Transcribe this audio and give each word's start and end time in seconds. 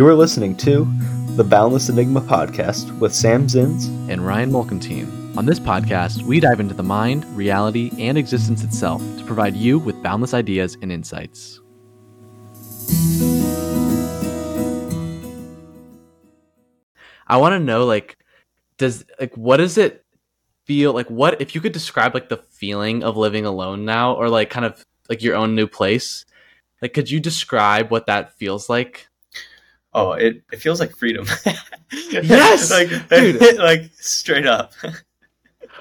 You 0.00 0.06
are 0.06 0.14
listening 0.14 0.56
to 0.56 0.88
the 1.36 1.44
Boundless 1.44 1.90
Enigma 1.90 2.22
podcast 2.22 2.98
with 3.00 3.14
Sam 3.14 3.48
Zins 3.48 3.84
and 4.08 4.26
Ryan 4.26 4.50
Mulkentine. 4.50 5.36
On 5.36 5.44
this 5.44 5.60
podcast, 5.60 6.22
we 6.22 6.40
dive 6.40 6.58
into 6.58 6.72
the 6.72 6.82
mind, 6.82 7.26
reality, 7.36 7.90
and 7.98 8.16
existence 8.16 8.64
itself 8.64 9.02
to 9.18 9.24
provide 9.26 9.54
you 9.54 9.78
with 9.78 10.02
boundless 10.02 10.32
ideas 10.32 10.78
and 10.80 10.90
insights. 10.90 11.60
I 17.26 17.36
want 17.36 17.52
to 17.52 17.58
know, 17.58 17.84
like, 17.84 18.16
does 18.78 19.04
like 19.20 19.36
what 19.36 19.58
does 19.58 19.76
it 19.76 20.02
feel 20.64 20.94
like? 20.94 21.10
What 21.10 21.42
if 21.42 21.54
you 21.54 21.60
could 21.60 21.72
describe 21.72 22.14
like 22.14 22.30
the 22.30 22.38
feeling 22.38 23.04
of 23.04 23.18
living 23.18 23.44
alone 23.44 23.84
now, 23.84 24.14
or 24.14 24.30
like 24.30 24.48
kind 24.48 24.64
of 24.64 24.82
like 25.10 25.22
your 25.22 25.36
own 25.36 25.54
new 25.54 25.66
place? 25.66 26.24
Like, 26.80 26.94
could 26.94 27.10
you 27.10 27.20
describe 27.20 27.90
what 27.90 28.06
that 28.06 28.38
feels 28.38 28.70
like? 28.70 29.09
Oh, 29.92 30.12
it, 30.12 30.42
it 30.52 30.60
feels 30.60 30.78
like 30.80 30.96
freedom. 30.96 31.26
yes, 31.92 32.70
like 32.70 33.08
dude, 33.08 33.40
like 33.58 33.90
straight 33.94 34.46
up. 34.46 34.72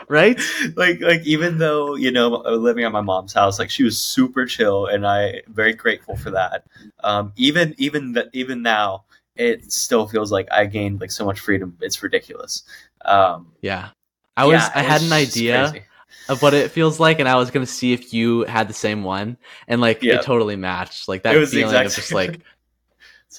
right? 0.07 0.39
Like 0.75 1.01
like 1.01 1.21
even 1.25 1.57
though 1.57 1.95
you 1.95 2.11
know 2.11 2.29
living 2.29 2.83
at 2.83 2.91
my 2.91 3.01
mom's 3.01 3.33
house, 3.33 3.59
like 3.59 3.69
she 3.69 3.83
was 3.83 4.01
super 4.01 4.45
chill, 4.45 4.87
and 4.87 5.05
I 5.05 5.41
very 5.47 5.73
grateful 5.73 6.15
for 6.15 6.31
that. 6.31 6.63
Um, 7.03 7.33
even 7.35 7.75
even 7.77 8.13
that 8.13 8.29
even 8.33 8.61
now, 8.61 9.05
it 9.35 9.71
still 9.71 10.07
feels 10.07 10.31
like 10.31 10.47
I 10.51 10.65
gained 10.65 11.01
like 11.01 11.11
so 11.11 11.25
much 11.25 11.39
freedom. 11.39 11.77
It's 11.81 12.01
ridiculous. 12.01 12.63
Um, 13.05 13.51
yeah, 13.61 13.89
I 14.35 14.45
was 14.45 14.53
yeah, 14.53 14.71
I 14.73 14.81
had 14.81 15.01
an 15.01 15.13
idea. 15.13 15.69
Crazy 15.69 15.85
of 16.27 16.41
what 16.43 16.53
it 16.53 16.71
feels 16.71 16.99
like, 16.99 17.19
and 17.19 17.27
I 17.27 17.35
was 17.35 17.51
gonna 17.51 17.65
see 17.65 17.91
if 17.91 18.13
you 18.13 18.43
had 18.43 18.67
the 18.67 18.73
same 18.73 19.03
one, 19.03 19.37
and 19.67 19.81
like 19.81 20.03
yeah. 20.03 20.15
it 20.15 20.23
totally 20.23 20.55
matched. 20.55 21.07
Like 21.07 21.23
that 21.23 21.47
feeling 21.47 21.75
of 21.75 21.95
just 21.95 22.13
like, 22.13 22.41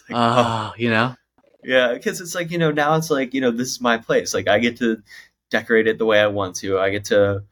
like 0.08 0.16
ah, 0.16 0.70
oh, 0.70 0.74
you 0.78 0.90
know, 0.90 1.14
yeah, 1.62 1.94
because 1.94 2.20
it's 2.20 2.34
like 2.34 2.50
you 2.50 2.58
know 2.58 2.70
now 2.70 2.94
it's 2.94 3.10
like 3.10 3.34
you 3.34 3.40
know 3.40 3.50
this 3.50 3.68
is 3.68 3.80
my 3.80 3.98
place. 3.98 4.34
Like 4.34 4.48
I 4.48 4.58
get 4.58 4.76
to 4.78 5.02
decorate 5.50 5.86
it 5.86 5.98
the 5.98 6.06
way 6.06 6.20
I 6.20 6.26
want 6.26 6.56
to. 6.56 6.78
I 6.78 6.90
get 6.90 7.04
to 7.06 7.42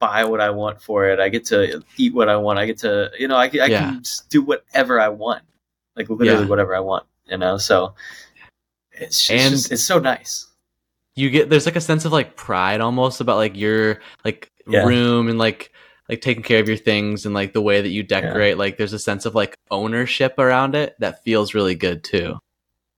buy 0.00 0.24
what 0.24 0.40
I 0.40 0.50
want 0.50 0.82
for 0.82 1.08
it. 1.08 1.20
I 1.20 1.28
get 1.28 1.44
to 1.46 1.82
eat 1.96 2.14
what 2.14 2.28
I 2.28 2.36
want. 2.36 2.58
I 2.58 2.66
get 2.66 2.78
to 2.78 3.10
you 3.18 3.28
know 3.28 3.36
I, 3.36 3.44
I 3.44 3.66
yeah. 3.66 3.66
can 3.66 4.02
do 4.30 4.42
whatever 4.42 5.00
I 5.00 5.08
want, 5.08 5.42
like 5.96 6.08
literally 6.08 6.42
yeah. 6.42 6.48
whatever 6.48 6.74
I 6.74 6.80
want. 6.80 7.04
You 7.26 7.38
know, 7.38 7.56
so 7.56 7.94
it's 8.92 9.26
just, 9.26 9.30
and 9.30 9.50
just, 9.54 9.72
it's 9.72 9.84
so 9.84 9.98
nice 9.98 10.48
you 11.14 11.30
get 11.30 11.50
there's 11.50 11.66
like 11.66 11.76
a 11.76 11.80
sense 11.80 12.04
of 12.04 12.12
like 12.12 12.36
pride 12.36 12.80
almost 12.80 13.20
about 13.20 13.36
like 13.36 13.56
your 13.56 14.00
like 14.24 14.50
yeah. 14.66 14.84
room 14.84 15.28
and 15.28 15.38
like 15.38 15.72
like 16.08 16.20
taking 16.20 16.42
care 16.42 16.60
of 16.60 16.68
your 16.68 16.76
things 16.76 17.24
and 17.26 17.34
like 17.34 17.52
the 17.52 17.62
way 17.62 17.80
that 17.80 17.88
you 17.88 18.02
decorate 18.02 18.56
yeah. 18.56 18.58
like 18.58 18.76
there's 18.76 18.92
a 18.92 18.98
sense 18.98 19.26
of 19.26 19.34
like 19.34 19.56
ownership 19.70 20.38
around 20.38 20.74
it 20.74 20.94
that 20.98 21.22
feels 21.22 21.54
really 21.54 21.74
good 21.74 22.02
too 22.04 22.38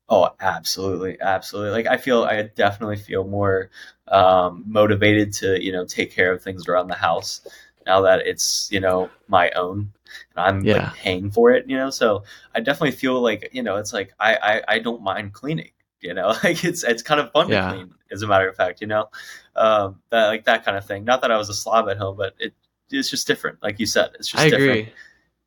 oh 0.08 0.28
absolutely 0.40 1.20
absolutely 1.20 1.70
like 1.70 1.86
i 1.86 1.96
feel 1.96 2.24
i 2.24 2.42
definitely 2.42 2.96
feel 2.96 3.24
more 3.24 3.70
um 4.08 4.64
motivated 4.66 5.32
to 5.32 5.62
you 5.62 5.72
know 5.72 5.84
take 5.84 6.12
care 6.12 6.32
of 6.32 6.42
things 6.42 6.68
around 6.68 6.88
the 6.88 6.94
house 6.94 7.46
now 7.86 8.00
that 8.00 8.26
it's 8.26 8.68
you 8.70 8.80
know 8.80 9.08
my 9.28 9.50
own 9.50 9.92
and 10.36 10.44
i'm 10.46 10.64
yeah. 10.64 10.84
like 10.84 10.94
paying 10.94 11.30
for 11.30 11.50
it 11.50 11.68
you 11.68 11.76
know 11.76 11.90
so 11.90 12.22
i 12.54 12.60
definitely 12.60 12.90
feel 12.90 13.20
like 13.20 13.48
you 13.52 13.62
know 13.62 13.76
it's 13.76 13.92
like 13.92 14.12
i 14.20 14.34
i, 14.36 14.62
I 14.74 14.78
don't 14.78 15.02
mind 15.02 15.32
cleaning 15.32 15.70
you 16.00 16.14
know 16.14 16.28
like 16.44 16.64
it's 16.64 16.84
it's 16.84 17.02
kind 17.02 17.20
of 17.20 17.32
fun 17.32 17.48
yeah. 17.48 17.68
to 17.68 17.74
clean 17.76 17.94
as 18.10 18.22
a 18.22 18.26
matter 18.26 18.48
of 18.48 18.56
fact 18.56 18.80
you 18.80 18.86
know 18.86 19.08
um 19.56 20.00
that 20.10 20.26
like 20.28 20.44
that 20.44 20.64
kind 20.64 20.76
of 20.76 20.86
thing 20.86 21.04
not 21.04 21.22
that 21.22 21.30
i 21.30 21.38
was 21.38 21.48
a 21.48 21.54
slob 21.54 21.88
at 21.88 21.96
home 21.96 22.16
but 22.16 22.34
it 22.38 22.52
it's 22.90 23.10
just 23.10 23.26
different 23.26 23.58
like 23.62 23.78
you 23.80 23.86
said 23.86 24.10
it's 24.14 24.28
just 24.28 24.42
I 24.42 24.50
different 24.50 24.70
agree. 24.70 24.92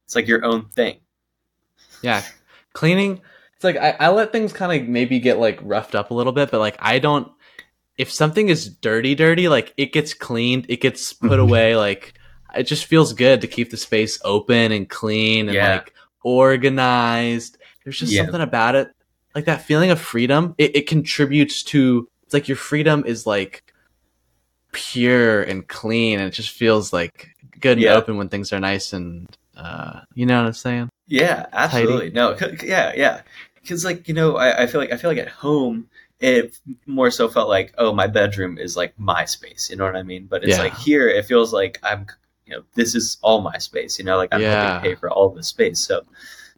it's 0.06 0.16
like 0.16 0.28
your 0.28 0.44
own 0.46 0.66
thing 0.70 1.00
yeah 2.02 2.24
cleaning 2.74 3.22
it's 3.56 3.64
like 3.64 3.78
I, 3.78 3.96
I 4.00 4.10
let 4.10 4.32
things 4.32 4.54
kind 4.54 4.82
of 4.82 4.88
maybe 4.88 5.20
get 5.20 5.40
like 5.40 5.60
roughed 5.62 5.96
up 5.96 6.12
a 6.12 6.14
little 6.14 6.34
bit 6.34 6.52
but 6.52 6.60
like 6.60 6.78
i 6.80 7.00
don't 7.00 7.32
if 7.98 8.12
something 8.12 8.50
is 8.50 8.70
dirty 8.70 9.16
dirty 9.16 9.48
like 9.48 9.74
it 9.78 9.94
gets 9.94 10.14
cleaned 10.14 10.66
it 10.70 10.82
gets 10.82 11.14
put 11.14 11.32
mm-hmm. 11.32 11.40
away 11.40 11.76
like 11.76 12.14
it 12.56 12.64
just 12.64 12.86
feels 12.86 13.14
good 13.14 13.42
to 13.42 13.48
keep 13.48 13.70
the 13.72 13.78
space 13.78 14.20
open 14.24 14.72
and 14.72 14.90
clean 14.90 15.48
and 15.48 15.56
yeah. 15.56 15.74
like 15.74 15.94
organized 16.24 17.58
there's 17.84 18.00
just 18.00 18.12
yeah. 18.12 18.24
something 18.24 18.42
about 18.42 18.76
it 18.76 18.90
like 19.36 19.46
that 19.46 19.62
feeling 19.62 19.92
of 19.92 20.00
freedom 20.00 20.56
it, 20.58 20.76
it 20.76 20.88
contributes 20.88 21.64
to 21.64 22.08
it's 22.24 22.34
like 22.34 22.48
your 22.48 22.58
freedom 22.58 23.04
is 23.06 23.26
like 23.26 23.67
pure 24.78 25.44
and 25.44 25.68
clean 25.68 26.20
and 26.20 26.28
it 26.28 26.32
just 26.32 26.52
feels 26.52 26.94
like 26.94 27.36
good 27.60 27.80
yeah. 27.80 27.92
and 27.92 27.98
open 27.98 28.18
when 28.18 28.30
things 28.30 28.54
are 28.54 28.60
nice 28.60 28.94
and 28.94 29.38
uh 29.56 30.02
you 30.14 30.26
know 30.26 30.40
what 30.40 30.48
i'm 30.48 30.54
saying 30.54 30.90
yeah 31.08 31.48
absolutely 31.54 32.12
Tidy. 32.12 32.16
no 32.16 32.38
yeah 32.64 32.94
yeah 32.96 33.22
because 33.62 33.84
like 33.84 34.08
you 34.08 34.14
know 34.14 34.38
I, 34.38 34.64
I 34.64 34.68
feel 34.68 34.80
like 34.80 34.92
i 34.92 34.98
feel 34.98 35.10
like 35.10 35.20
at 35.20 35.30
home 35.30 35.90
it 36.20 36.60
more 36.86 37.12
so 37.12 37.28
felt 37.28 37.50
like 37.50 37.74
oh 37.78 37.94
my 37.94 38.08
bedroom 38.08 38.58
is 38.58 38.78
like 38.78 38.94
my 39.00 39.26
space 39.26 39.70
you 39.70 39.76
know 39.76 39.86
what 39.86 39.96
i 39.96 40.04
mean 40.04 40.28
but 40.28 40.44
it's 40.44 40.58
yeah. 40.58 40.64
like 40.64 40.76
here 40.76 41.08
it 41.08 41.26
feels 41.26 41.54
like 41.54 41.80
i'm 41.84 42.06
you 42.46 42.56
know 42.56 42.64
this 42.76 42.96
is 42.96 43.18
all 43.22 43.42
my 43.42 43.58
space 43.58 43.98
you 44.00 44.06
know 44.06 44.18
like 44.18 44.30
i'm 44.32 44.42
yeah. 44.42 44.80
pay 44.80 44.96
for 44.96 45.10
all 45.10 45.30
the 45.30 45.44
space 45.44 45.80
so 45.80 46.02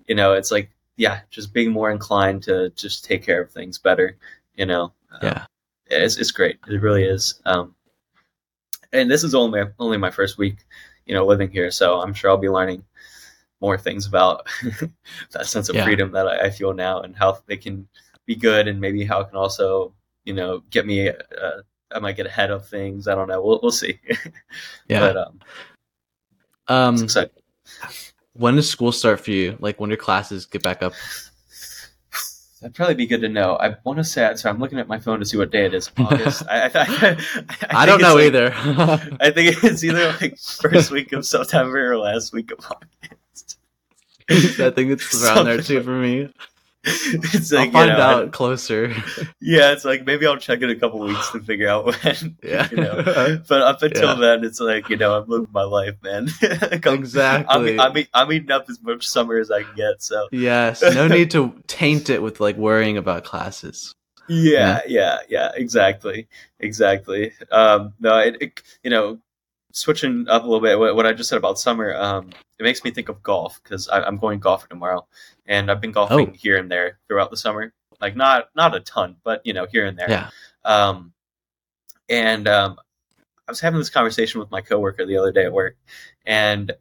you 0.07 0.15
know 0.15 0.33
it's 0.33 0.51
like 0.51 0.69
yeah, 0.99 1.21
just 1.29 1.53
being 1.53 1.71
more 1.71 1.89
inclined 1.89 2.43
to 2.43 2.71
just 2.71 3.05
take 3.05 3.23
care 3.23 3.41
of 3.41 3.49
things 3.49 3.77
better. 3.77 4.17
You 4.55 4.65
know, 4.65 4.91
um, 5.11 5.19
yeah, 5.23 5.45
it's 5.89 6.17
it's 6.17 6.31
great. 6.31 6.59
It 6.67 6.81
really 6.81 7.05
is. 7.05 7.41
Um, 7.45 7.73
and 8.93 9.09
this 9.09 9.23
is 9.23 9.35
only 9.35 9.63
only 9.79 9.97
my 9.97 10.11
first 10.11 10.37
week, 10.37 10.57
you 11.05 11.13
know, 11.13 11.25
living 11.25 11.49
here, 11.49 11.71
so 11.71 12.01
I'm 12.01 12.13
sure 12.13 12.29
I'll 12.29 12.37
be 12.37 12.49
learning 12.49 12.83
more 13.61 13.77
things 13.77 14.05
about 14.05 14.47
that 15.31 15.45
sense 15.45 15.69
of 15.69 15.75
yeah. 15.75 15.83
freedom 15.83 16.11
that 16.13 16.27
I, 16.27 16.45
I, 16.45 16.49
feel 16.49 16.73
now 16.73 17.01
and 17.01 17.13
how 17.13 17.37
they 17.47 17.57
can 17.57 17.87
be 18.25 18.35
good, 18.35 18.67
and 18.67 18.79
maybe 18.79 19.03
how 19.03 19.19
it 19.19 19.27
can 19.27 19.37
also, 19.37 19.93
you 20.23 20.33
know, 20.33 20.63
get 20.69 20.85
me. 20.85 21.09
Uh, 21.09 21.61
I 21.91 21.99
might 21.99 22.15
get 22.15 22.27
ahead 22.27 22.51
of 22.51 22.67
things. 22.67 23.07
I 23.07 23.15
don't 23.15 23.27
know. 23.27 23.41
We'll 23.41 23.59
we'll 23.61 23.71
see. 23.71 23.99
yeah. 24.87 24.99
But 24.99 25.17
um, 25.17 25.39
um, 26.67 27.07
when 28.33 28.55
does 28.55 28.69
school 28.69 28.91
start 28.91 29.19
for 29.19 29.31
you? 29.31 29.57
Like 29.59 29.79
when 29.79 29.89
your 29.89 29.97
classes 29.97 30.45
get 30.45 30.63
back 30.63 30.81
up? 30.81 30.93
That'd 32.61 32.75
probably 32.75 32.95
be 32.95 33.07
good 33.07 33.21
to 33.21 33.29
know. 33.29 33.57
I 33.57 33.75
want 33.85 33.99
to 33.99 34.03
say 34.03 34.35
so. 34.35 34.49
I'm 34.49 34.59
looking 34.59 34.79
at 34.79 34.87
my 34.87 34.99
phone 34.99 35.19
to 35.19 35.25
see 35.25 35.37
what 35.37 35.49
day 35.49 35.65
it 35.65 35.73
is. 35.73 35.89
August. 35.97 36.43
I, 36.49 36.63
I, 36.65 36.69
I, 37.69 37.83
I 37.83 37.85
don't 37.85 38.01
know 38.01 38.15
like, 38.15 38.25
either. 38.25 38.51
I 38.55 39.31
think 39.31 39.63
it's 39.63 39.83
either 39.83 40.13
like 40.19 40.37
first 40.37 40.91
week 40.91 41.13
of 41.13 41.25
September 41.25 41.93
or 41.93 41.97
last 41.97 42.33
week 42.33 42.51
of 42.51 42.59
August. 42.65 43.57
I 44.29 44.69
think 44.71 44.91
it's 44.91 45.23
around 45.23 45.45
there 45.45 45.61
too 45.61 45.81
for 45.81 45.91
me. 45.91 46.31
it's 46.83 47.51
like, 47.51 47.67
I'll 47.67 47.71
find 47.73 47.91
you 47.91 47.97
know, 47.97 48.03
out 48.03 48.31
closer. 48.31 48.93
Yeah, 49.41 49.71
it's 49.71 49.85
like 49.85 50.05
maybe 50.05 50.27
I'll 50.27 50.37
check 50.37 50.61
in 50.61 50.69
a 50.69 50.75
couple 50.75 50.99
weeks 50.99 51.31
to 51.31 51.39
figure 51.39 51.67
out 51.67 51.85
when. 51.85 52.37
Yeah, 52.43 52.67
you 52.69 52.77
know. 52.77 53.41
But 53.47 53.61
up 53.61 53.81
until 53.81 54.09
yeah. 54.09 54.15
then, 54.15 54.43
it's 54.43 54.59
like 54.59 54.89
you 54.89 54.97
know 54.97 55.17
I'm 55.17 55.27
living 55.27 55.47
my 55.51 55.63
life, 55.63 55.95
man. 56.03 56.29
exactly. 56.41 57.79
I'm, 57.79 57.95
I'm, 57.95 58.05
I'm 58.13 58.31
eating 58.31 58.51
up 58.51 58.69
as 58.69 58.81
much 58.81 59.07
summer 59.07 59.37
as 59.37 59.49
I 59.49 59.63
can 59.63 59.75
get. 59.75 60.01
So 60.03 60.27
yes, 60.31 60.81
no 60.81 61.07
need 61.07 61.31
to 61.31 61.53
taint 61.67 62.09
it 62.09 62.21
with 62.21 62.39
like 62.39 62.57
worrying 62.57 62.97
about 62.97 63.23
classes. 63.23 63.95
Yeah, 64.29 64.81
yeah, 64.87 65.19
yeah, 65.27 65.51
exactly, 65.55 66.27
exactly. 66.59 67.33
Um, 67.51 67.93
no, 67.99 68.19
it, 68.19 68.37
it, 68.39 68.61
you 68.83 68.91
know, 68.91 69.19
switching 69.71 70.27
up 70.29 70.43
a 70.43 70.45
little 70.45 70.61
bit, 70.61 70.77
what, 70.77 70.95
what 70.95 71.05
I 71.05 71.13
just 71.13 71.29
said 71.29 71.37
about 71.37 71.59
summer, 71.59 71.95
um, 71.95 72.29
it 72.59 72.63
makes 72.63 72.83
me 72.83 72.91
think 72.91 73.09
of 73.09 73.23
golf 73.23 73.59
because 73.63 73.89
I'm 73.91 74.17
going 74.17 74.39
golfing 74.39 74.69
tomorrow, 74.69 75.07
and 75.49 75.69
I've 75.69 75.81
been 75.81 75.91
golfing 75.91 76.29
oh. 76.29 76.37
here 76.37 76.55
and 76.55 76.71
there 76.71 76.99
throughout 77.07 77.31
the 77.31 77.37
summer. 77.37 77.73
Like 77.99 78.15
not 78.15 78.49
not 78.55 78.73
a 78.75 78.79
ton, 78.79 79.17
but 79.25 79.45
you 79.45 79.51
know 79.51 79.65
here 79.69 79.85
and 79.85 79.99
there. 79.99 80.09
Yeah. 80.09 80.29
Um, 80.63 81.11
and 82.07 82.47
um, 82.47 82.79
I 83.45 83.51
was 83.51 83.59
having 83.59 83.79
this 83.79 83.89
conversation 83.89 84.39
with 84.39 84.49
my 84.51 84.61
coworker 84.61 85.05
the 85.05 85.17
other 85.17 85.33
day 85.33 85.43
at 85.43 85.51
work, 85.51 85.75
and 86.25 86.71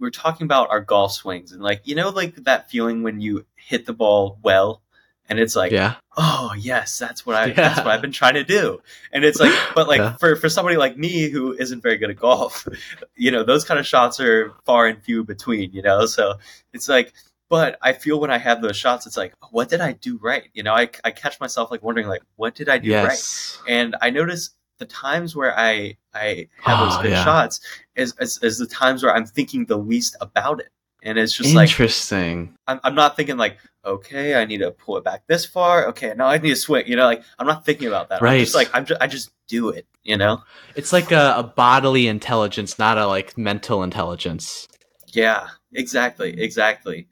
we 0.00 0.08
are 0.08 0.10
talking 0.10 0.46
about 0.46 0.70
our 0.70 0.80
golf 0.80 1.12
swings 1.12 1.52
and 1.52 1.62
like 1.62 1.82
you 1.84 1.94
know 1.94 2.08
like 2.08 2.34
that 2.44 2.70
feeling 2.70 3.02
when 3.02 3.20
you 3.20 3.46
hit 3.54 3.86
the 3.86 3.92
ball 3.92 4.38
well 4.42 4.82
and 5.28 5.38
it's 5.38 5.54
like 5.54 5.70
yeah 5.70 5.96
oh 6.16 6.54
yes 6.58 6.98
that's 6.98 7.26
what 7.26 7.36
i 7.36 7.46
yeah. 7.46 7.52
that's 7.54 7.78
what 7.78 7.88
i've 7.88 8.00
been 8.00 8.10
trying 8.10 8.34
to 8.34 8.42
do 8.42 8.80
and 9.12 9.24
it's 9.24 9.38
like 9.38 9.52
but 9.74 9.86
like 9.86 9.98
yeah. 9.98 10.16
for 10.16 10.36
for 10.36 10.48
somebody 10.48 10.76
like 10.76 10.96
me 10.96 11.28
who 11.28 11.52
isn't 11.52 11.82
very 11.82 11.98
good 11.98 12.10
at 12.10 12.16
golf 12.16 12.66
you 13.14 13.30
know 13.30 13.44
those 13.44 13.62
kind 13.62 13.78
of 13.78 13.86
shots 13.86 14.18
are 14.20 14.52
far 14.64 14.86
and 14.86 15.02
few 15.02 15.22
between 15.22 15.70
you 15.72 15.82
know 15.82 16.06
so 16.06 16.34
it's 16.72 16.88
like 16.88 17.12
but 17.50 17.76
i 17.82 17.92
feel 17.92 18.18
when 18.18 18.30
i 18.30 18.38
have 18.38 18.62
those 18.62 18.76
shots 18.76 19.06
it's 19.06 19.18
like 19.18 19.34
what 19.50 19.68
did 19.68 19.82
i 19.82 19.92
do 19.92 20.18
right 20.22 20.44
you 20.54 20.62
know 20.62 20.72
i, 20.72 20.88
I 21.04 21.10
catch 21.10 21.38
myself 21.38 21.70
like 21.70 21.82
wondering 21.82 22.06
like 22.06 22.22
what 22.36 22.54
did 22.54 22.70
i 22.70 22.78
do 22.78 22.88
yes. 22.88 23.58
right 23.58 23.70
and 23.70 23.94
i 24.00 24.08
notice 24.08 24.50
the 24.78 24.86
times 24.86 25.36
where 25.36 25.58
i 25.58 25.98
i 26.14 26.48
have 26.62 26.80
oh, 26.80 26.84
those 26.84 26.94
ah, 26.94 27.02
good 27.02 27.10
yeah. 27.10 27.24
shots 27.24 27.60
is, 27.96 28.14
is 28.18 28.38
is 28.42 28.56
the 28.56 28.66
times 28.66 29.02
where 29.02 29.14
i'm 29.14 29.26
thinking 29.26 29.66
the 29.66 29.76
least 29.76 30.16
about 30.22 30.60
it 30.60 30.70
and 31.02 31.18
it's 31.18 31.32
just 31.32 31.54
like 31.54 31.70
interesting. 31.70 32.54
I'm, 32.66 32.80
I'm 32.84 32.94
not 32.94 33.16
thinking 33.16 33.36
like, 33.36 33.58
okay, 33.84 34.34
I 34.34 34.44
need 34.44 34.58
to 34.58 34.70
pull 34.70 34.96
it 34.98 35.04
back 35.04 35.26
this 35.26 35.46
far. 35.46 35.86
Okay, 35.88 36.12
now 36.14 36.26
I 36.26 36.38
need 36.38 36.50
to 36.50 36.56
swing. 36.56 36.86
You 36.86 36.96
know, 36.96 37.06
like 37.06 37.22
I'm 37.38 37.46
not 37.46 37.64
thinking 37.64 37.88
about 37.88 38.10
that. 38.10 38.20
Right. 38.20 38.34
I'm 38.34 38.40
just 38.40 38.54
like 38.54 38.68
I'm 38.74 38.84
just, 38.84 39.00
I 39.00 39.06
just 39.06 39.30
do 39.48 39.70
it. 39.70 39.86
You 40.02 40.16
know. 40.18 40.42
It's 40.76 40.92
like 40.92 41.10
a, 41.10 41.34
a 41.38 41.42
bodily 41.42 42.06
intelligence, 42.06 42.78
not 42.78 42.98
a 42.98 43.06
like 43.06 43.38
mental 43.38 43.82
intelligence. 43.82 44.68
Yeah. 45.08 45.48
Exactly. 45.72 46.40
Exactly. 46.40 47.08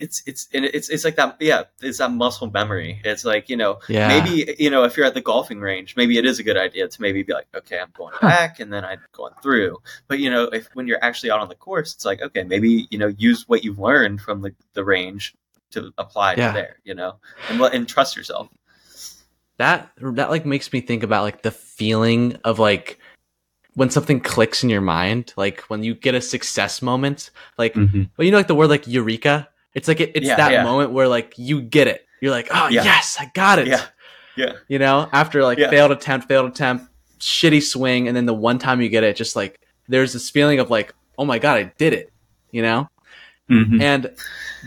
It's 0.00 0.22
it's 0.26 0.48
it's 0.52 0.88
it's 0.88 1.04
like 1.04 1.16
that 1.16 1.36
yeah 1.40 1.64
it's 1.82 1.98
that 1.98 2.10
muscle 2.12 2.50
memory. 2.50 3.00
It's 3.04 3.24
like 3.24 3.48
you 3.48 3.56
know 3.56 3.80
Yeah. 3.88 4.08
maybe 4.08 4.54
you 4.58 4.70
know 4.70 4.84
if 4.84 4.96
you're 4.96 5.06
at 5.06 5.14
the 5.14 5.20
golfing 5.20 5.60
range 5.60 5.96
maybe 5.96 6.18
it 6.18 6.24
is 6.24 6.38
a 6.38 6.42
good 6.42 6.56
idea 6.56 6.86
to 6.88 7.02
maybe 7.02 7.22
be 7.22 7.32
like 7.32 7.48
okay 7.54 7.78
i'm 7.80 7.90
going 7.94 8.14
back 8.20 8.60
and 8.60 8.72
then 8.72 8.84
i'm 8.84 9.00
going 9.12 9.34
through. 9.42 9.78
But 10.06 10.20
you 10.20 10.30
know 10.30 10.44
if 10.44 10.68
when 10.74 10.86
you're 10.86 11.02
actually 11.02 11.30
out 11.30 11.40
on 11.40 11.48
the 11.48 11.54
course 11.56 11.94
it's 11.94 12.04
like 12.04 12.22
okay 12.22 12.44
maybe 12.44 12.86
you 12.90 12.98
know 12.98 13.08
use 13.18 13.48
what 13.48 13.64
you've 13.64 13.78
learned 13.80 14.20
from 14.20 14.42
the, 14.42 14.54
the 14.74 14.84
range 14.84 15.34
to 15.72 15.92
apply 15.98 16.34
Yeah. 16.34 16.48
to 16.48 16.52
there 16.52 16.76
you 16.84 16.94
know 16.94 17.16
and 17.48 17.60
let 17.60 17.74
and 17.74 17.88
trust 17.88 18.16
yourself. 18.16 18.48
That 19.56 19.90
that 20.00 20.30
like 20.30 20.46
makes 20.46 20.72
me 20.72 20.80
think 20.80 21.02
about 21.02 21.24
like 21.24 21.42
the 21.42 21.50
feeling 21.50 22.36
of 22.44 22.60
like 22.60 23.00
when 23.74 23.90
something 23.90 24.20
clicks 24.20 24.62
in 24.62 24.70
your 24.70 24.80
mind 24.80 25.32
like 25.36 25.60
when 25.62 25.82
you 25.82 25.94
get 25.94 26.14
a 26.14 26.20
success 26.20 26.82
moment 26.82 27.30
like 27.58 27.74
mm-hmm. 27.74 28.04
well 28.16 28.24
you 28.24 28.30
know 28.30 28.36
like 28.36 28.46
the 28.48 28.54
word 28.54 28.70
like 28.70 28.86
eureka 28.86 29.48
it's 29.74 29.88
like 29.88 30.00
it, 30.00 30.12
it's 30.14 30.26
Yeah, 30.26 30.36
that 30.36 30.52
yeah. 30.52 30.62
moment 30.64 30.92
where 30.92 31.08
like 31.08 31.34
you 31.36 31.60
get 31.62 31.86
it. 31.88 32.04
You're 32.20 32.32
like 32.32 32.48
oh 32.50 32.68
Yeah. 32.68 32.84
yes 32.84 33.16
i 33.20 33.30
got 33.34 33.58
it. 33.58 33.66
Yeah. 33.68 33.84
Yeah. 34.36 34.52
You 34.68 34.78
know 34.78 35.08
after 35.12 35.42
like 35.42 35.58
failed 35.58 35.90
attempt 35.92 36.28
failed 36.28 36.48
attempt 36.50 36.86
shitty 37.20 37.62
swing 37.62 38.06
and 38.08 38.16
then 38.16 38.26
the 38.26 38.34
one 38.34 38.58
time 38.58 38.80
you 38.80 38.88
get 38.88 39.02
it 39.04 39.16
just 39.16 39.34
like 39.36 39.60
there's 39.88 40.12
this 40.12 40.30
feeling 40.30 40.60
of 40.60 40.70
like 40.70 40.94
oh 41.18 41.24
my 41.24 41.38
god 41.38 41.56
i 41.58 41.72
did 41.78 41.92
it 41.92 42.12
you 42.52 42.62
know? 42.62 42.88
Mhm. 43.50 43.82
and 43.82 44.14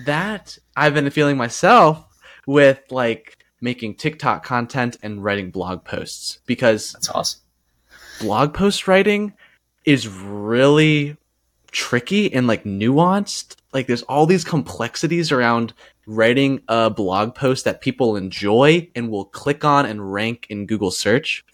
that 0.06 0.58
I've 0.76 0.94
been 0.94 1.10
feeling 1.12 1.38
myself 1.38 2.04
with 2.48 2.80
like 2.90 3.38
making 3.62 3.96
TikTok 3.96 4.44
content 4.44 4.98
and 5.04 5.24
writing 5.24 5.52
blog 5.52 5.84
posts 5.86 6.40
because 6.48 6.92
that's 6.94 7.10
awesome. 7.10 7.42
blog 8.20 8.54
post 8.54 8.88
writing 8.88 9.34
is 9.86 10.08
really 10.08 11.16
tricky 11.72 12.32
and 12.34 12.48
like 12.48 12.64
nuanced. 12.64 13.56
Like 13.74 13.88
there's 13.88 14.04
all 14.04 14.26
these 14.26 14.44
complexities 14.44 15.32
around 15.32 15.74
writing 16.06 16.62
a 16.68 16.90
blog 16.90 17.36
post 17.36 17.66
that 17.66 17.82
people 17.82 18.16
enjoy 18.16 18.90
and 18.96 19.10
will 19.10 19.26
click 19.26 19.64
on 19.64 19.86
and 19.86 20.12
rank 20.12 20.48
in 20.50 20.66
Google 20.66 20.92
search. 20.92 21.46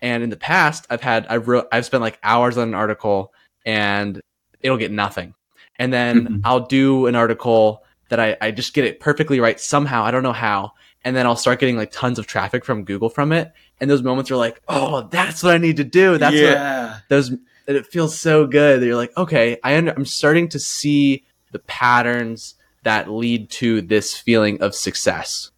And 0.00 0.22
in 0.22 0.30
the 0.30 0.36
past, 0.36 0.86
I've 0.90 1.02
had 1.02 1.26
I've 1.26 1.48
wrote 1.48 1.68
I've 1.70 1.84
spent 1.86 2.02
like 2.02 2.18
hours 2.22 2.56
on 2.58 2.68
an 2.68 2.74
article 2.74 3.32
and 3.64 4.20
it'll 4.60 4.78
get 4.78 4.90
nothing. 4.90 5.34
And 5.76 5.92
then 5.92 6.26
Mhm. 6.26 6.40
I'll 6.44 6.66
do 6.66 7.06
an 7.06 7.14
article 7.14 7.84
that 8.08 8.20
I, 8.20 8.36
I 8.40 8.50
just 8.50 8.74
get 8.74 8.84
it 8.84 9.00
perfectly 9.00 9.40
right 9.40 9.58
somehow. 9.58 10.04
I 10.04 10.10
don't 10.10 10.22
know 10.22 10.32
how. 10.32 10.72
And 11.04 11.16
then 11.16 11.26
I'll 11.26 11.36
start 11.36 11.58
getting 11.58 11.76
like 11.76 11.90
tons 11.90 12.18
of 12.18 12.26
traffic 12.26 12.64
from 12.64 12.84
Google 12.84 13.08
from 13.08 13.32
it. 13.32 13.52
And 13.80 13.90
those 13.90 14.02
moments 14.02 14.30
are 14.30 14.36
like, 14.36 14.60
oh, 14.68 15.08
that's 15.10 15.42
what 15.42 15.54
I 15.54 15.58
need 15.58 15.78
to 15.78 15.84
do. 15.84 16.18
That's 16.18 16.34
what 16.34 16.42
yeah 16.42 16.98
those 17.08 17.32
and 17.66 17.76
it 17.76 17.86
feels 17.86 18.18
so 18.18 18.46
good 18.46 18.80
that 18.80 18.86
you're 18.86 18.96
like 18.96 19.16
okay 19.16 19.58
I 19.64 19.76
under, 19.76 19.92
i'm 19.92 20.04
starting 20.04 20.48
to 20.50 20.58
see 20.58 21.24
the 21.52 21.58
patterns 21.60 22.54
that 22.84 23.08
lead 23.10 23.50
to 23.50 23.80
this 23.82 24.16
feeling 24.16 24.60
of 24.62 24.74
success 24.74 25.50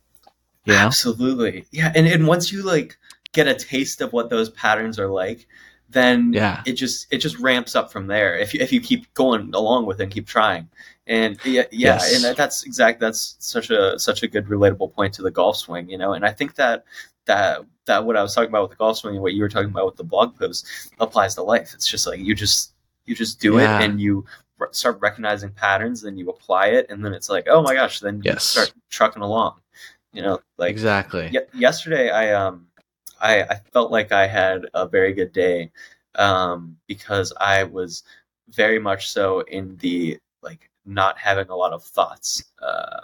Yeah. 0.67 0.87
Absolutely. 0.87 1.67
Yeah. 1.71 1.93
And, 1.95 2.07
and 2.07 2.27
once 2.27 2.51
you 2.53 2.63
like 2.63 2.97
get 3.33 3.47
a 3.49 3.55
taste 3.55 4.01
of 4.01 4.13
what 4.13 4.31
those 4.31 4.49
patterns 4.51 4.99
are 4.99 5.09
like, 5.09 5.47
then 5.91 6.33
Yeah. 6.33 6.63
it 6.67 6.73
just 6.73 7.07
it 7.13 7.19
just 7.19 7.39
ramps 7.39 7.77
up 7.77 7.93
from 7.93 8.07
there 8.07 8.37
if 8.39 8.55
you 8.55 8.61
if 8.61 8.73
you 8.73 8.81
keep 8.81 9.13
going 9.15 9.51
along 9.55 9.87
with 9.87 10.01
it 10.01 10.05
and 10.05 10.13
keep 10.13 10.27
trying. 10.27 10.69
And 11.07 11.39
yeah, 11.45 11.63
yeah, 11.71 11.99
Yes. 12.01 12.25
and 12.25 12.37
that's 12.37 12.65
exact 12.65 12.99
that's 13.01 13.37
such 13.39 13.71
a 13.71 13.99
such 13.99 14.23
a 14.23 14.29
good 14.29 14.47
relatable 14.47 14.93
point 14.95 15.13
to 15.15 15.23
the 15.23 15.31
golf 15.31 15.57
swing, 15.59 15.89
you 15.91 15.99
know. 15.99 16.13
And 16.15 16.25
I 16.25 16.33
think 16.33 16.55
that 16.55 16.85
that 17.27 17.61
that 17.87 18.05
what 18.05 18.17
I 18.17 18.23
was 18.23 18.35
talking 18.35 18.49
about 18.49 18.63
with 18.63 18.71
the 18.71 18.77
golf 18.77 18.99
swing 18.99 19.15
and 19.15 19.23
what 19.23 19.35
you 19.35 19.43
were 19.43 19.49
talking 19.49 19.71
about 19.71 19.87
with 19.87 19.97
the 19.97 20.05
blog 20.05 20.39
post 20.39 20.67
applies 21.01 21.35
to 21.35 21.43
life. 21.43 21.73
It's 21.75 21.87
just 21.87 22.07
like 22.07 22.21
you 22.21 22.35
just 22.35 22.73
you 23.07 23.15
just 23.15 23.41
do 23.41 23.59
Yeah. 23.59 23.79
it 23.81 23.85
and 23.85 24.01
you 24.01 24.25
r- 24.61 24.69
start 24.73 24.99
recognizing 25.01 25.51
patterns, 25.51 26.01
then 26.03 26.17
you 26.17 26.29
apply 26.31 26.69
it, 26.69 26.87
and 26.91 27.05
then 27.05 27.13
it's 27.13 27.29
like, 27.29 27.47
oh 27.49 27.63
my 27.63 27.75
gosh, 27.75 28.01
then 28.01 28.17
you 28.19 28.23
Yes. 28.25 28.45
start 28.45 28.73
trucking 28.91 29.23
along. 29.23 29.55
You 30.13 30.23
know, 30.23 30.41
like 30.59 30.71
exactly 30.71 31.29
Ye- 31.33 31.41
yesterday 31.53 32.11
I 32.11 32.33
um 32.33 32.67
I, 33.21 33.43
I 33.43 33.55
felt 33.73 33.91
like 33.91 34.13
I 34.13 34.27
had 34.27 34.67
a 34.75 34.87
very 34.87 35.13
good 35.13 35.33
day 35.33 35.71
um 36.17 36.77
because 36.87 37.33
I 37.41 37.65
was 37.65 38.05
very 38.51 38.79
much 38.79 39.11
so 39.11 39.41
in 39.43 39.77
the 39.79 40.19
like 40.43 40.71
not 40.87 41.19
having 41.19 41.49
a 41.49 41.57
lot 41.57 41.73
of 41.73 41.83
thoughts 41.83 42.45
uh 42.63 43.01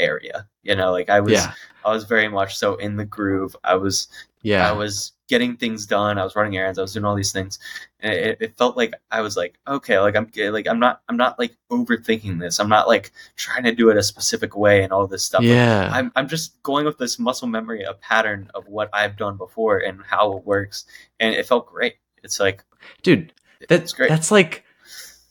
area 0.00 0.46
you 0.62 0.74
know 0.74 0.90
like 0.92 1.08
I 1.08 1.20
was 1.20 1.32
yeah. 1.32 1.52
I 1.84 1.92
was 1.92 2.04
very 2.04 2.28
much 2.28 2.56
so 2.56 2.74
in 2.76 2.96
the 2.96 3.04
groove. 3.04 3.56
I 3.64 3.74
was 3.74 4.08
yeah. 4.42 4.68
I 4.68 4.72
was 4.72 5.12
getting 5.28 5.56
things 5.56 5.86
done. 5.86 6.18
I 6.18 6.24
was 6.24 6.34
running 6.34 6.56
errands. 6.56 6.78
I 6.78 6.82
was 6.82 6.92
doing 6.92 7.04
all 7.04 7.14
these 7.14 7.32
things. 7.32 7.58
And 8.00 8.12
it, 8.12 8.38
it 8.40 8.56
felt 8.56 8.76
like 8.76 8.94
I 9.10 9.20
was 9.20 9.36
like 9.36 9.58
okay 9.66 9.98
like 9.98 10.16
I'm 10.16 10.30
like 10.52 10.66
I'm 10.66 10.78
not 10.78 11.02
I'm 11.08 11.16
not 11.16 11.38
like 11.38 11.56
overthinking 11.70 12.40
this. 12.40 12.60
I'm 12.60 12.68
not 12.68 12.88
like 12.88 13.12
trying 13.36 13.64
to 13.64 13.74
do 13.74 13.90
it 13.90 13.96
a 13.96 14.02
specific 14.02 14.56
way 14.56 14.82
and 14.82 14.92
all 14.92 15.06
this 15.06 15.24
stuff. 15.24 15.40
Like, 15.40 15.50
yeah. 15.50 15.90
I'm 15.92 16.12
I'm 16.16 16.28
just 16.28 16.62
going 16.62 16.84
with 16.84 16.98
this 16.98 17.18
muscle 17.18 17.48
memory, 17.48 17.82
a 17.84 17.94
pattern 17.94 18.50
of 18.54 18.66
what 18.68 18.90
I've 18.92 19.16
done 19.16 19.36
before 19.36 19.78
and 19.78 20.00
how 20.04 20.36
it 20.36 20.44
works, 20.44 20.84
and 21.18 21.34
it 21.34 21.46
felt 21.46 21.66
great. 21.66 21.96
It's 22.22 22.40
like 22.40 22.64
dude 23.02 23.32
that's 23.68 23.92
great. 23.92 24.08
that's 24.08 24.30
like 24.30 24.64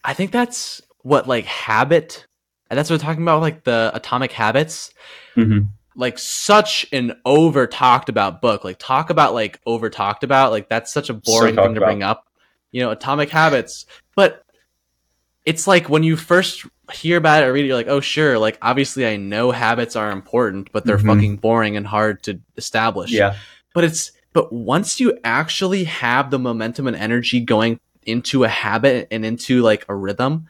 i 0.04 0.14
think 0.14 0.32
that's 0.32 0.82
what 1.02 1.28
like 1.28 1.46
habit 1.46 2.28
and 2.70 2.78
that's 2.78 2.90
what 2.90 3.00
we're 3.00 3.06
talking 3.06 3.24
about 3.24 3.42
like 3.42 3.64
the 3.64 3.92
atomic 3.94 4.32
habits 4.32 4.92
Mhm. 5.36 5.68
like 5.96 6.18
such 6.20 6.86
an 6.92 7.14
over 7.26 7.68
talked 7.68 8.10
about 8.10 8.42
book. 8.42 8.64
Like 8.64 8.78
talk 8.80 9.10
about 9.10 9.34
like 9.34 9.60
over 9.66 9.90
talked 9.90 10.24
about. 10.24 10.52
Like 10.52 10.70
that's 10.70 10.92
such 10.94 11.10
a 11.10 11.14
boring 11.14 11.56
talked 11.56 11.68
thing 11.68 11.76
to 11.76 11.82
bring 11.82 12.04
up. 12.04 12.26
You 12.72 12.82
know, 12.84 12.92
atomic 12.92 13.30
habits. 13.30 13.86
But 14.16 14.44
it's 15.46 15.68
like 15.68 15.90
when 15.90 16.04
you 16.04 16.16
first 16.16 16.66
hear 16.92 17.18
about 17.18 17.44
it 17.44 17.48
or 17.48 17.54
read 17.54 17.66
it, 17.66 17.68
you're 17.68 17.76
like, 17.76 17.88
oh 17.88 18.00
sure, 18.02 18.38
like 18.38 18.58
obviously 18.62 19.06
I 19.08 19.18
know 19.18 19.52
habits 19.52 19.96
are 19.96 20.12
important, 20.12 20.72
but 20.72 20.86
they're 20.86 20.98
Mhm. 20.98 21.06
fucking 21.08 21.36
boring 21.38 21.76
and 21.78 21.88
hard 21.88 22.22
to 22.24 22.40
establish. 22.58 23.12
yeah, 23.12 23.36
But 23.74 23.84
it's 23.84 24.12
but 24.34 24.54
once 24.54 25.00
you 25.00 25.18
actually 25.24 25.86
have 25.86 26.30
the 26.30 26.38
momentum 26.40 26.86
and 26.88 26.96
energy 26.96 27.40
going 27.40 27.80
into 28.04 28.44
a 28.44 28.48
habit 28.48 29.08
and 29.12 29.26
into 29.26 29.62
like 29.62 29.86
a 29.90 29.96
rhythm, 29.96 30.48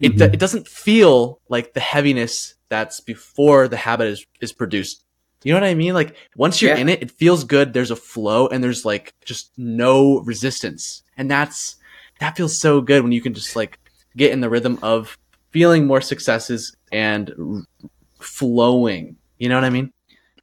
it 0.00 0.12
Mhm. 0.16 0.34
it 0.34 0.38
doesn't 0.40 0.68
feel 0.68 1.40
like 1.48 1.72
the 1.74 1.80
heaviness 1.80 2.54
that's 2.68 3.00
before 3.00 3.68
the 3.68 3.76
habit 3.76 4.08
is 4.08 4.26
is 4.40 4.52
produced. 4.52 5.04
You 5.44 5.52
know 5.54 5.60
what 5.60 5.68
I 5.68 5.74
mean? 5.74 5.94
Like 5.94 6.16
once 6.36 6.60
you're 6.60 6.74
Yeah. 6.74 6.80
in 6.80 6.88
it, 6.88 7.02
it 7.02 7.10
feels 7.10 7.44
good. 7.44 7.72
There's 7.72 7.90
a 7.92 7.96
flow 7.96 8.48
and 8.48 8.62
there's 8.62 8.84
like 8.84 9.14
just 9.24 9.52
no 9.56 10.20
resistance. 10.20 11.02
And 11.16 11.30
that's 11.30 11.76
that 12.20 12.36
feels 12.36 12.58
so 12.58 12.80
good 12.80 13.02
when 13.02 13.12
you 13.12 13.20
can 13.20 13.34
just 13.34 13.54
like 13.56 13.78
get 14.16 14.32
in 14.32 14.40
the 14.40 14.50
rhythm 14.50 14.78
of 14.82 15.16
feeling 15.52 15.86
more 15.86 16.00
successes 16.00 16.74
and 16.92 17.32
r- 17.38 17.88
flowing. 18.20 19.16
You 19.38 19.48
know 19.48 19.54
what 19.54 19.64
I 19.64 19.70
mean? 19.70 19.92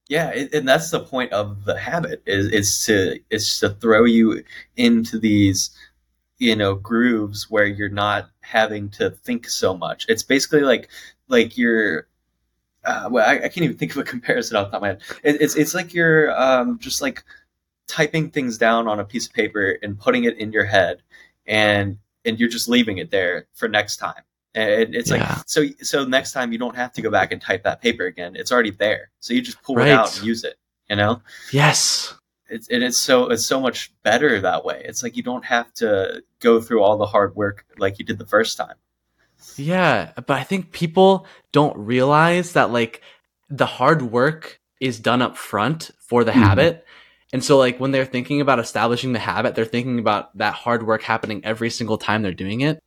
yeah, 0.07 0.29
it, 0.29 0.53
and 0.53 0.67
that's 0.67 0.91
the 0.91 0.99
point 0.99 1.33
of 1.33 1.65
the 1.65 1.77
habit 1.77 2.21
is 2.27 2.47
is 2.51 2.85
to 2.85 3.19
is 3.31 3.59
to 3.59 3.69
throw 3.71 4.03
you 4.05 4.43
into 4.77 5.17
these 5.19 5.71
you 6.37 6.55
know 6.55 6.75
grooves 6.75 7.49
where 7.49 7.65
you're 7.65 7.89
not 7.89 8.29
having 8.45 8.89
to 8.89 9.09
think 9.09 9.49
so 9.49 9.75
much. 9.75 10.05
It's 10.07 10.23
basically 10.23 10.61
like 10.61 10.89
like 11.27 11.57
you're. 11.57 12.07
Uh, 12.83 13.09
well, 13.09 13.27
I, 13.27 13.37
I 13.37 13.39
can't 13.49 13.63
even 13.63 13.77
think 13.77 13.91
of 13.91 13.97
a 13.97 14.03
comparison 14.13 14.57
off 14.57 14.67
the 14.67 14.71
top 14.71 14.77
of 14.77 14.81
my 14.83 14.87
head. 14.89 15.01
It, 15.23 15.41
it's 15.41 15.55
it's 15.55 15.73
like 15.73 15.93
you're 15.93 16.39
um, 16.39 16.77
just 16.79 17.01
like 17.01 17.23
typing 17.87 18.29
things 18.29 18.57
down 18.57 18.87
on 18.87 18.99
a 18.99 19.05
piece 19.05 19.27
of 19.27 19.33
paper 19.33 19.77
and 19.81 19.99
putting 19.99 20.23
it 20.25 20.37
in 20.37 20.51
your 20.51 20.65
head, 20.65 21.01
and 21.47 21.97
and 22.25 22.39
you're 22.39 22.49
just 22.49 22.69
leaving 22.69 22.97
it 22.99 23.09
there 23.11 23.47
for 23.53 23.67
next 23.67 23.97
time. 23.97 24.21
And 24.53 24.95
it's 24.95 25.09
Yeah. 25.11 25.17
like 25.35 25.43
so 25.47 25.65
so 25.81 26.05
next 26.05 26.31
time 26.31 26.51
you 26.51 26.57
don't 26.59 26.75
have 26.75 26.93
to 26.93 27.01
go 27.01 27.09
back 27.09 27.31
and 27.31 27.41
type 27.41 27.63
that 27.63 27.81
paper 27.81 28.05
again. 28.05 28.35
It's 28.35 28.51
already 28.51 28.71
there, 28.71 29.09
so 29.19 29.33
you 29.33 29.41
just 29.41 29.61
pull 29.63 29.75
Right. 29.77 29.87
it 29.87 29.91
out 29.93 30.15
and 30.17 30.25
use 30.25 30.43
it. 30.43 30.55
You 30.89 30.95
know, 30.95 31.21
Yes. 31.51 32.13
It's 32.49 32.67
and 32.69 32.83
it's 32.83 32.97
so 32.97 33.29
it's 33.29 33.45
so 33.45 33.59
much 33.59 33.91
better 34.03 34.39
that 34.41 34.63
way. 34.65 34.81
It's 34.85 35.01
like 35.03 35.17
you 35.17 35.23
don't 35.23 35.45
have 35.45 35.73
to 35.75 36.23
go 36.39 36.61
through 36.61 36.83
all 36.83 36.97
the 36.97 37.05
hard 37.05 37.35
work 37.35 37.65
like 37.77 37.99
you 37.99 38.05
did 38.05 38.17
the 38.17 38.25
first 38.25 38.57
time. 38.57 38.75
Yeah, 39.57 40.11
but 40.15 40.31
I 40.31 40.43
think 40.43 40.71
people 40.71 41.27
don't 41.51 41.77
realize 41.77 42.53
that 42.53 42.71
like 42.71 43.01
the 43.49 43.65
hard 43.65 44.01
work 44.01 44.59
is 44.79 44.99
done 44.99 45.21
up 45.21 45.37
front 45.37 45.91
for 45.99 46.23
the 46.23 46.31
Mhm. 46.31 46.43
habit. 46.43 46.85
And 47.33 47.43
so 47.43 47.57
like 47.57 47.79
when 47.79 47.91
they're 47.91 48.05
thinking 48.05 48.41
about 48.41 48.59
establishing 48.59 49.13
the 49.13 49.19
habit, 49.19 49.55
they're 49.55 49.65
thinking 49.65 49.99
about 49.99 50.35
that 50.37 50.53
hard 50.53 50.85
work 50.85 51.01
happening 51.03 51.41
every 51.43 51.69
single 51.69 51.97
time 51.97 52.21
they're 52.21 52.31
doing 52.33 52.61
it. 52.61 52.81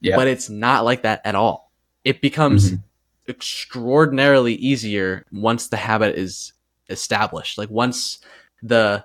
Yeah. 0.00 0.16
But 0.16 0.28
it's 0.28 0.48
not 0.48 0.84
like 0.84 1.02
that 1.02 1.20
at 1.24 1.34
all. 1.34 1.72
It 2.04 2.20
becomes 2.20 2.72
Mhm. 2.72 2.82
extraordinarily 3.28 4.54
easier 4.54 5.24
once 5.32 5.68
the 5.68 5.76
habit 5.76 6.16
is 6.16 6.52
established. 6.88 7.58
Like 7.58 7.70
once 7.70 8.18
the 8.62 9.04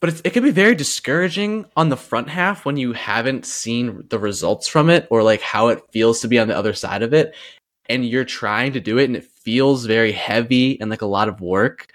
but 0.00 0.20
it 0.24 0.30
can 0.30 0.42
be 0.42 0.50
very 0.50 0.74
discouraging 0.74 1.64
on 1.74 1.88
the 1.88 1.96
front 1.96 2.28
half 2.28 2.64
when 2.64 2.76
you 2.76 2.92
haven't 2.92 3.46
seen 3.46 4.04
the 4.10 4.18
results 4.18 4.68
from 4.68 4.90
it 4.90 5.06
or 5.10 5.22
like 5.22 5.40
how 5.40 5.68
it 5.68 5.82
feels 5.90 6.20
to 6.20 6.28
be 6.28 6.38
on 6.38 6.48
the 6.48 6.56
other 6.56 6.74
side 6.74 7.02
of 7.02 7.14
it 7.14 7.34
and 7.88 8.06
you're 8.06 8.24
trying 8.24 8.72
to 8.72 8.80
do 8.80 8.98
it 8.98 9.04
and 9.04 9.16
it 9.16 9.24
feels 9.24 9.86
very 9.86 10.12
heavy 10.12 10.78
and 10.80 10.90
like 10.90 11.02
a 11.02 11.06
lot 11.06 11.28
of 11.28 11.40
work 11.40 11.90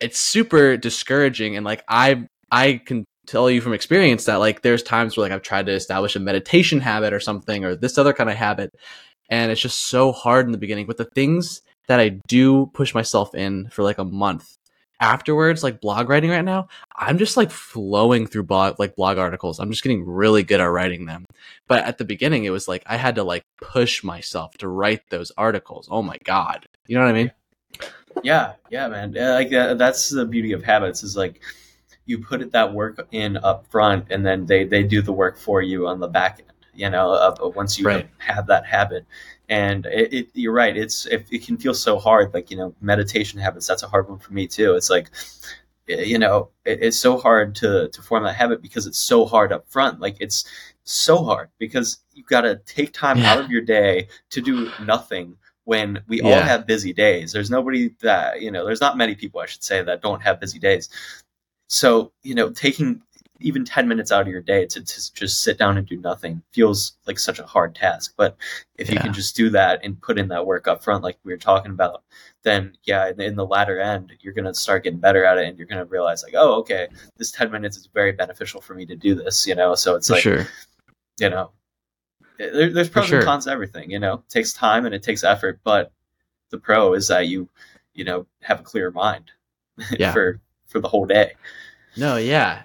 it's 0.00 0.20
super 0.20 0.76
discouraging 0.76 1.56
and 1.56 1.64
like 1.64 1.82
i 1.88 2.24
i 2.50 2.80
can 2.84 3.04
tell 3.26 3.50
you 3.50 3.60
from 3.60 3.72
experience 3.72 4.26
that 4.26 4.36
like 4.36 4.62
there's 4.62 4.82
times 4.82 5.16
where 5.16 5.24
like 5.24 5.32
i've 5.32 5.42
tried 5.42 5.66
to 5.66 5.72
establish 5.72 6.14
a 6.14 6.20
meditation 6.20 6.80
habit 6.80 7.12
or 7.12 7.20
something 7.20 7.64
or 7.64 7.74
this 7.74 7.98
other 7.98 8.12
kind 8.12 8.30
of 8.30 8.36
habit 8.36 8.70
and 9.28 9.50
it's 9.50 9.60
just 9.60 9.88
so 9.88 10.12
hard 10.12 10.46
in 10.46 10.52
the 10.52 10.58
beginning. 10.58 10.86
But 10.86 10.96
the 10.96 11.04
things 11.04 11.62
that 11.86 12.00
I 12.00 12.20
do 12.28 12.66
push 12.66 12.94
myself 12.94 13.34
in 13.34 13.68
for 13.68 13.82
like 13.82 13.98
a 13.98 14.04
month 14.04 14.56
afterwards, 15.00 15.62
like 15.62 15.80
blog 15.80 16.08
writing 16.08 16.30
right 16.30 16.44
now, 16.44 16.68
I'm 16.96 17.18
just 17.18 17.36
like 17.36 17.50
flowing 17.50 18.26
through 18.26 18.44
blog 18.44 18.78
like 18.78 18.96
blog 18.96 19.18
articles. 19.18 19.58
I'm 19.58 19.70
just 19.70 19.82
getting 19.82 20.06
really 20.06 20.42
good 20.42 20.60
at 20.60 20.64
writing 20.64 21.06
them. 21.06 21.24
But 21.68 21.84
at 21.84 21.98
the 21.98 22.04
beginning, 22.04 22.44
it 22.44 22.50
was 22.50 22.68
like 22.68 22.82
I 22.86 22.96
had 22.96 23.16
to 23.16 23.24
like 23.24 23.44
push 23.60 24.02
myself 24.02 24.56
to 24.58 24.68
write 24.68 25.10
those 25.10 25.32
articles. 25.36 25.88
Oh 25.90 26.02
my 26.02 26.18
god, 26.24 26.66
you 26.86 26.96
know 26.96 27.04
what 27.04 27.10
I 27.10 27.18
mean? 27.18 27.32
Yeah, 28.22 28.52
yeah, 28.70 28.88
man. 28.88 29.12
Like 29.14 29.52
uh, 29.52 29.74
that's 29.74 30.10
the 30.10 30.24
beauty 30.24 30.52
of 30.52 30.62
habits 30.62 31.02
is 31.02 31.16
like 31.16 31.40
you 32.06 32.18
put 32.18 32.52
that 32.52 32.72
work 32.72 33.06
in 33.12 33.36
up 33.38 33.66
front, 33.70 34.06
and 34.10 34.24
then 34.24 34.46
they 34.46 34.64
they 34.64 34.82
do 34.82 35.02
the 35.02 35.12
work 35.12 35.38
for 35.38 35.62
you 35.62 35.88
on 35.88 36.00
the 36.00 36.08
back 36.08 36.40
end. 36.40 36.50
You 36.76 36.90
know, 36.90 37.12
uh, 37.12 37.48
once 37.54 37.78
you 37.78 37.86
right. 37.86 38.08
have 38.18 38.48
that 38.48 38.66
habit, 38.66 39.06
and 39.54 39.86
it, 39.86 40.12
it, 40.12 40.28
you're 40.34 40.52
right. 40.52 40.76
It's 40.76 41.06
it, 41.06 41.26
it 41.30 41.46
can 41.46 41.56
feel 41.56 41.74
so 41.74 41.96
hard. 41.96 42.34
Like 42.34 42.50
you 42.50 42.56
know, 42.56 42.74
meditation 42.80 43.38
habits. 43.38 43.68
That's 43.68 43.84
a 43.84 43.88
hard 43.88 44.08
one 44.08 44.18
for 44.18 44.32
me 44.32 44.48
too. 44.48 44.74
It's 44.74 44.90
like 44.90 45.10
eh, 45.88 46.02
you 46.02 46.18
know, 46.18 46.50
it, 46.64 46.82
it's 46.82 46.98
so 46.98 47.18
hard 47.18 47.54
to 47.56 47.88
to 47.88 48.02
form 48.02 48.24
that 48.24 48.34
habit 48.34 48.60
because 48.62 48.88
it's 48.88 48.98
so 48.98 49.24
hard 49.24 49.52
up 49.52 49.70
front. 49.70 50.00
Like 50.00 50.16
it's 50.18 50.44
so 50.82 51.22
hard 51.22 51.50
because 51.58 51.98
you've 52.12 52.26
got 52.26 52.40
to 52.40 52.56
take 52.66 52.92
time 52.92 53.18
yeah. 53.18 53.32
out 53.32 53.38
of 53.38 53.48
your 53.48 53.62
day 53.62 54.08
to 54.30 54.40
do 54.40 54.72
nothing 54.82 55.36
when 55.64 56.02
we 56.08 56.20
yeah. 56.20 56.34
all 56.34 56.42
have 56.42 56.66
busy 56.66 56.92
days. 56.92 57.32
There's 57.32 57.50
nobody 57.50 57.94
that, 58.00 58.42
you 58.42 58.50
know, 58.50 58.66
there's 58.66 58.82
not 58.82 58.98
many 58.98 59.14
people, 59.14 59.40
I 59.40 59.46
should 59.46 59.64
say, 59.64 59.82
that 59.82 60.02
don't 60.02 60.20
have 60.20 60.40
busy 60.40 60.58
days. 60.58 60.90
So, 61.68 62.12
you 62.22 62.34
know, 62.34 62.50
taking 62.50 63.00
even 63.44 63.62
10 63.62 63.86
minutes 63.86 64.10
out 64.10 64.22
of 64.22 64.28
your 64.28 64.40
day 64.40 64.64
to, 64.64 64.82
to 64.82 65.14
just 65.14 65.42
sit 65.42 65.58
down 65.58 65.76
and 65.76 65.86
do 65.86 65.98
nothing 65.98 66.42
feels 66.50 66.94
like 67.06 67.18
such 67.18 67.38
a 67.38 67.44
hard 67.44 67.74
task. 67.74 68.14
But 68.16 68.36
if 68.76 68.88
yeah. 68.88 68.94
you 68.94 69.00
can 69.00 69.12
just 69.12 69.36
do 69.36 69.50
that 69.50 69.80
and 69.84 70.00
put 70.00 70.18
in 70.18 70.28
that 70.28 70.46
work 70.46 70.66
up 70.66 70.82
front, 70.82 71.04
like 71.04 71.18
we 71.24 71.32
were 71.32 71.38
talking 71.38 71.70
about, 71.70 72.02
then 72.42 72.76
yeah, 72.84 73.12
in 73.18 73.36
the 73.36 73.44
latter 73.44 73.78
end, 73.78 74.14
you're 74.20 74.32
going 74.32 74.46
to 74.46 74.54
start 74.54 74.84
getting 74.84 74.98
better 74.98 75.26
at 75.26 75.36
it 75.36 75.46
and 75.46 75.58
you're 75.58 75.66
going 75.66 75.78
to 75.78 75.84
realize, 75.84 76.22
like, 76.22 76.32
oh, 76.34 76.54
okay, 76.54 76.88
this 77.18 77.30
10 77.32 77.50
minutes 77.50 77.76
is 77.76 77.86
very 77.92 78.12
beneficial 78.12 78.62
for 78.62 78.74
me 78.74 78.86
to 78.86 78.96
do 78.96 79.14
this, 79.14 79.46
you 79.46 79.54
know? 79.54 79.74
So 79.74 79.94
it's 79.94 80.08
for 80.08 80.14
like, 80.14 80.22
sure. 80.22 80.46
you 81.18 81.28
know, 81.28 81.50
eh, 82.40 82.50
there, 82.50 82.72
there's 82.72 82.88
pros 82.88 83.06
sure. 83.06 83.18
and 83.18 83.26
cons 83.26 83.44
to 83.44 83.50
everything. 83.50 83.90
You 83.90 83.98
know, 83.98 84.14
it 84.14 84.30
takes 84.30 84.54
time 84.54 84.86
and 84.86 84.94
it 84.94 85.02
takes 85.02 85.22
effort, 85.22 85.60
but 85.64 85.92
the 86.48 86.56
pro 86.56 86.94
is 86.94 87.08
that 87.08 87.28
you, 87.28 87.50
you 87.92 88.04
know, 88.04 88.26
have 88.40 88.60
a 88.60 88.62
clear 88.62 88.90
mind 88.90 89.32
yeah. 89.98 90.12
for 90.14 90.40
for 90.66 90.80
the 90.80 90.88
whole 90.88 91.04
day. 91.04 91.34
No, 91.96 92.16
yeah, 92.16 92.62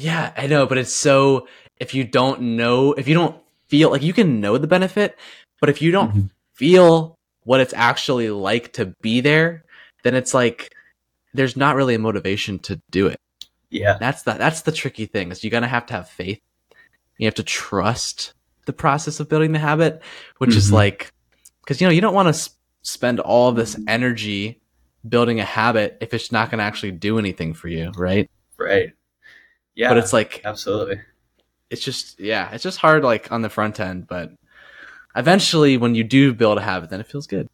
yeah, 0.00 0.32
I 0.36 0.46
know, 0.46 0.66
but 0.66 0.78
it's 0.78 0.94
so 0.94 1.46
if 1.78 1.94
you 1.94 2.04
don't 2.04 2.40
know, 2.56 2.94
if 2.94 3.06
you 3.06 3.14
don't 3.14 3.36
feel 3.68 3.90
like 3.90 4.02
you 4.02 4.14
can 4.14 4.40
know 4.40 4.56
the 4.56 4.66
benefit, 4.66 5.18
but 5.60 5.68
if 5.68 5.82
you 5.82 5.90
don't 5.90 6.10
mm-hmm. 6.10 6.26
feel 6.54 7.18
what 7.44 7.60
it's 7.60 7.74
actually 7.74 8.30
like 8.30 8.72
to 8.74 8.86
be 9.02 9.20
there, 9.20 9.64
then 10.02 10.14
it's 10.14 10.32
like 10.32 10.74
there's 11.34 11.56
not 11.56 11.76
really 11.76 11.94
a 11.94 11.98
motivation 11.98 12.58
to 12.60 12.80
do 12.90 13.08
it. 13.08 13.20
Yeah, 13.68 13.98
that's 14.00 14.22
the 14.22 14.32
that's 14.32 14.62
the 14.62 14.72
tricky 14.72 15.04
thing 15.04 15.30
is 15.30 15.44
you're 15.44 15.50
gonna 15.50 15.68
have 15.68 15.86
to 15.86 15.94
have 15.94 16.08
faith. 16.08 16.40
You 17.18 17.26
have 17.26 17.34
to 17.34 17.42
trust 17.42 18.32
the 18.64 18.72
process 18.72 19.20
of 19.20 19.28
building 19.28 19.52
the 19.52 19.58
habit, 19.58 20.00
which 20.38 20.50
mm-hmm. 20.50 20.58
is 20.58 20.72
like, 20.72 21.12
because 21.62 21.80
you 21.80 21.86
know 21.86 21.92
you 21.92 22.00
don't 22.00 22.14
want 22.14 22.28
to 22.28 22.34
sp- 22.34 22.56
spend 22.82 23.20
all 23.20 23.52
this 23.52 23.78
energy 23.86 24.62
building 25.06 25.40
a 25.40 25.44
habit 25.44 25.98
if 26.00 26.14
it's 26.14 26.32
not 26.32 26.50
going 26.50 26.58
to 26.58 26.64
actually 26.64 26.92
do 26.92 27.18
anything 27.18 27.52
for 27.52 27.68
you, 27.68 27.90
right? 27.96 28.30
Right. 28.58 28.92
Yeah. 29.74 29.88
But 29.88 29.98
it's 29.98 30.12
like 30.12 30.42
absolutely. 30.44 31.00
It's 31.70 31.82
just 31.82 32.18
yeah, 32.18 32.50
it's 32.52 32.62
just 32.62 32.78
hard 32.78 33.04
like 33.04 33.30
on 33.32 33.42
the 33.42 33.48
front 33.48 33.80
end, 33.80 34.06
but 34.06 34.32
eventually 35.16 35.76
when 35.76 35.94
you 35.94 36.04
do 36.04 36.32
build 36.32 36.58
a 36.58 36.62
habit, 36.62 36.90
then 36.90 37.00
it 37.00 37.06
feels 37.06 37.26
good. 37.26 37.48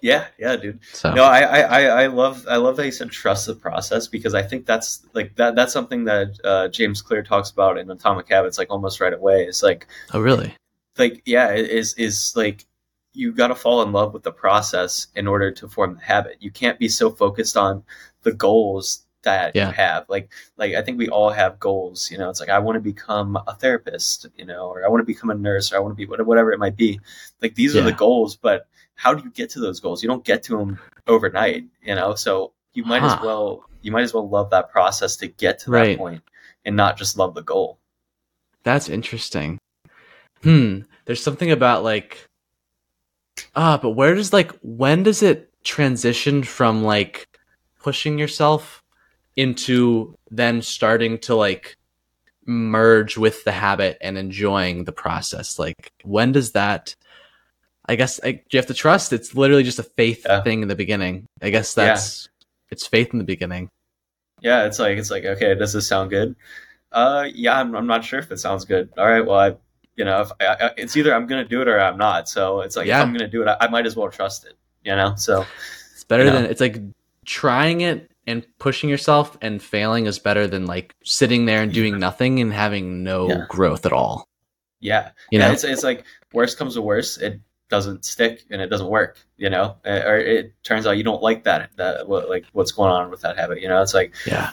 Yeah, 0.00 0.26
yeah, 0.38 0.56
dude. 0.56 0.80
So. 0.92 1.12
No, 1.12 1.24
I, 1.24 1.40
I, 1.40 1.82
I 2.02 2.06
love, 2.06 2.46
I 2.48 2.56
love 2.56 2.76
that 2.76 2.86
you 2.86 2.92
said 2.92 3.10
trust 3.10 3.46
the 3.46 3.54
process 3.54 4.06
because 4.06 4.32
I 4.32 4.42
think 4.42 4.64
that's 4.64 5.04
like 5.12 5.34
that. 5.36 5.56
That's 5.56 5.72
something 5.72 6.04
that 6.04 6.38
uh, 6.44 6.68
James 6.68 7.02
Clear 7.02 7.22
talks 7.22 7.50
about 7.50 7.78
in 7.78 7.90
Atomic 7.90 8.28
Habits, 8.28 8.58
like 8.58 8.70
almost 8.70 9.00
right 9.00 9.12
away. 9.12 9.44
It's 9.44 9.62
like, 9.62 9.88
oh, 10.14 10.20
really? 10.20 10.54
Like, 10.96 11.22
yeah, 11.24 11.52
is 11.52 11.94
is 11.94 12.32
like 12.36 12.64
you 13.12 13.32
got 13.32 13.48
to 13.48 13.54
fall 13.56 13.82
in 13.82 13.90
love 13.90 14.12
with 14.12 14.22
the 14.22 14.32
process 14.32 15.08
in 15.16 15.26
order 15.26 15.50
to 15.50 15.68
form 15.68 15.94
the 15.94 16.00
habit. 16.00 16.36
You 16.38 16.52
can't 16.52 16.78
be 16.78 16.88
so 16.88 17.10
focused 17.10 17.56
on 17.56 17.82
the 18.22 18.32
goals 18.32 19.04
that 19.28 19.54
yeah. 19.54 19.68
you 19.68 19.72
have. 19.74 20.06
Like, 20.08 20.30
like 20.56 20.74
I 20.74 20.82
think 20.82 20.98
we 20.98 21.08
all 21.08 21.30
have 21.30 21.60
goals. 21.60 22.10
You 22.10 22.18
know, 22.18 22.30
it's 22.30 22.40
like 22.40 22.48
I 22.48 22.58
want 22.58 22.76
to 22.76 22.80
become 22.80 23.36
a 23.46 23.54
therapist, 23.54 24.26
you 24.36 24.44
know, 24.44 24.68
or 24.68 24.84
I 24.84 24.88
want 24.88 25.02
to 25.02 25.06
become 25.06 25.30
a 25.30 25.34
nurse, 25.34 25.72
or 25.72 25.76
I 25.76 25.80
want 25.80 25.92
to 25.92 25.96
be 25.96 26.06
whatever 26.06 26.52
it 26.52 26.58
might 26.58 26.76
be. 26.76 27.00
Like 27.42 27.54
these 27.54 27.74
yeah. 27.74 27.82
are 27.82 27.84
the 27.84 27.92
goals, 27.92 28.36
but 28.36 28.66
how 28.94 29.14
do 29.14 29.22
you 29.22 29.30
get 29.30 29.50
to 29.50 29.60
those 29.60 29.80
goals? 29.80 30.02
You 30.02 30.08
don't 30.08 30.24
get 30.24 30.42
to 30.44 30.56
them 30.56 30.78
overnight, 31.06 31.64
you 31.82 31.94
know. 31.94 32.14
So 32.14 32.52
you 32.72 32.84
might 32.84 33.02
huh. 33.02 33.16
as 33.16 33.22
well 33.22 33.68
you 33.82 33.92
might 33.92 34.02
as 34.02 34.14
well 34.14 34.28
love 34.28 34.50
that 34.50 34.70
process 34.70 35.16
to 35.16 35.28
get 35.28 35.60
to 35.60 35.70
right. 35.70 35.90
that 35.90 35.98
point 35.98 36.22
and 36.64 36.76
not 36.76 36.96
just 36.96 37.16
love 37.16 37.34
the 37.34 37.42
goal. 37.42 37.78
That's 38.64 38.88
interesting. 38.88 39.58
Hmm. 40.42 40.80
There's 41.04 41.22
something 41.22 41.50
about 41.50 41.84
like 41.84 42.28
ah, 43.54 43.78
but 43.80 43.90
where 43.90 44.14
does 44.14 44.32
like 44.32 44.52
when 44.62 45.02
does 45.02 45.22
it 45.22 45.52
transition 45.64 46.42
from 46.42 46.82
like 46.82 47.26
pushing 47.80 48.18
yourself 48.18 48.82
into 49.38 50.14
then 50.30 50.60
starting 50.60 51.18
to 51.18 51.34
like 51.34 51.76
merge 52.44 53.16
with 53.16 53.44
the 53.44 53.52
habit 53.52 53.96
and 54.00 54.18
enjoying 54.18 54.84
the 54.84 54.92
process? 54.92 55.58
Like 55.58 55.92
when 56.04 56.32
does 56.32 56.52
that 56.52 56.94
I 57.88 57.96
guess 57.96 58.20
I, 58.22 58.42
you 58.50 58.58
have 58.58 58.66
to 58.66 58.74
trust. 58.74 59.12
It's 59.14 59.34
literally 59.34 59.62
just 59.62 59.78
a 59.78 59.82
faith 59.82 60.26
yeah. 60.28 60.42
thing 60.42 60.60
in 60.60 60.68
the 60.68 60.76
beginning. 60.76 61.26
I 61.40 61.48
guess 61.48 61.72
that's 61.72 62.26
yeah. 62.26 62.44
it's 62.72 62.86
faith 62.86 63.08
in 63.12 63.18
the 63.18 63.24
beginning. 63.24 63.70
Yeah, 64.40 64.66
it's 64.66 64.78
like 64.78 64.98
it's 64.98 65.10
like 65.10 65.24
okay, 65.24 65.54
does 65.54 65.72
this 65.72 65.88
sound 65.88 66.10
good? 66.10 66.36
Uh, 66.92 67.26
yeah, 67.32 67.58
I'm, 67.58 67.74
I'm 67.74 67.86
not 67.86 68.04
sure 68.04 68.18
if 68.18 68.30
it 68.30 68.38
sounds 68.38 68.64
good. 68.66 68.90
All 68.96 69.08
right, 69.08 69.24
well, 69.24 69.38
I, 69.38 69.56
you 69.96 70.04
know, 70.04 70.20
if 70.20 70.30
I, 70.40 70.66
I, 70.66 70.70
it's 70.76 70.96
either 70.96 71.14
I'm 71.14 71.26
gonna 71.26 71.46
do 71.46 71.62
it 71.62 71.68
or 71.68 71.80
I'm 71.80 71.96
not. 71.96 72.28
So 72.28 72.60
it's 72.60 72.76
like 72.76 72.86
yeah. 72.86 73.00
if 73.00 73.06
I'm 73.06 73.12
gonna 73.12 73.26
do 73.26 73.42
it, 73.42 73.56
I, 73.58 73.68
might 73.68 73.86
as 73.86 73.96
well 73.96 74.10
trust 74.10 74.44
it. 74.44 74.52
You 74.84 74.94
know, 74.94 75.14
so 75.16 75.46
it's 75.94 76.04
better 76.04 76.24
than 76.24 76.44
know. 76.44 76.48
it's 76.48 76.60
like 76.60 76.80
trying 77.24 77.80
it 77.80 78.10
and 78.28 78.46
pushing 78.58 78.90
yourself 78.90 79.38
and 79.40 79.62
failing 79.62 80.06
is 80.06 80.18
better 80.18 80.46
than 80.46 80.66
like 80.66 80.94
sitting 81.02 81.46
there 81.46 81.62
and 81.62 81.72
doing 81.72 81.98
nothing 81.98 82.40
and 82.40 82.52
having 82.52 83.02
no 83.02 83.28
yeah. 83.28 83.46
growth 83.48 83.86
at 83.86 83.92
all. 83.92 84.28
Yeah, 84.80 85.10
you 85.30 85.38
know, 85.38 85.50
it's 85.50 85.64
it's 85.64 85.82
like 85.82 86.04
worst 86.32 86.58
comes 86.58 86.74
to 86.74 86.82
worst, 86.82 87.20
it 87.22 87.40
doesn't 87.68 88.04
stick 88.04 88.44
and 88.50 88.60
it 88.60 88.68
doesn't 88.68 88.88
work, 88.88 89.18
you 89.36 89.50
know, 89.50 89.76
uh, 89.86 90.02
or 90.04 90.18
it 90.18 90.52
turns 90.62 90.86
out 90.86 90.92
you 90.92 91.04
don't 91.04 91.22
like 91.22 91.44
that, 91.44 91.70
that 91.76 92.06
what, 92.06 92.28
like 92.28 92.44
what's 92.52 92.72
going 92.72 92.90
on 92.90 93.10
with 93.10 93.22
that 93.22 93.36
habit, 93.36 93.60
you 93.60 93.68
know, 93.68 93.82
it's 93.82 93.94
like, 93.94 94.14
yeah, 94.26 94.50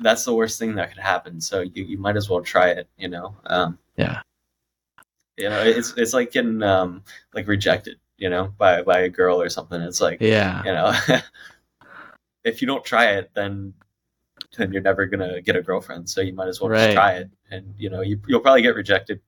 that's 0.00 0.24
the 0.24 0.34
worst 0.34 0.58
thing 0.58 0.74
that 0.76 0.88
could 0.90 1.02
happen. 1.02 1.40
So 1.40 1.60
you, 1.60 1.84
you 1.84 1.98
might 1.98 2.16
as 2.16 2.28
well 2.28 2.42
try 2.42 2.70
it, 2.70 2.88
you 2.96 3.08
know? 3.08 3.36
Um, 3.46 3.78
yeah. 3.96 4.22
You 5.36 5.48
know, 5.48 5.62
it's, 5.62 5.94
it's 5.96 6.12
like 6.12 6.32
getting, 6.32 6.62
um, 6.62 7.04
like 7.34 7.46
rejected, 7.46 7.98
you 8.18 8.28
know, 8.28 8.52
by, 8.58 8.82
by 8.82 9.00
a 9.00 9.08
girl 9.08 9.40
or 9.40 9.48
something. 9.48 9.80
It's 9.80 10.00
like, 10.00 10.20
yeah, 10.20 10.62
you 10.64 10.72
know, 10.72 10.92
if 12.44 12.60
you 12.60 12.66
don't 12.66 12.84
try 12.84 13.12
it, 13.12 13.30
then, 13.34 13.72
then 14.56 14.72
you're 14.72 14.82
never 14.82 15.06
going 15.06 15.28
to 15.28 15.40
get 15.40 15.56
a 15.56 15.62
girlfriend. 15.62 16.08
So 16.08 16.20
you 16.20 16.32
might 16.32 16.48
as 16.48 16.60
well 16.60 16.70
right. 16.70 16.86
just 16.86 16.94
try 16.94 17.12
it. 17.12 17.30
And, 17.50 17.74
you 17.78 17.90
know, 17.90 18.00
you, 18.00 18.20
you'll 18.26 18.40
probably 18.40 18.62
get 18.62 18.74
rejected 18.74 19.20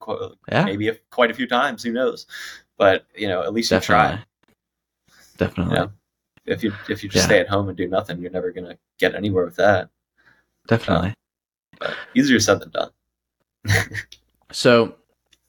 yeah. 0.48 0.64
maybe 0.64 0.88
if, 0.88 0.98
quite 1.10 1.30
a 1.30 1.34
few 1.34 1.46
times, 1.46 1.82
who 1.82 1.92
knows? 1.92 2.26
but 2.76 3.06
you 3.16 3.28
know, 3.28 3.42
at 3.42 3.52
least 3.52 3.70
Definitely. 3.70 4.04
you 4.04 4.16
try. 4.16 4.24
Definitely. 5.36 5.74
You 5.74 5.80
know, 5.80 5.90
if 6.46 6.62
you 6.62 6.72
if 6.88 7.02
you 7.02 7.08
just 7.08 7.24
yeah. 7.24 7.26
stay 7.26 7.40
at 7.40 7.48
home 7.48 7.68
and 7.68 7.76
do 7.76 7.88
nothing, 7.88 8.20
you're 8.20 8.30
never 8.30 8.50
gonna 8.50 8.76
get 8.98 9.14
anywhere 9.14 9.44
with 9.44 9.56
that. 9.56 9.88
Definitely. 10.66 11.08
Um, 11.08 11.14
but 11.78 11.94
easier 12.14 12.40
said 12.40 12.60
than 12.60 12.70
done. 12.70 12.90
so 14.52 14.94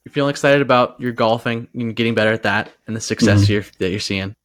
you're 0.03 0.11
feeling 0.11 0.29
excited 0.29 0.61
about 0.61 0.99
your 0.99 1.11
golfing 1.11 1.67
and 1.73 1.95
getting 1.95 2.15
better 2.15 2.31
at 2.31 2.43
that 2.43 2.71
and 2.87 2.95
the 2.95 3.01
success 3.01 3.43
mm-hmm. 3.43 3.53
you're, 3.53 3.65
that 3.79 3.89
you're 3.89 3.99
seeing. 3.99 4.35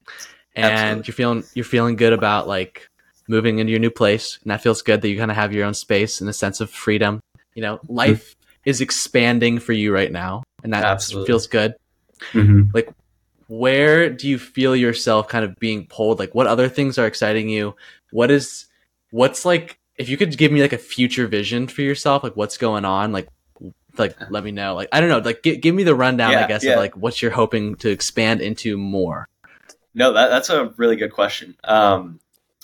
And 0.57 0.67
Absolutely. 0.67 1.05
you're 1.07 1.15
feeling 1.15 1.45
you're 1.55 1.65
feeling 1.65 1.97
good 1.97 2.13
about 2.13 2.49
like 2.49 2.89
moving 3.31 3.61
into 3.61 3.71
your 3.71 3.79
new 3.79 3.91
place 3.91 4.39
and 4.43 4.51
that 4.51 4.61
feels 4.61 4.83
good 4.83 5.01
that 5.01 5.09
you 5.09 5.17
kind 5.17 5.31
of 5.31 5.37
have 5.37 5.53
your 5.53 5.65
own 5.65 5.73
space 5.73 6.21
and 6.21 6.29
a 6.29 6.33
sense 6.33 6.61
of 6.61 6.69
freedom. 6.69 7.21
You 7.55 7.63
know, 7.63 7.81
life 7.89 8.31
mm-hmm. 8.31 8.71
is 8.71 8.81
expanding 8.81 9.61
for 9.61 9.73
you 9.73 9.95
right 9.95 10.11
now 10.11 10.43
and 10.65 10.73
that 10.73 10.85
Absolutely. 10.85 11.29
feels 11.29 11.47
good. 11.47 11.75
Mm-hmm. 12.33 12.71
Like, 12.75 12.93
where 13.47 14.11
do 14.11 14.29
you 14.29 14.39
feel 14.39 14.75
yourself 14.77 15.29
kind 15.29 15.45
of 15.45 15.57
being 15.57 15.87
pulled? 15.87 16.19
Like, 16.19 16.35
what 16.35 16.47
other 16.47 16.69
things 16.69 16.99
are 16.99 17.07
exciting 17.07 17.49
you? 17.49 17.77
What 18.11 18.31
is, 18.31 18.67
what's 19.11 19.45
like, 19.45 19.79
if 19.97 20.09
you 20.09 20.17
could 20.17 20.37
give 20.37 20.51
me 20.51 20.61
like 20.61 20.73
a 20.73 20.79
future 20.79 21.27
vision 21.27 21.69
for 21.69 21.83
yourself, 21.83 22.23
like 22.23 22.37
what's 22.37 22.59
going 22.59 22.85
on, 22.85 23.13
like, 23.13 23.29
like 23.99 24.17
let 24.31 24.45
me 24.45 24.51
know. 24.51 24.75
Like, 24.75 24.89
I 24.93 25.01
don't 25.01 25.09
know, 25.09 25.19
like 25.19 25.43
g- 25.43 25.57
give 25.57 25.75
me 25.75 25.83
the 25.83 25.95
rundown, 25.95 26.33
yeah, 26.33 26.45
I 26.45 26.49
guess, 26.49 26.65
yeah. 26.65 26.73
of 26.73 26.79
like 26.79 26.97
what 26.97 27.21
you're 27.23 27.31
hoping 27.31 27.77
to 27.77 27.91
expand 27.91 28.41
into 28.41 28.77
more. 28.77 29.29
No, 29.95 30.13
that, 30.13 30.29
that's 30.29 30.51
a 30.51 30.73
really 30.77 30.97
good 30.97 31.13
question. 31.13 31.57
Um, 31.65 32.21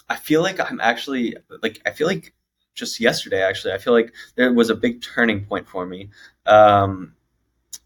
I 0.08 0.16
feel 0.16 0.42
like 0.42 0.60
I'm 0.60 0.80
actually 0.80 1.36
like 1.62 1.80
I 1.86 1.90
feel 1.90 2.06
like 2.06 2.34
just 2.74 3.00
yesterday 3.00 3.42
actually 3.42 3.72
I 3.72 3.78
feel 3.78 3.92
like 3.92 4.12
there 4.36 4.52
was 4.52 4.70
a 4.70 4.74
big 4.74 5.02
turning 5.02 5.44
point 5.44 5.68
for 5.68 5.86
me. 5.86 6.10
Um, 6.46 7.14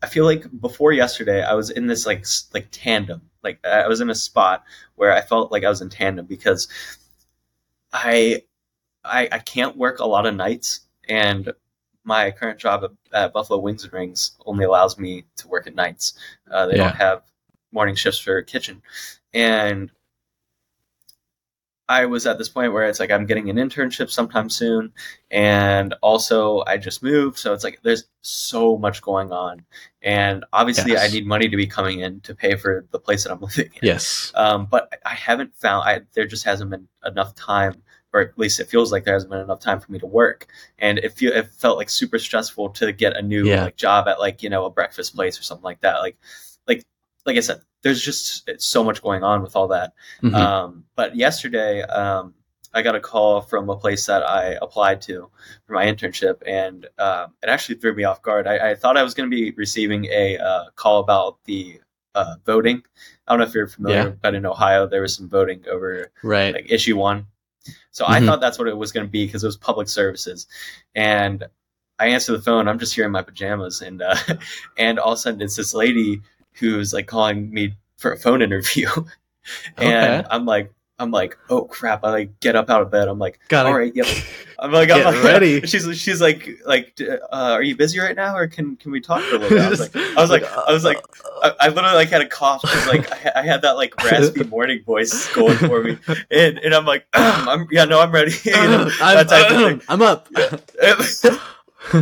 I 0.03 0.07
feel 0.07 0.25
like 0.25 0.47
before 0.61 0.93
yesterday, 0.93 1.43
I 1.43 1.55
was 1.55 1.71
in 1.71 1.87
this 1.87 2.07
like 2.07 2.25
like 2.55 2.69
tandem. 2.71 3.23
Like 3.43 3.65
I 3.65 3.89
was 3.89 4.01
in 4.01 4.11
a 4.11 4.15
spot 4.15 4.65
where 4.97 5.13
I 5.13 5.21
felt 5.21 5.53
like 5.53 5.65
I 5.65 5.69
was 5.69 5.81
in 5.81 5.89
tandem 5.89 6.27
because 6.27 6.69
I 7.93 8.43
I, 9.05 9.29
I 9.33 9.39
can't 9.39 9.77
work 9.77 9.99
a 9.99 10.07
lot 10.07 10.27
of 10.27 10.35
nights, 10.35 10.81
and 11.09 11.53
my 12.05 12.31
current 12.31 12.59
job 12.59 12.85
at, 12.85 12.91
at, 13.13 13.33
Buffalo 13.33 13.59
Wings 13.61 13.85
and 13.85 13.93
Rings 13.93 14.33
only 14.47 14.65
allows 14.65 14.99
me 14.99 15.25
to 15.37 15.49
work 15.49 15.67
at 15.67 15.75
nights. 15.75 16.15
Uh, 16.51 16.67
they 16.67 16.77
yeah. 16.77 16.85
don't 16.85 16.97
have 16.97 17.23
morning 17.73 17.95
shifts 17.95 18.21
for 18.21 18.41
kitchen, 18.43 18.83
and 19.35 19.91
I 21.91 22.07
was 22.07 22.25
at 22.25 22.39
this 22.39 22.49
point 22.49 22.73
where 22.73 22.85
it's 22.85 23.01
like 23.01 23.11
I'm 23.11 23.27
getting 23.27 23.51
an 23.51 23.57
internship 23.57 24.13
sometime 24.13 24.49
soon, 24.49 24.93
and 25.29 25.93
also 26.03 26.63
I 26.65 26.77
just 26.77 27.03
moved, 27.03 27.37
so 27.37 27.53
it's 27.53 27.65
like 27.65 27.81
there's 27.83 28.05
so 28.21 28.79
much 28.79 29.03
going 29.03 29.33
on, 29.33 29.65
and 30.01 30.45
obviously 30.53 30.93
yes. 30.93 31.03
I 31.03 31.13
need 31.13 31.27
money 31.27 31.49
to 31.49 31.57
be 31.57 31.67
coming 31.67 31.99
in 31.99 32.21
to 32.21 32.33
pay 32.33 32.55
for 32.55 32.87
the 32.93 33.01
place 33.01 33.25
that 33.25 33.33
I'm 33.33 33.41
living 33.41 33.73
in. 33.75 33.81
Yes, 33.83 34.31
um, 34.37 34.69
but 34.71 35.01
I 35.05 35.15
haven't 35.15 35.57
found 35.57 35.83
I, 35.89 36.03
there 36.13 36.29
just 36.29 36.45
hasn't 36.45 36.71
been 36.71 36.87
enough 37.05 37.35
time, 37.35 37.83
or 38.13 38.21
at 38.21 38.39
least 38.39 38.61
it 38.61 38.69
feels 38.69 38.93
like 38.93 39.03
there 39.03 39.15
hasn't 39.15 39.33
been 39.33 39.41
enough 39.41 39.61
time 39.61 39.81
for 39.81 39.91
me 39.91 39.99
to 39.99 40.07
work, 40.07 40.47
and 40.79 41.01
it 41.01 41.15
feel 41.15 41.33
it 41.33 41.49
felt 41.49 41.77
like 41.77 41.91
super 41.91 42.21
stressful 42.21 42.71
to 42.71 42.93
get 42.93 43.17
a 43.17 43.23
new 43.23 43.47
yeah. 43.47 43.65
like 43.65 43.75
job 43.75 44.07
at 44.07 44.21
like 44.21 44.45
you 44.45 44.49
know 44.49 44.65
a 44.65 44.71
breakfast 44.71 45.17
place 45.17 45.41
or 45.41 45.43
something 45.43 45.65
like 45.65 45.81
that, 45.81 45.99
like 45.99 46.17
like 46.69 46.85
like 47.27 47.37
I 47.37 47.41
said, 47.41 47.61
there's 47.83 48.03
just 48.03 48.49
so 48.59 48.85
much 48.85 49.03
going 49.03 49.23
on 49.23 49.43
with 49.43 49.57
all 49.57 49.69
that. 49.69 49.93
Mm-hmm. 50.23 50.35
Um, 50.35 50.85
but 50.97 51.17
yesterday, 51.17 51.83
um, 51.83 52.35
I 52.73 52.83
got 52.83 52.95
a 52.95 53.01
call 53.01 53.41
from 53.41 53.69
a 53.69 53.77
place 53.77 54.07
that 54.07 54.23
I 54.23 54.57
applied 54.63 55.01
to 55.03 55.29
for 55.67 55.73
my 55.73 55.87
internship, 55.87 56.43
and 56.47 56.87
um, 56.99 57.35
it 57.43 57.49
actually 57.49 57.77
threw 57.77 57.95
me 57.95 58.05
off 58.05 58.23
guard. 58.23 58.47
I, 58.47 58.71
I 58.71 58.75
thought 58.75 58.97
I 58.97 59.03
was 59.03 59.15
going 59.15 59.29
to 59.29 59.35
be 59.35 59.51
receiving 59.53 60.07
a 60.07 60.39
uh, 60.39 60.65
call 60.77 61.01
about 61.01 61.39
the 61.45 61.81
uh, 62.15 62.37
voting. 62.47 62.83
I 63.27 63.33
don't 63.33 63.41
know 63.41 63.47
if 63.47 63.55
you're 63.55 63.67
familiar, 63.67 64.11
yeah. 64.11 64.15
but 64.23 64.35
in 64.35 64.47
Ohio 64.47 64.87
there 64.87 65.03
was 65.03 65.15
some 65.15 65.29
voting 65.29 65.65
over 65.69 66.13
right. 66.23 66.55
like 66.55 66.71
issue 66.71 66.97
one. 66.97 67.27
So 67.91 68.05
mm-hmm. 68.05 68.13
I 68.13 68.21
thought 68.21 68.41
that's 68.41 68.59
what 68.59 68.69
it 68.69 68.77
was 68.77 68.93
going 68.93 69.07
to 69.07 69.11
be 69.11 69.27
because 69.27 69.43
it 69.43 69.49
was 69.49 69.57
public 69.57 69.89
services, 69.89 70.47
and 70.95 71.45
I 71.99 72.09
answer 72.09 72.33
the 72.33 72.43
phone. 72.43 72.69
I'm 72.69 72.79
just 72.79 72.95
here 72.95 73.05
in 73.05 73.11
my 73.11 73.23
pajamas, 73.23 73.83
and 73.83 74.01
uh, 74.01 74.17
and 74.79 75.01
all 75.01 75.13
of 75.13 75.19
a 75.19 75.21
sudden 75.21 75.43
it's 75.43 75.57
this 75.57 75.75
lady 75.75 76.23
who's 76.53 76.93
like 76.93 77.07
calling 77.07 77.53
me 77.53 77.75
for 77.97 78.13
a 78.13 78.19
phone 78.19 78.43
interview. 78.43 78.89
and 79.77 80.23
okay. 80.23 80.29
I'm 80.31 80.47
like, 80.47 80.73
I'm 81.01 81.11
like, 81.11 81.39
oh 81.49 81.65
crap! 81.65 82.05
I 82.05 82.11
like 82.11 82.41
get 82.41 82.57
up 82.57 82.69
out 82.69 82.83
of 82.83 82.91
bed. 82.91 83.09
I'm 83.09 83.19
like, 83.19 83.41
Got 83.49 83.65
all 83.65 83.73
right, 83.73 83.95
yep. 83.97 84.07
I'm 84.59 84.71
like, 84.71 84.91
I'm 84.91 85.03
like, 85.03 85.25
ready. 85.25 85.61
She's 85.67 85.99
she's 85.99 86.21
like, 86.21 86.61
like, 86.67 87.01
uh, 87.01 87.19
are 87.33 87.63
you 87.63 87.75
busy 87.75 87.99
right 87.99 88.15
now, 88.15 88.37
or 88.37 88.47
can 88.47 88.77
can 88.77 88.93
we 88.93 89.01
talk 89.01 89.23
for 89.23 89.37
a 89.37 89.39
little 89.39 89.57
bit? 89.57 89.65
I 89.65 89.71
was 89.71 89.81
like, 89.81 89.97
I 89.97 90.21
was 90.21 90.31
like, 90.31 90.45
I 90.45 90.73
was 90.73 90.85
like, 90.85 90.99
I, 91.43 91.53
I 91.59 91.69
literally 91.69 91.95
like 91.95 92.11
had 92.11 92.21
a 92.21 92.29
cough 92.29 92.61
because 92.61 92.87
like 92.87 93.11
I, 93.11 93.41
I, 93.41 93.43
had 93.43 93.63
that 93.63 93.77
like 93.77 93.97
raspy 94.05 94.45
morning 94.45 94.83
voice 94.85 95.33
going 95.35 95.57
for 95.57 95.83
me, 95.83 95.99
and 96.31 96.59
and 96.59 96.75
I'm 96.75 96.85
like, 96.85 97.07
I'm 97.15 97.67
yeah, 97.71 97.87
no, 97.87 98.01
I'm 98.01 98.13
ready. 98.13 98.33
you 98.45 98.53
know, 98.53 98.91
I'm, 99.01 99.81
I'm 99.89 100.03
up. 100.03 100.29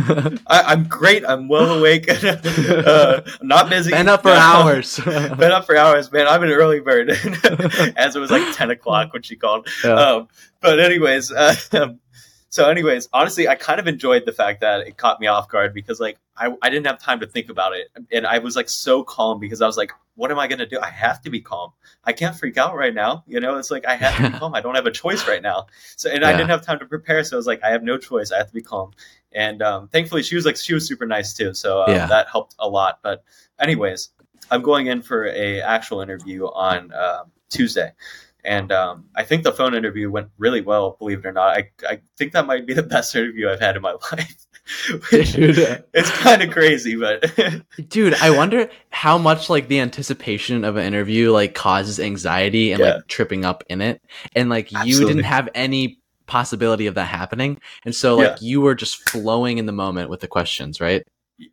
I, 0.47 0.73
am 0.73 0.85
great. 0.85 1.23
I'm 1.25 1.47
well 1.47 1.79
awake. 1.79 2.07
uh, 2.23 3.21
I'm 3.41 3.47
not 3.47 3.69
busy. 3.69 3.91
Been 3.91 4.09
up 4.09 4.23
for 4.23 4.29
hours. 4.31 4.99
Been 4.99 5.51
up 5.51 5.65
for 5.65 5.77
hours, 5.77 6.11
man. 6.11 6.27
I'm 6.27 6.43
an 6.43 6.49
early 6.49 6.79
bird. 6.81 7.09
As 7.09 8.15
it 8.15 8.19
was 8.19 8.29
like 8.29 8.55
10 8.55 8.71
o'clock 8.71 9.13
when 9.13 9.21
she 9.21 9.35
called. 9.35 9.67
Yeah. 9.83 9.93
Um, 9.93 10.27
but 10.61 10.79
anyways, 10.79 11.31
uh, 11.31 11.55
so 12.49 12.67
anyways, 12.67 13.07
honestly, 13.13 13.47
I 13.47 13.55
kind 13.55 13.79
of 13.79 13.87
enjoyed 13.87 14.25
the 14.25 14.31
fact 14.31 14.61
that 14.61 14.87
it 14.87 14.97
caught 14.97 15.19
me 15.19 15.27
off 15.27 15.47
guard 15.47 15.73
because 15.73 15.99
like 15.99 16.17
I, 16.35 16.51
I 16.61 16.69
didn't 16.69 16.87
have 16.87 16.99
time 16.99 17.19
to 17.19 17.27
think 17.27 17.49
about 17.49 17.73
it, 17.73 17.89
and 18.11 18.25
I 18.25 18.39
was 18.39 18.55
like 18.55 18.69
so 18.69 19.03
calm 19.03 19.39
because 19.39 19.61
I 19.61 19.67
was 19.67 19.77
like, 19.77 19.91
what 20.15 20.31
am 20.31 20.39
I 20.39 20.47
gonna 20.47 20.65
do? 20.65 20.79
I 20.79 20.89
have 20.89 21.21
to 21.21 21.29
be 21.29 21.41
calm. 21.41 21.71
I 22.03 22.11
can't 22.11 22.35
freak 22.35 22.57
out 22.57 22.75
right 22.75 22.93
now. 22.93 23.23
You 23.27 23.39
know, 23.39 23.57
it's 23.57 23.69
like 23.69 23.85
I 23.85 23.95
have 23.95 24.15
to 24.17 24.31
be 24.31 24.37
calm. 24.39 24.55
I 24.55 24.61
don't 24.61 24.73
have 24.75 24.87
a 24.87 24.91
choice 24.91 25.27
right 25.27 25.43
now. 25.43 25.67
So 25.95 26.09
and 26.09 26.21
yeah. 26.21 26.29
I 26.29 26.31
didn't 26.31 26.49
have 26.49 26.65
time 26.65 26.79
to 26.79 26.85
prepare, 26.85 27.23
so 27.23 27.35
I 27.35 27.37
was 27.37 27.45
like, 27.45 27.63
I 27.63 27.69
have 27.69 27.83
no 27.83 27.97
choice. 27.97 28.31
I 28.31 28.37
have 28.37 28.47
to 28.47 28.53
be 28.53 28.63
calm 28.63 28.93
and 29.33 29.61
um, 29.61 29.87
thankfully 29.89 30.23
she 30.23 30.35
was 30.35 30.45
like 30.45 30.57
she 30.57 30.73
was 30.73 30.87
super 30.87 31.05
nice 31.05 31.33
too 31.33 31.53
so 31.53 31.81
uh, 31.81 31.85
yeah. 31.89 32.05
that 32.07 32.27
helped 32.29 32.55
a 32.59 32.67
lot 32.67 32.99
but 33.03 33.23
anyways 33.59 34.09
i'm 34.51 34.61
going 34.61 34.87
in 34.87 35.01
for 35.01 35.27
a 35.27 35.61
actual 35.61 36.01
interview 36.01 36.45
on 36.47 36.91
uh, 36.93 37.23
tuesday 37.49 37.91
and 38.43 38.71
um, 38.71 39.05
i 39.15 39.23
think 39.23 39.43
the 39.43 39.51
phone 39.51 39.73
interview 39.73 40.09
went 40.09 40.29
really 40.37 40.61
well 40.61 40.95
believe 40.99 41.19
it 41.19 41.25
or 41.25 41.31
not 41.31 41.57
i, 41.57 41.69
I 41.87 41.99
think 42.17 42.33
that 42.33 42.45
might 42.45 42.65
be 42.65 42.73
the 42.73 42.83
best 42.95 43.15
interview 43.15 43.49
i've 43.49 43.59
had 43.59 43.75
in 43.75 43.81
my 43.81 43.91
life 44.11 44.45
dude. 45.09 45.83
it's 45.93 46.11
kind 46.11 46.43
of 46.43 46.51
crazy 46.51 46.95
but 46.95 47.25
dude 47.89 48.13
i 48.15 48.29
wonder 48.29 48.69
how 48.91 49.17
much 49.17 49.49
like 49.49 49.67
the 49.67 49.79
anticipation 49.79 50.63
of 50.63 50.75
an 50.75 50.85
interview 50.85 51.31
like 51.31 51.55
causes 51.55 51.99
anxiety 51.99 52.71
and 52.71 52.79
yeah. 52.79 52.95
like 52.95 53.07
tripping 53.07 53.45
up 53.45 53.63
in 53.69 53.81
it 53.81 54.01
and 54.35 54.49
like 54.49 54.67
Absolutely. 54.67 54.91
you 54.91 55.07
didn't 55.07 55.23
have 55.23 55.49
any 55.55 55.98
possibility 56.29 56.87
of 56.87 56.95
that 56.95 57.07
happening. 57.07 57.59
And 57.83 57.93
so 57.93 58.15
like 58.15 58.27
yeah. 58.27 58.37
you 58.39 58.61
were 58.61 58.75
just 58.75 59.09
flowing 59.09 59.57
in 59.57 59.65
the 59.65 59.71
moment 59.71 60.09
with 60.09 60.21
the 60.21 60.27
questions, 60.27 60.79
right? 60.79 61.03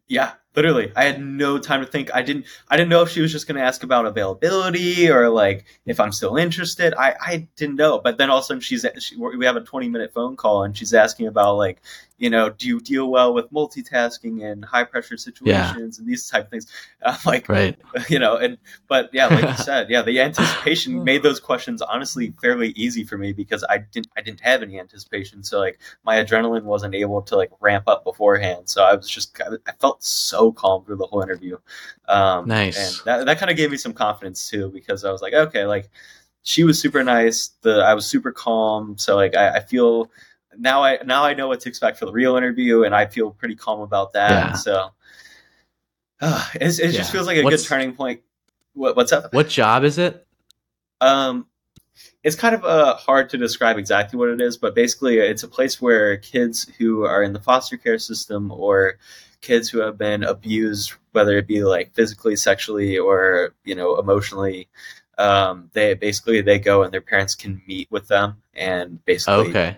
Yeah, 0.07 0.33
literally. 0.57 0.91
I 0.97 1.05
had 1.05 1.23
no 1.23 1.59
time 1.59 1.85
to 1.85 1.87
think. 1.87 2.11
I 2.15 2.23
didn't 2.23 2.47
I 2.69 2.77
didn't 2.77 2.89
know 2.89 3.03
if 3.03 3.11
she 3.11 3.21
was 3.21 3.31
just 3.31 3.47
going 3.47 3.57
to 3.57 3.63
ask 3.63 3.83
about 3.83 4.07
availability 4.07 5.11
or 5.11 5.29
like 5.29 5.67
if 5.85 6.01
I'm 6.01 6.13
still 6.13 6.37
interested. 6.37 6.95
I 6.95 7.15
I 7.21 7.49
didn't 7.57 7.77
know. 7.77 8.01
But 8.03 8.19
then 8.19 8.31
all 8.31 8.39
of 8.39 8.43
a 8.43 8.47
sudden 8.47 8.61
she's 8.61 8.85
she, 8.99 9.17
we 9.17 9.45
have 9.45 9.57
a 9.57 9.61
20 9.61 9.89
minute 9.89 10.13
phone 10.13 10.37
call 10.37 10.65
and 10.65 10.77
she's 10.77 10.95
asking 10.95 11.27
about 11.27 11.57
like 11.57 11.83
you 12.19 12.31
know, 12.31 12.49
do 12.49 12.67
you 12.67 12.81
deal 12.81 13.11
well 13.11 13.35
with 13.35 13.53
multitasking 13.53 14.43
and 14.43 14.65
high 14.65 14.85
pressure 14.85 15.17
situations 15.17 15.99
yeah. 15.99 16.03
and 16.03 16.09
these 16.09 16.29
type 16.29 16.45
of 16.45 16.51
things? 16.51 16.67
And 17.03 17.15
I'm 17.15 17.21
like, 17.27 17.49
right, 17.49 17.79
you 18.09 18.19
know, 18.19 18.37
and 18.37 18.57
but 18.89 19.11
yeah, 19.13 19.27
like 19.27 19.45
you 19.45 19.57
said, 19.65 19.91
yeah, 19.91 20.03
the 20.03 20.21
anticipation 20.21 21.05
made 21.05 21.23
those 21.23 21.41
questions 21.41 21.83
honestly 21.83 22.33
fairly 22.41 22.71
easy 22.71 23.05
for 23.05 23.19
me 23.19 23.33
because 23.33 23.65
I 23.69 23.79
didn't 23.79 24.09
I 24.17 24.23
didn't 24.23 24.41
have 24.41 24.63
any 24.63 24.81
anticipation, 24.81 25.43
so 25.43 25.59
like 25.59 25.79
my 26.05 26.17
adrenaline 26.17 26.63
wasn't 26.63 26.95
able 26.95 27.23
to 27.23 27.37
like 27.37 27.51
ramp 27.61 27.85
up 27.87 28.05
beforehand, 28.05 28.69
so 28.69 28.83
I 28.83 28.95
was 28.95 29.09
just 29.09 29.39
I 29.67 29.73
felt 29.73 30.03
so 30.03 30.46
calm 30.53 30.85
through 30.85 30.97
the 30.97 31.07
whole 31.07 31.23
interview. 31.23 31.59
Um, 32.09 32.49
nice, 32.49 32.77
and 32.77 33.05
that 33.07 33.27
that 33.27 33.39
kind 33.39 33.51
of 33.51 33.57
gave 33.57 33.71
me 33.71 33.77
some 33.77 33.93
confidence 33.93 34.49
too 34.49 34.71
because 34.71 35.05
I 35.05 35.13
was 35.13 35.23
like, 35.23 35.35
okay, 35.35 35.65
like 35.67 35.91
she 36.43 36.65
was 36.65 36.81
super 36.81 37.03
nice, 37.03 37.49
the 37.63 37.83
I 37.83 37.95
was 37.95 38.07
super 38.07 38.33
calm, 38.33 38.97
so 38.99 39.17
like 39.17 39.35
I, 39.35 39.57
I 39.57 39.61
feel 39.61 40.11
now 40.59 40.83
I 40.83 40.99
now 41.05 41.25
I 41.25 41.35
know 41.35 41.49
what 41.49 41.61
to 41.61 41.69
expect 41.69 41.99
for 41.99 42.07
the 42.07 42.13
real 42.13 42.37
interview, 42.37 42.85
and 42.85 42.95
I 42.95 43.07
feel 43.07 43.31
pretty 43.31 43.57
calm 43.57 43.81
about 43.81 44.13
that. 44.13 44.31
Yeah. 44.31 44.53
So 44.53 44.91
uh, 46.21 46.49
it, 46.55 46.79
it 46.79 46.79
yeah. 46.79 46.91
just 46.91 47.13
feels 47.13 47.27
like 47.27 47.37
a 47.37 47.43
what's, 47.43 47.63
good 47.63 47.69
turning 47.69 47.95
point. 47.95 48.21
What, 48.75 48.97
what's 48.97 49.13
up? 49.13 49.33
What 49.33 49.49
job 49.49 49.85
is 49.85 49.99
it? 49.99 50.27
Um, 51.01 51.47
it's 52.23 52.37
kind 52.37 52.55
of 52.55 52.65
uh, 52.65 52.97
hard 52.97 53.31
to 53.31 53.39
describe 53.39 53.79
exactly 53.79 54.19
what 54.19 54.29
it 54.29 54.41
is, 54.41 54.57
but 54.57 54.75
basically, 54.75 55.19
it's 55.19 55.43
a 55.43 55.49
place 55.49 55.81
where 55.81 56.17
kids 56.17 56.71
who 56.79 57.05
are 57.05 57.23
in 57.23 57.33
the 57.33 57.41
foster 57.41 57.77
care 57.77 57.99
system 57.99 58.51
or 58.51 58.99
kids 59.41 59.69
who 59.69 59.79
have 59.79 59.99
been 59.99 60.23
abused, 60.23 60.93
whether 61.13 61.37
it 61.37 61.47
be 61.47 61.65
like 61.65 61.95
physically, 61.95 62.37
sexually, 62.37 62.99
or 62.99 63.55
you 63.65 63.75
know, 63.75 63.99
emotionally, 63.99 64.69
um, 65.19 65.71
they 65.73 65.95
basically 65.95 66.41
they 66.41 66.59
go 66.59 66.83
and 66.83 66.93
their 66.93 67.01
parents 67.01 67.35
can 67.35 67.63
meet 67.67 67.91
with 67.91 68.09
them 68.09 68.43
and 68.55 69.05
basically 69.05 69.51
okay 69.51 69.77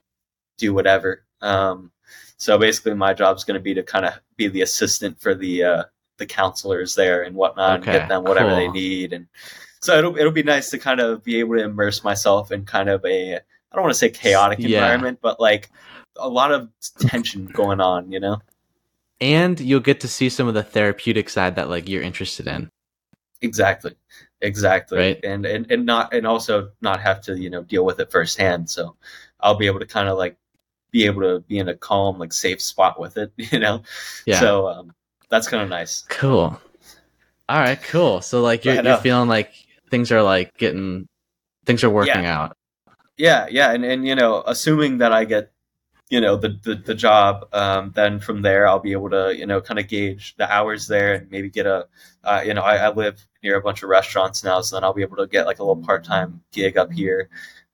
do 0.59 0.75
whatever. 0.75 1.25
Um, 1.40 1.92
so 2.37 2.59
basically, 2.59 2.94
my 2.94 3.14
job 3.14 3.37
is 3.37 3.44
going 3.44 3.59
to 3.59 3.62
be 3.62 3.75
to 3.75 3.83
kind 3.83 4.05
of 4.05 4.14
be 4.37 4.49
the 4.49 4.62
assistant 4.62 5.21
for 5.21 5.35
the 5.35 5.64
uh, 5.64 5.85
the 6.18 6.27
counselors 6.27 6.94
there 6.94 7.23
and 7.23 7.35
whatnot, 7.35 7.81
okay, 7.81 7.90
and 7.90 8.01
get 8.01 8.09
them 8.09 8.25
whatever 8.25 8.51
cool. 8.51 8.57
they 8.57 8.68
need. 8.68 9.12
And 9.12 9.29
so 9.81 9.97
it'll 9.97 10.16
it'll 10.16 10.33
be 10.33 10.42
nice 10.42 10.71
to 10.71 10.79
kind 10.79 11.01
of 11.01 11.25
be 11.25 11.40
able 11.40 11.57
to 11.57 11.64
immerse 11.64 12.05
myself 12.05 12.53
in 12.53 12.64
kind 12.64 12.90
of 12.90 13.05
a 13.05 13.37
I 13.37 13.75
don't 13.75 13.83
want 13.83 13.94
to 13.94 13.99
say 13.99 14.11
chaotic 14.11 14.59
yeah. 14.59 14.79
environment, 14.79 15.21
but 15.23 15.40
like 15.40 15.71
a 16.16 16.29
lot 16.29 16.53
of 16.53 16.68
tension 17.01 17.47
going 17.47 17.81
on, 17.81 18.12
you 18.12 18.21
know. 18.21 18.40
And 19.20 19.59
you'll 19.59 19.81
get 19.81 20.00
to 20.00 20.09
see 20.09 20.28
some 20.28 20.46
of 20.46 20.54
the 20.54 20.62
therapeutic 20.62 21.28
side 21.28 21.57
that 21.57 21.68
like 21.68 21.88
you're 21.88 22.02
interested 22.02 22.46
in. 22.46 22.70
Exactly. 23.40 23.94
Exactly. 24.40 24.98
Right. 24.98 25.24
And, 25.24 25.44
and 25.44 25.70
and 25.70 25.85
not 25.85 26.14
and 26.14 26.26
also 26.26 26.70
not 26.81 27.00
have 27.00 27.20
to, 27.22 27.37
you 27.37 27.50
know, 27.50 27.62
deal 27.62 27.85
with 27.85 27.98
it 27.98 28.11
firsthand. 28.12 28.70
So 28.70 28.96
I'll 29.40 29.57
be 29.57 29.66
able 29.66 29.81
to 29.81 29.87
kind 29.87 30.09
of 30.09 30.16
like 30.16 30.37
be 30.90 31.04
able 31.07 31.22
to 31.22 31.40
be 31.40 31.59
in 31.59 31.68
a 31.68 31.74
calm, 31.74 32.18
like 32.18 32.33
safe 32.33 32.62
spot 32.62 33.00
with 33.00 33.16
it, 33.16 33.33
you 33.37 33.59
know? 33.59 33.83
Yeah. 34.26 34.40
So 34.40 34.68
um, 34.68 34.92
that's 35.28 35.48
kind 35.48 35.62
of 35.62 35.68
nice. 35.68 36.04
Cool. 36.09 36.61
All 37.48 37.59
right, 37.59 37.83
cool. 37.83 38.20
So 38.20 38.42
like 38.42 38.64
you're, 38.64 38.83
you're 38.83 38.98
feeling 38.98 39.28
like 39.28 39.52
things 39.90 40.12
are 40.12 40.22
like 40.22 40.57
getting, 40.59 41.09
things 41.64 41.83
are 41.83 41.90
working 41.90 42.24
yeah. 42.24 42.38
out. 42.38 42.57
Yeah. 43.16 43.46
Yeah. 43.50 43.72
And, 43.72 43.85
and, 43.85 44.07
you 44.07 44.14
know, 44.14 44.42
assuming 44.46 44.98
that 44.98 45.12
I 45.12 45.24
get, 45.24 45.50
you 46.11 46.21
know, 46.21 46.37
the, 46.37 46.59
the, 46.62 46.75
the 46.75 46.94
job, 46.94 47.47
um, 47.53 47.92
then 47.94 48.18
from 48.18 48.42
there, 48.42 48.66
I'll 48.66 48.79
be 48.79 48.92
able 48.92 49.11
to, 49.11 49.37
you 49.37 49.47
know, 49.47 49.61
kind 49.61 49.79
of 49.79 49.88
gauge 49.88 50.35
the 50.37 50.51
hours 50.51 50.87
there 50.87 51.14
and 51.14 51.31
maybe 51.31 51.51
get 51.51 51.66
a, 51.66 51.87
uh, 52.25 52.42
you 52.44 52.55
know, 52.55 52.62
I, 52.62 52.77
I 52.77 52.88
live 52.94 53.27
near 53.42 53.57
a 53.57 53.61
bunch 53.61 53.83
of 53.83 53.90
restaurants 53.90 54.42
now, 54.42 54.61
so 54.61 54.77
then 54.77 54.85
I'll 54.85 54.94
be 54.94 55.03
able 55.03 55.16
to 55.18 55.27
get 55.27 55.47
like 55.47 55.59
a 55.59 55.62
little 55.62 55.83
part-time 55.83 56.40
gig 56.53 56.79
up 56.79 56.90
here. 56.90 57.29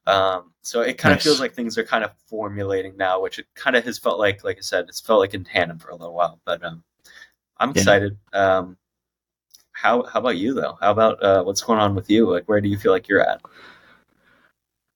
Um, 0.07 0.53
so 0.63 0.81
it 0.81 0.99
kind 0.99 1.13
nice. 1.13 1.21
of 1.21 1.25
feels 1.25 1.41
like 1.41 1.55
things 1.55 1.79
are 1.79 1.85
kind 1.85 2.05
of 2.05 2.11
formulating 2.27 2.97
now, 2.97 3.21
which 3.21 3.39
it 3.39 3.47
kind 3.55 3.77
of 3.77 3.85
has 3.85 3.99
felt 3.99 4.19
like, 4.19 4.43
like 4.45 4.59
I 4.59 4.63
said, 4.63 4.87
it's 4.89 5.01
felt 5.01 5.21
like 5.21 5.35
in 5.35 5.45
tandem 5.45 5.79
for 5.79 5.91
a 5.91 5.97
little 5.97 6.15
while. 6.15 6.41
But 6.45 6.65
um, 6.65 6.83
I'm 7.59 7.71
excited. 7.71 8.19
Yeah. 8.33 8.59
Um, 8.59 8.77
how 9.73 10.05
how 10.05 10.21
about 10.21 10.37
you 10.37 10.55
though? 10.55 10.79
How 10.81 10.91
about 10.93 11.23
uh, 11.23 11.43
what's 11.43 11.63
going 11.63 11.81
on 11.81 11.95
with 11.95 12.09
you? 12.09 12.31
Like, 12.31 12.49
where 12.49 12.61
do 12.61 12.69
you 12.69 12.79
feel 12.79 12.93
like 12.93 13.09
you're 13.09 13.27
at? 13.27 13.41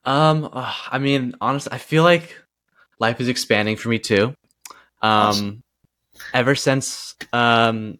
Um, 0.04 0.48
uh, 0.52 0.72
I 0.90 0.98
mean, 0.98 1.34
honestly, 1.40 1.72
I 1.72 1.78
feel 1.78 2.02
like 2.02 2.36
life 2.98 3.20
is 3.20 3.28
expanding 3.28 3.76
for 3.76 3.88
me 3.88 3.98
too. 3.98 4.34
Um, 5.00 5.28
awesome. 5.28 5.62
ever 6.34 6.54
since 6.54 7.14
um, 7.32 7.98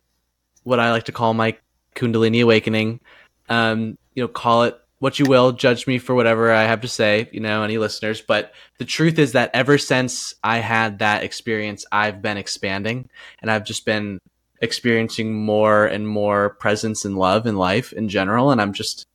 what 0.64 0.80
I 0.80 0.90
like 0.90 1.04
to 1.04 1.12
call 1.12 1.34
my 1.34 1.56
Kundalini 1.94 2.42
awakening, 2.42 3.00
um, 3.48 3.96
you 4.14 4.22
know, 4.22 4.28
call 4.28 4.64
it 4.64 4.78
what 4.98 5.18
you 5.18 5.26
will, 5.26 5.52
judge 5.52 5.86
me 5.86 5.98
for 5.98 6.14
whatever 6.14 6.50
I 6.50 6.64
have 6.64 6.80
to 6.80 6.88
say, 6.88 7.28
you 7.32 7.40
know, 7.40 7.62
any 7.62 7.78
listeners. 7.78 8.20
But 8.20 8.52
the 8.78 8.84
truth 8.84 9.18
is 9.18 9.32
that 9.32 9.50
ever 9.54 9.78
since 9.78 10.34
I 10.42 10.58
had 10.58 10.98
that 10.98 11.22
experience, 11.22 11.86
I've 11.92 12.20
been 12.20 12.36
expanding 12.36 13.08
and 13.40 13.50
I've 13.50 13.64
just 13.64 13.84
been 13.84 14.18
experiencing 14.60 15.34
more 15.34 15.86
and 15.86 16.08
more 16.08 16.50
presence 16.50 17.04
and 17.04 17.16
love 17.16 17.46
in 17.46 17.56
life 17.56 17.92
in 17.92 18.08
general. 18.08 18.50
And 18.50 18.60
I'm 18.60 18.72
just, 18.72 19.06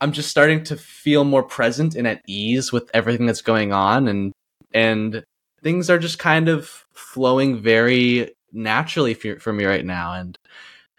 I'm 0.00 0.12
just 0.12 0.30
starting 0.30 0.64
to 0.64 0.76
feel 0.76 1.24
more 1.24 1.42
present 1.42 1.94
and 1.94 2.06
at 2.06 2.22
ease 2.26 2.72
with 2.72 2.90
everything 2.94 3.26
that's 3.26 3.42
going 3.42 3.72
on. 3.74 4.08
And, 4.08 4.32
and 4.74 5.24
things 5.62 5.88
are 5.88 5.98
just 5.98 6.18
kind 6.18 6.48
of 6.48 6.84
flowing 6.92 7.62
very 7.62 8.34
naturally 8.52 9.14
for, 9.14 9.38
for 9.38 9.52
me 9.52 9.64
right 9.64 9.84
now. 9.84 10.12
And 10.12 10.38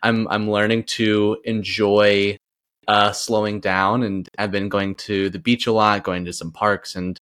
I'm, 0.02 0.28
I'm 0.30 0.50
learning 0.50 0.84
to 0.84 1.38
enjoy 1.44 2.38
uh, 2.88 3.12
slowing 3.12 3.60
down, 3.60 4.04
and 4.04 4.30
I've 4.38 4.52
been 4.52 4.70
going 4.70 4.96
to 4.96 5.30
the 5.30 5.40
beach 5.40 5.68
a 5.68 5.72
lot, 5.72 6.04
going 6.04 6.26
to 6.26 6.34
some 6.34 6.52
parks, 6.52 6.96
and 6.96 7.20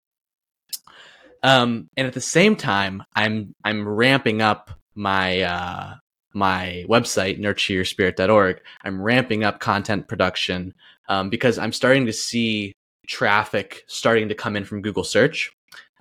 um, 1.44 1.88
and 1.96 2.06
at 2.06 2.12
the 2.12 2.20
same 2.20 2.56
time, 2.56 3.02
I'm 3.14 3.54
I'm 3.64 3.88
ramping 3.88 4.42
up 4.42 4.70
my 4.94 5.42
uh, 5.42 5.94
my 6.34 6.84
website 6.88 7.40
nurtureyourspirit.org. 7.40 8.60
I'm 8.84 9.00
ramping 9.00 9.44
up 9.44 9.60
content 9.60 10.08
production 10.08 10.74
um, 11.08 11.30
because 11.30 11.58
I'm 11.58 11.72
starting 11.72 12.06
to 12.06 12.12
see 12.12 12.72
traffic 13.06 13.84
starting 13.86 14.28
to 14.28 14.34
come 14.34 14.56
in 14.56 14.64
from 14.64 14.82
Google 14.82 15.04
search. 15.04 15.52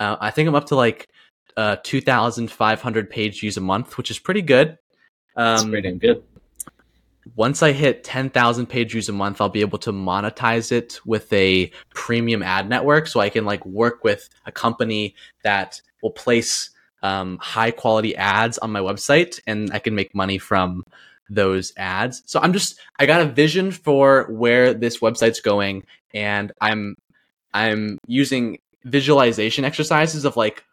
Uh, 0.02 0.18
I 0.20 0.32
think 0.32 0.50
I'm 0.50 0.56
up 0.56 0.68
to 0.68 0.76
like 0.76 1.08
uh, 1.56 1.78
2,500 1.84 3.10
page 3.10 3.40
views 3.40 3.58
a 3.58 3.62
month, 3.62 3.98
which 3.98 4.12
is 4.12 4.20
pretty 4.20 4.42
good. 4.42 4.78
Um, 5.36 5.56
That's 5.56 5.64
pretty 5.66 5.92
good 5.94 6.24
once 7.36 7.62
I 7.64 7.72
hit 7.72 8.04
10,000 8.04 8.66
page 8.68 8.92
views 8.92 9.10
a 9.10 9.14
month, 9.14 9.42
I'll 9.42 9.50
be 9.50 9.62
able 9.62 9.78
to 9.80 9.92
monetize 9.92 10.72
it 10.72 11.00
with 11.06 11.32
a 11.32 11.72
premium 11.94 12.44
ad 12.44 12.68
network. 12.70 13.08
So 13.08 13.20
I 13.20 13.30
can 13.30 13.46
like 13.46 13.66
work 13.66 14.04
with 14.04 14.28
a 14.46 14.52
company 14.52 15.16
that 15.44 15.82
will 16.02 16.12
place 16.12 16.72
um, 17.04 17.38
high 17.40 17.72
quality 17.72 18.16
ads 18.16 18.58
on 18.58 18.72
my 18.72 18.80
website 18.80 19.40
and 19.48 19.72
I 19.74 19.80
can 19.80 19.96
make 19.96 20.14
money 20.14 20.38
from 20.38 20.84
those 21.30 21.74
ads. 21.78 22.24
So 22.26 22.40
I'm 22.42 22.54
just, 22.54 22.80
I 23.00 23.06
got 23.06 23.22
a 23.22 23.26
vision 23.26 23.72
for 23.72 24.26
where 24.30 24.74
this 24.74 25.00
website's 25.00 25.42
going 25.42 25.84
and 26.14 26.52
I'm, 26.60 26.96
I'm 27.54 27.98
using 28.08 28.60
visualization 28.84 29.66
exercises 29.66 30.26
of 30.26 30.38
like, 30.38 30.64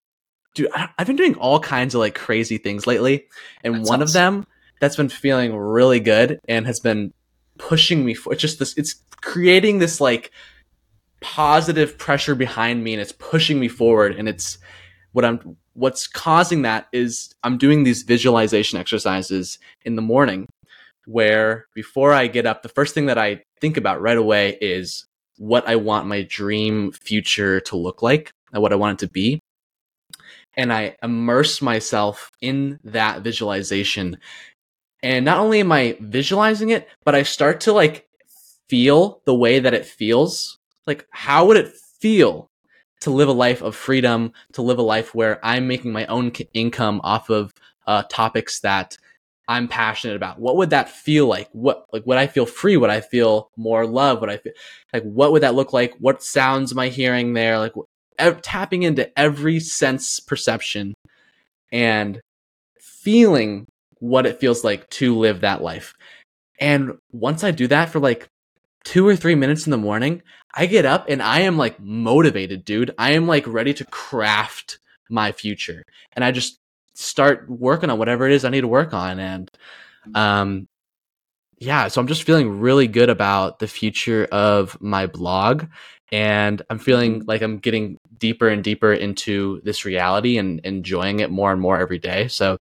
dude, 0.55 0.71
I've 0.75 1.07
been 1.07 1.17
doing 1.17 1.35
all 1.37 1.61
kinds 1.61 1.95
of 1.95 2.01
like 2.01 2.15
crazy 2.15 2.59
things 2.59 2.87
lately. 2.87 3.27
And 3.63 3.75
that 3.75 3.79
one 3.81 4.01
sounds- 4.01 4.11
of 4.11 4.13
them 4.13 4.47
that's 4.81 4.97
been 4.97 5.09
feeling 5.09 5.57
really 5.57 6.01
good 6.01 6.41
and 6.49 6.67
has 6.67 6.81
been 6.81 7.13
pushing 7.59 8.05
me 8.05 8.15
for 8.15 8.33
it's 8.33 8.41
just 8.41 8.61
this 8.61 8.77
it's 8.79 9.03
creating 9.21 9.79
this 9.79 10.01
like 10.01 10.31
positive 11.21 11.99
pressure 11.99 12.37
behind 12.37 12.85
me 12.85 12.93
and 12.93 13.03
it's 13.03 13.11
pushing 13.11 13.59
me 13.59 13.67
forward 13.67 14.15
and 14.15 14.29
it's 14.29 14.59
what 15.11 15.25
I'm 15.25 15.57
what's 15.73 16.07
causing 16.07 16.63
that 16.63 16.87
is 16.93 17.35
I'm 17.43 17.59
doing 17.59 17.83
these 17.83 18.03
visualization 18.03 18.79
exercises 18.79 19.59
in 19.83 19.97
the 19.97 20.03
morning 20.03 20.47
where 21.07 21.67
before 21.75 22.13
I 22.13 22.29
get 22.29 22.47
up 22.47 22.63
the 22.63 22.69
first 22.69 22.95
thing 22.95 23.07
that 23.07 23.19
I 23.19 23.43
think 23.61 23.77
about 23.77 24.01
right 24.01 24.17
away 24.17 24.57
is 24.61 25.05
what 25.39 25.69
I 25.69 25.77
want 25.77 26.07
my 26.07 26.23
dream 26.23 26.93
future 26.93 27.61
to 27.61 27.77
look 27.77 28.03
like 28.03 28.31
and 28.53 28.63
what 28.63 28.73
I 28.73 28.77
want 28.77 29.01
it 29.01 29.07
to 29.07 29.13
be 29.13 29.41
and 30.57 30.73
I 30.73 30.97
immerse 31.03 31.63
myself 31.63 32.31
in 32.41 32.81
that 32.85 33.23
visualization 33.23 34.19
and 35.03 35.25
not 35.25 35.39
only 35.39 35.61
am 35.61 35.71
I 35.71 35.97
visualizing 36.01 36.71
it, 36.71 36.89
but 37.05 37.15
I 37.15 37.23
start 37.23 37.61
to 37.63 37.73
like 37.73 38.09
feel 38.69 39.23
the 39.25 39.35
way 39.35 39.61
that 39.61 39.75
it 39.75 39.87
feels. 39.87 40.59
Like, 40.87 41.07
how 41.11 41.47
would 41.47 41.57
it 41.57 41.73
feel 42.01 42.51
to 43.01 43.11
live 43.11 43.29
a 43.29 43.33
life 43.33 43.63
of 43.63 43.77
freedom, 43.77 44.33
to 44.53 44.63
live 44.63 44.79
a 44.79 44.83
life 44.83 45.15
where 45.15 45.45
I'm 45.45 45.69
making 45.69 45.93
my 45.93 46.07
own 46.07 46.33
income 46.53 47.01
off 47.05 47.31
of 47.31 47.55
uh, 47.87 48.03
topics 48.09 48.61
that 48.61 48.99
I'm 49.49 49.67
passionate 49.67 50.15
about? 50.15 50.39
What 50.39 50.57
would 50.57 50.71
that 50.71 50.91
feel 50.91 51.27
like? 51.27 51.49
What 51.53 51.87
like 51.93 52.07
would 52.07 52.19
I 52.19 52.27
feel 52.27 52.45
free? 52.45 52.77
Would 52.77 52.91
I 52.91 53.01
feel 53.01 53.51
more 53.57 53.87
love? 53.87 54.21
Would 54.21 54.31
I 54.31 54.37
feel 54.37 54.53
like 54.93 55.03
what 55.05 55.33
would 55.33 55.43
that 55.43 55.55
look 55.55 55.73
like? 55.73 55.95
What 55.99 56.23
sounds 56.23 56.71
am 56.73 56.79
I 56.79 56.89
hearing 56.89 57.33
there? 57.33 57.59
Like 57.59 57.73
tapping 58.43 58.83
into 58.83 59.19
every 59.19 59.59
sense 59.59 60.21
perception 60.21 60.95
and 61.73 62.21
feeling 62.79 63.67
what 64.01 64.27
it 64.27 64.39
feels 64.39 64.65
like 64.65 64.89
to 64.91 65.17
live 65.17 65.41
that 65.41 65.63
life. 65.63 65.95
And 66.61 66.99
once 67.11 67.43
I 67.43 67.51
do 67.51 67.67
that 67.69 67.89
for 67.89 68.01
like 68.01 68.29
two 68.85 69.07
or 69.07 69.17
three 69.17 69.35
minutes 69.35 69.67
in 69.67 69.71
the 69.71 69.79
morning, 69.79 70.23
I 70.55 70.67
get 70.67 70.85
up 70.85 71.07
and 71.09 71.23
I 71.23 71.41
am 71.41 71.57
like 71.57 71.81
motivated, 71.81 72.65
dude. 72.65 72.95
I 72.99 73.13
am 73.13 73.27
like 73.27 73.47
ready 73.47 73.73
to 73.75 73.85
craft 73.87 74.79
my 75.09 75.33
future. 75.33 75.85
And 76.13 76.25
I 76.25 76.33
just 76.33 76.59
start 76.99 77.49
working 77.49 77.91
on 77.91 77.99
whatever 77.99 78.27
it 78.27 78.33
is 78.33 78.45
I 78.45 78.51
need 78.51 78.63
to 78.63 78.69
work 78.69 78.93
on. 78.93 79.21
And, 79.21 79.51
um, 80.15 80.69
yeah, 81.59 81.89
so 81.89 82.01
I'm 82.01 82.07
just 82.07 82.25
feeling 82.25 82.61
really 82.61 82.87
good 82.87 83.09
about 83.09 83.59
the 83.59 83.69
future 83.69 84.27
of 84.31 84.81
my 84.81 85.07
blog. 85.07 85.67
And 86.11 86.63
I'm 86.71 86.79
feeling 86.79 87.25
like 87.27 87.43
I'm 87.43 87.59
getting 87.59 87.99
deeper 88.17 88.49
and 88.49 88.65
deeper 88.65 88.93
into 88.93 89.61
this 89.63 89.85
reality 89.85 90.39
and 90.39 90.61
enjoying 90.61 91.21
it 91.21 91.31
more 91.31 91.53
and 91.53 91.61
more 91.61 91.79
every 91.79 91.99
day. 91.99 92.29
So 92.29 92.59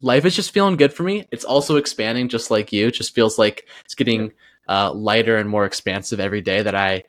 life 0.00 0.24
is 0.24 0.36
just 0.36 0.52
feeling 0.52 0.76
good 0.76 0.92
for 0.92 1.02
me. 1.02 1.26
It's 1.32 1.44
also 1.44 1.76
expanding 1.76 2.28
just 2.28 2.50
like 2.50 2.72
you. 2.72 2.88
It 2.88 2.94
just 2.94 3.14
feels 3.14 3.38
like 3.38 3.66
it's 3.84 3.94
getting 3.94 4.32
uh, 4.68 4.92
lighter 4.92 5.36
and 5.36 5.48
more 5.48 5.64
expansive 5.64 6.20
every 6.20 6.42
day 6.42 6.62
that 6.62 6.74
I 6.74 7.04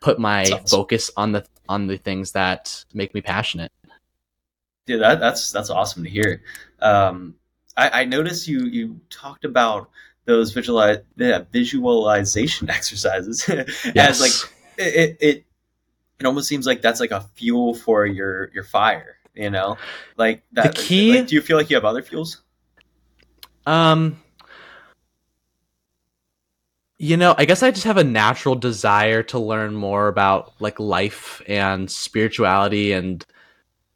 put 0.00 0.18
my 0.18 0.42
awesome. 0.42 0.66
focus 0.66 1.10
on 1.16 1.32
the 1.32 1.46
on 1.68 1.86
the 1.86 1.96
things 1.96 2.32
that 2.32 2.84
make 2.92 3.14
me 3.14 3.20
passionate. 3.20 3.70
Yeah, 4.86 4.96
that, 4.96 5.20
that's 5.20 5.52
that's 5.52 5.70
awesome 5.70 6.04
to 6.04 6.10
hear. 6.10 6.42
Um, 6.80 7.36
I, 7.76 8.02
I 8.02 8.04
noticed 8.04 8.48
you 8.48 8.64
you 8.64 9.00
talked 9.10 9.44
about 9.44 9.90
those 10.24 10.52
visualize 10.52 10.98
yeah, 11.16 11.44
visualization 11.52 12.70
exercises 12.70 13.44
yes. 13.48 13.84
as 13.96 14.20
like 14.20 14.52
it, 14.78 15.16
it 15.20 15.44
it 16.18 16.26
almost 16.26 16.48
seems 16.48 16.66
like 16.66 16.82
that's 16.82 17.00
like 17.00 17.10
a 17.10 17.20
fuel 17.34 17.74
for 17.74 18.06
your 18.06 18.50
your 18.52 18.64
fire 18.64 19.16
you 19.34 19.50
know 19.50 19.76
like 20.16 20.42
that 20.52 20.74
the 20.74 20.82
key 20.82 21.18
like, 21.18 21.26
do 21.26 21.34
you 21.34 21.40
feel 21.40 21.56
like 21.56 21.70
you 21.70 21.76
have 21.76 21.84
other 21.84 22.02
fuels 22.02 22.42
um 23.66 24.20
you 26.98 27.16
know 27.16 27.34
i 27.38 27.44
guess 27.44 27.62
i 27.62 27.70
just 27.70 27.84
have 27.84 27.96
a 27.96 28.04
natural 28.04 28.54
desire 28.54 29.22
to 29.22 29.38
learn 29.38 29.74
more 29.74 30.08
about 30.08 30.52
like 30.60 30.78
life 30.78 31.40
and 31.48 31.90
spirituality 31.90 32.92
and 32.92 33.24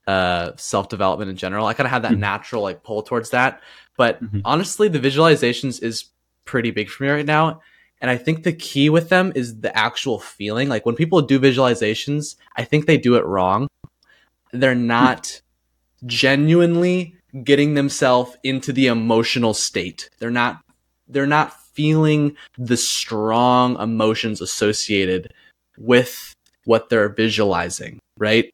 uh 0.07 0.53
self-development 0.57 1.31
in 1.31 1.37
general 1.37 1.67
i 1.67 1.75
kind 1.75 1.87
of 1.87 1.91
have 1.91 2.03
that 2.03 2.13
mm-hmm. 2.13 2.21
natural 2.21 2.63
like 2.63 2.83
pull 2.83 3.03
towards 3.03 3.31
that 3.31 3.61
but 3.97 4.23
mm-hmm. 4.23 4.41
honestly 4.45 4.89
the 4.89 5.01
visualizations 5.01 5.83
is 5.83 6.07
pretty 6.45 6.71
big 6.71 6.89
for 6.89 7.05
me 7.05 7.11
right 7.11 7.27
now 7.27 7.61
and 7.99 8.11
I 8.11 8.19
think 8.19 8.43
the 8.43 8.53
key 8.53 8.91
with 8.91 9.09
them 9.09 9.33
is 9.35 9.61
the 9.61 9.75
actual 9.75 10.19
feeling. 10.19 10.69
Like 10.69 10.85
when 10.85 10.97
people 10.97 11.23
do 11.23 11.41
visualizations, 11.41 12.37
I 12.55 12.63
think 12.63 12.85
they 12.85 12.99
do 12.99 13.15
it 13.15 13.25
wrong 13.25 13.69
they're 14.61 14.75
not 14.75 15.41
genuinely 16.05 17.15
getting 17.43 17.75
themselves 17.75 18.37
into 18.43 18.73
the 18.73 18.87
emotional 18.87 19.55
state. 19.55 20.11
They're 20.19 20.31
not 20.31 20.61
they're 21.09 21.27
not 21.27 21.59
feeling 21.61 22.37
the 22.59 22.77
strong 22.77 23.79
emotions 23.81 24.41
associated 24.41 25.33
with 25.79 26.35
what 26.65 26.89
they're 26.89 27.09
visualizing, 27.09 28.01
right? 28.19 28.53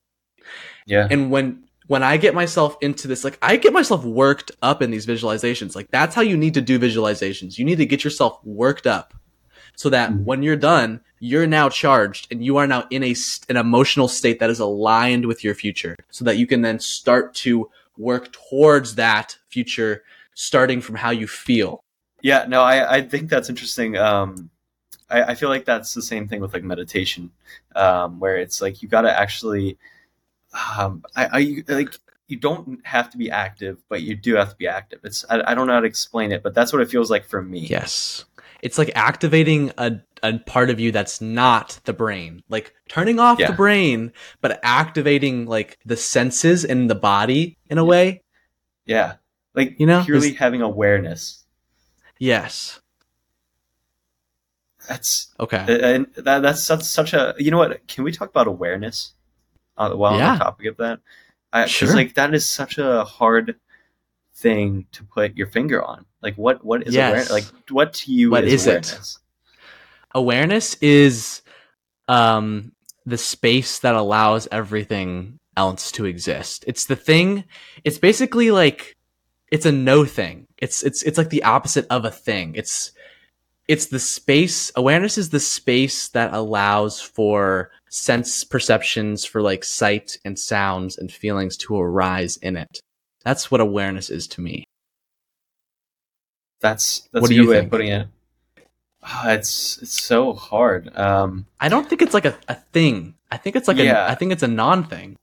Yeah. 0.86 1.08
And 1.10 1.30
when 1.30 1.64
when 1.86 2.02
I 2.02 2.16
get 2.16 2.34
myself 2.34 2.76
into 2.80 3.08
this, 3.08 3.24
like 3.24 3.38
I 3.42 3.56
get 3.56 3.72
myself 3.72 4.04
worked 4.04 4.52
up 4.62 4.82
in 4.82 4.90
these 4.90 5.06
visualizations. 5.06 5.74
Like 5.74 5.90
that's 5.90 6.14
how 6.14 6.22
you 6.22 6.36
need 6.36 6.54
to 6.54 6.60
do 6.60 6.78
visualizations. 6.78 7.58
You 7.58 7.64
need 7.64 7.78
to 7.78 7.86
get 7.86 8.04
yourself 8.04 8.40
worked 8.44 8.86
up 8.86 9.14
so 9.76 9.90
that 9.90 10.10
mm-hmm. 10.10 10.24
when 10.24 10.42
you're 10.42 10.56
done, 10.56 11.00
you're 11.24 11.46
now 11.46 11.68
charged 11.68 12.26
and 12.32 12.44
you 12.44 12.56
are 12.56 12.66
now 12.66 12.84
in 12.90 13.04
a 13.04 13.14
an 13.48 13.56
emotional 13.56 14.08
state 14.08 14.40
that 14.40 14.50
is 14.50 14.58
aligned 14.58 15.24
with 15.24 15.44
your 15.44 15.54
future 15.54 15.96
so 16.10 16.24
that 16.24 16.36
you 16.36 16.48
can 16.48 16.62
then 16.62 16.80
start 16.80 17.32
to 17.32 17.70
work 17.96 18.32
towards 18.32 18.96
that 18.96 19.36
future 19.48 20.02
starting 20.34 20.80
from 20.80 20.96
how 20.96 21.10
you 21.10 21.28
feel 21.28 21.84
yeah 22.22 22.44
no 22.48 22.62
i, 22.62 22.96
I 22.96 23.02
think 23.02 23.30
that's 23.30 23.48
interesting 23.48 23.96
um, 23.96 24.50
I, 25.08 25.22
I, 25.22 25.34
feel 25.36 25.48
like 25.48 25.64
that's 25.64 25.94
the 25.94 26.02
same 26.02 26.26
thing 26.26 26.40
with 26.40 26.54
like 26.54 26.64
meditation 26.64 27.30
um, 27.76 28.18
where 28.18 28.36
it's 28.36 28.60
like 28.60 28.82
you 28.82 28.88
got 28.88 29.02
to 29.02 29.20
actually 29.20 29.78
um, 30.78 31.02
I, 31.16 31.62
I 31.68 31.72
like 31.72 31.98
you 32.28 32.36
don't 32.38 32.80
have 32.86 33.10
to 33.10 33.18
be 33.18 33.30
active 33.30 33.82
but 33.88 34.02
you 34.02 34.14
do 34.16 34.34
have 34.36 34.50
to 34.50 34.56
be 34.56 34.66
active 34.68 35.00
it's 35.04 35.24
I, 35.28 35.52
I 35.52 35.54
don't 35.54 35.66
know 35.66 35.74
how 35.74 35.80
to 35.80 35.86
explain 35.86 36.32
it 36.32 36.42
but 36.42 36.54
that's 36.54 36.72
what 36.72 36.82
it 36.82 36.90
feels 36.90 37.10
like 37.10 37.24
for 37.24 37.42
me 37.42 37.60
yes 37.60 38.24
it's 38.62 38.78
like 38.78 38.92
activating 38.94 39.72
a 39.76 40.00
a 40.22 40.38
part 40.38 40.70
of 40.70 40.78
you 40.78 40.92
that's 40.92 41.20
not 41.20 41.80
the 41.82 41.92
brain. 41.92 42.44
Like 42.48 42.72
turning 42.88 43.18
off 43.18 43.40
Yeah. 43.40 43.48
the 43.50 43.56
brain, 43.56 44.12
but 44.40 44.60
activating 44.62 45.46
like 45.46 45.78
the 45.84 45.96
senses 45.96 46.64
in 46.64 46.86
the 46.86 46.94
body 46.94 47.58
in 47.68 47.76
a 47.76 47.84
way. 47.84 48.22
Yeah. 48.86 49.14
Like 49.54 49.74
You 49.80 49.86
know, 49.86 50.04
purely 50.04 50.34
having 50.34 50.62
awareness. 50.62 51.44
Yes. 52.20 52.80
That's 54.88 55.34
Okay. 55.40 55.64
and 55.96 56.06
that, 56.16 56.42
that's 56.42 56.62
such, 56.62 56.82
such 56.82 57.12
a 57.14 57.34
you 57.38 57.50
know 57.50 57.58
what 57.58 57.86
can 57.88 58.04
we 58.04 58.12
talk 58.12 58.28
about 58.28 58.46
awareness 58.46 59.14
uh, 59.76 59.90
while 59.94 60.16
Yeah. 60.18 60.32
on 60.32 60.38
the 60.38 60.44
topic 60.44 60.66
of 60.66 60.76
that 60.78 61.00
I, 61.52 61.66
Sure. 61.66 61.94
like 61.94 62.14
that 62.14 62.34
is 62.34 62.48
such 62.48 62.78
a 62.78 63.04
hard 63.04 63.56
thing 64.34 64.86
to 64.92 65.04
put 65.04 65.36
your 65.36 65.46
finger 65.46 65.82
on 65.82 66.06
like 66.22 66.34
what 66.36 66.64
what 66.64 66.86
is 66.86 66.94
Yes. 66.94 67.30
awareness 67.30 67.30
like 67.30 67.70
what 67.70 67.92
to 67.94 68.12
you 68.12 68.30
What 68.30 68.44
is 68.44 68.52
is 68.54 68.66
it? 68.66 68.68
awareness 68.70 69.18
Awareness 70.14 70.74
is 70.82 71.42
um 72.08 72.72
the 73.06 73.18
space 73.18 73.78
that 73.80 73.94
allows 73.94 74.46
everything 74.52 75.38
else 75.56 75.90
to 75.92 76.04
exist. 76.04 76.64
It's 76.66 76.86
the 76.86 76.96
thing. 76.96 77.44
It's 77.84 77.98
basically 77.98 78.50
like 78.50 78.96
it's 79.50 79.66
a 79.66 79.72
no 79.72 80.04
thing. 80.04 80.46
It's 80.58 80.82
it's 80.82 81.02
it's 81.02 81.18
like 81.18 81.30
the 81.30 81.42
opposite 81.44 81.86
of 81.90 82.04
a 82.04 82.10
thing. 82.10 82.54
It's 82.54 82.92
it's 83.72 83.86
the 83.86 83.98
space 83.98 84.70
awareness 84.76 85.16
is 85.16 85.30
the 85.30 85.40
space 85.40 86.08
that 86.10 86.32
allows 86.34 87.00
for 87.00 87.70
sense 87.90 88.44
perceptions 88.44 89.24
for 89.24 89.40
like 89.42 89.64
sight 89.64 90.18
and 90.24 90.38
sounds 90.38 90.98
and 90.98 91.10
feelings 91.10 91.56
to 91.56 91.76
arise 91.80 92.36
in 92.38 92.56
it. 92.56 92.80
That's 93.24 93.50
what 93.50 93.60
awareness 93.60 94.10
is 94.10 94.26
to 94.28 94.40
me. 94.40 94.64
that's 96.60 97.08
that's 97.12 97.22
What 97.22 97.30
a 97.30 97.34
do 97.34 97.34
you 97.34 97.42
good 97.44 97.48
way 97.50 97.56
think? 97.56 97.66
of 97.66 97.70
putting 97.70 97.88
it 97.88 98.08
Ah, 99.04 99.32
it's 99.32 99.78
it's 99.82 100.00
so 100.00 100.32
hard 100.32 100.96
um 100.96 101.46
I 101.60 101.68
don't 101.68 101.88
think 101.88 102.02
it's 102.02 102.14
like 102.14 102.24
a, 102.24 102.36
a 102.48 102.54
thing. 102.54 103.14
I 103.32 103.36
think 103.36 103.56
it's 103.56 103.66
like 103.68 103.78
Yeah. 103.78 104.06
a 104.06 104.10
I 104.12 104.14
think 104.14 104.32
it's 104.32 104.42
a 104.44 104.48
non 104.48 104.84
thing. 104.84 105.16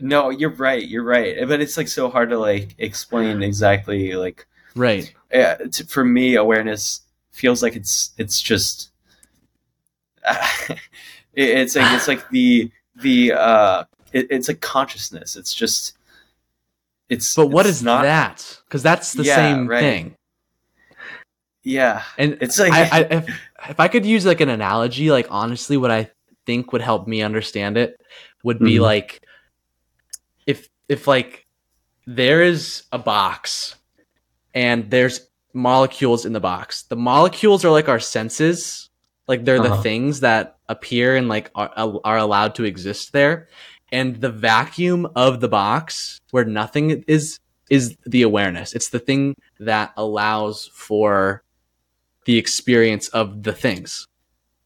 no 0.00 0.28
you're 0.30 0.50
right 0.50 0.86
you're 0.86 1.04
right 1.04 1.36
but 1.48 1.60
it's 1.60 1.76
like 1.78 1.88
so 1.88 2.10
hard 2.10 2.28
to 2.30 2.38
like 2.38 2.74
explain 2.78 3.42
exactly 3.42 4.12
like 4.14 4.46
Right. 4.74 5.14
yeah, 5.32 5.56
for 5.88 6.04
me, 6.04 6.34
awareness 6.36 7.00
feels 7.36 7.62
like 7.62 7.76
it's 7.76 8.12
it's 8.18 8.40
just 8.40 8.90
it- 10.28 10.78
it's 11.34 11.76
like 11.76 11.92
it's 11.92 12.08
like 12.08 12.28
the 12.30 12.70
the 13.02 13.32
uh 13.32 13.84
it, 14.12 14.26
it's 14.30 14.48
like 14.48 14.60
consciousness. 14.60 15.36
It's 15.36 15.52
just 15.54 15.96
it's 17.08 17.34
But 17.36 17.46
what 17.48 17.66
it's 17.66 17.80
is 17.80 17.84
that? 17.84 18.58
Because 18.64 18.82
that's 18.82 19.12
the 19.12 19.24
Yeah, 19.24 19.36
same 19.36 19.68
right. 19.68 19.80
thing. 19.80 20.14
Yeah, 21.62 22.04
And 22.16 22.38
it's 22.40 22.58
like 22.58 22.72
I, 22.72 22.88
I 22.92 23.00
if, 23.10 23.40
if 23.70 23.80
I 23.80 23.88
could 23.88 24.06
use 24.06 24.24
like 24.24 24.40
an 24.40 24.48
analogy, 24.48 25.10
like 25.10 25.26
honestly, 25.30 25.76
what 25.76 25.90
I 25.90 26.10
think 26.46 26.72
would 26.72 26.80
help 26.80 27.08
me 27.08 27.22
understand 27.22 27.76
it 27.76 28.00
would 28.44 28.60
be 28.60 28.76
Mhm. 28.76 28.82
like 28.82 29.20
if 30.46 30.68
if 30.88 31.08
like 31.08 31.44
there 32.06 32.40
is 32.42 32.84
a 32.92 32.98
box 32.98 33.74
and 34.54 34.88
there's 34.90 35.26
molecules 35.56 36.24
in 36.26 36.32
the 36.32 36.40
box. 36.40 36.82
The 36.84 36.96
molecules 36.96 37.64
are 37.64 37.70
like 37.70 37.88
our 37.88 37.98
senses, 38.00 38.88
like 39.26 39.44
they're 39.44 39.60
the 39.60 39.72
Uh-huh. 39.72 39.82
things 39.82 40.20
that 40.20 40.56
appear 40.68 41.16
and 41.16 41.28
like 41.28 41.50
are, 41.54 41.70
are 42.04 42.18
allowed 42.18 42.54
to 42.56 42.64
exist 42.64 43.12
there. 43.12 43.48
And 43.92 44.20
the 44.20 44.30
vacuum 44.30 45.08
of 45.16 45.40
the 45.40 45.48
box 45.48 46.20
where 46.30 46.44
nothing 46.44 47.04
is 47.08 47.38
is 47.70 47.96
the 48.06 48.22
awareness. 48.22 48.74
It's 48.74 48.90
the 48.90 49.00
thing 49.00 49.34
that 49.58 49.92
allows 49.96 50.70
for 50.72 51.42
the 52.26 52.38
experience 52.38 53.08
of 53.08 53.42
the 53.42 53.52
things. 53.52 54.06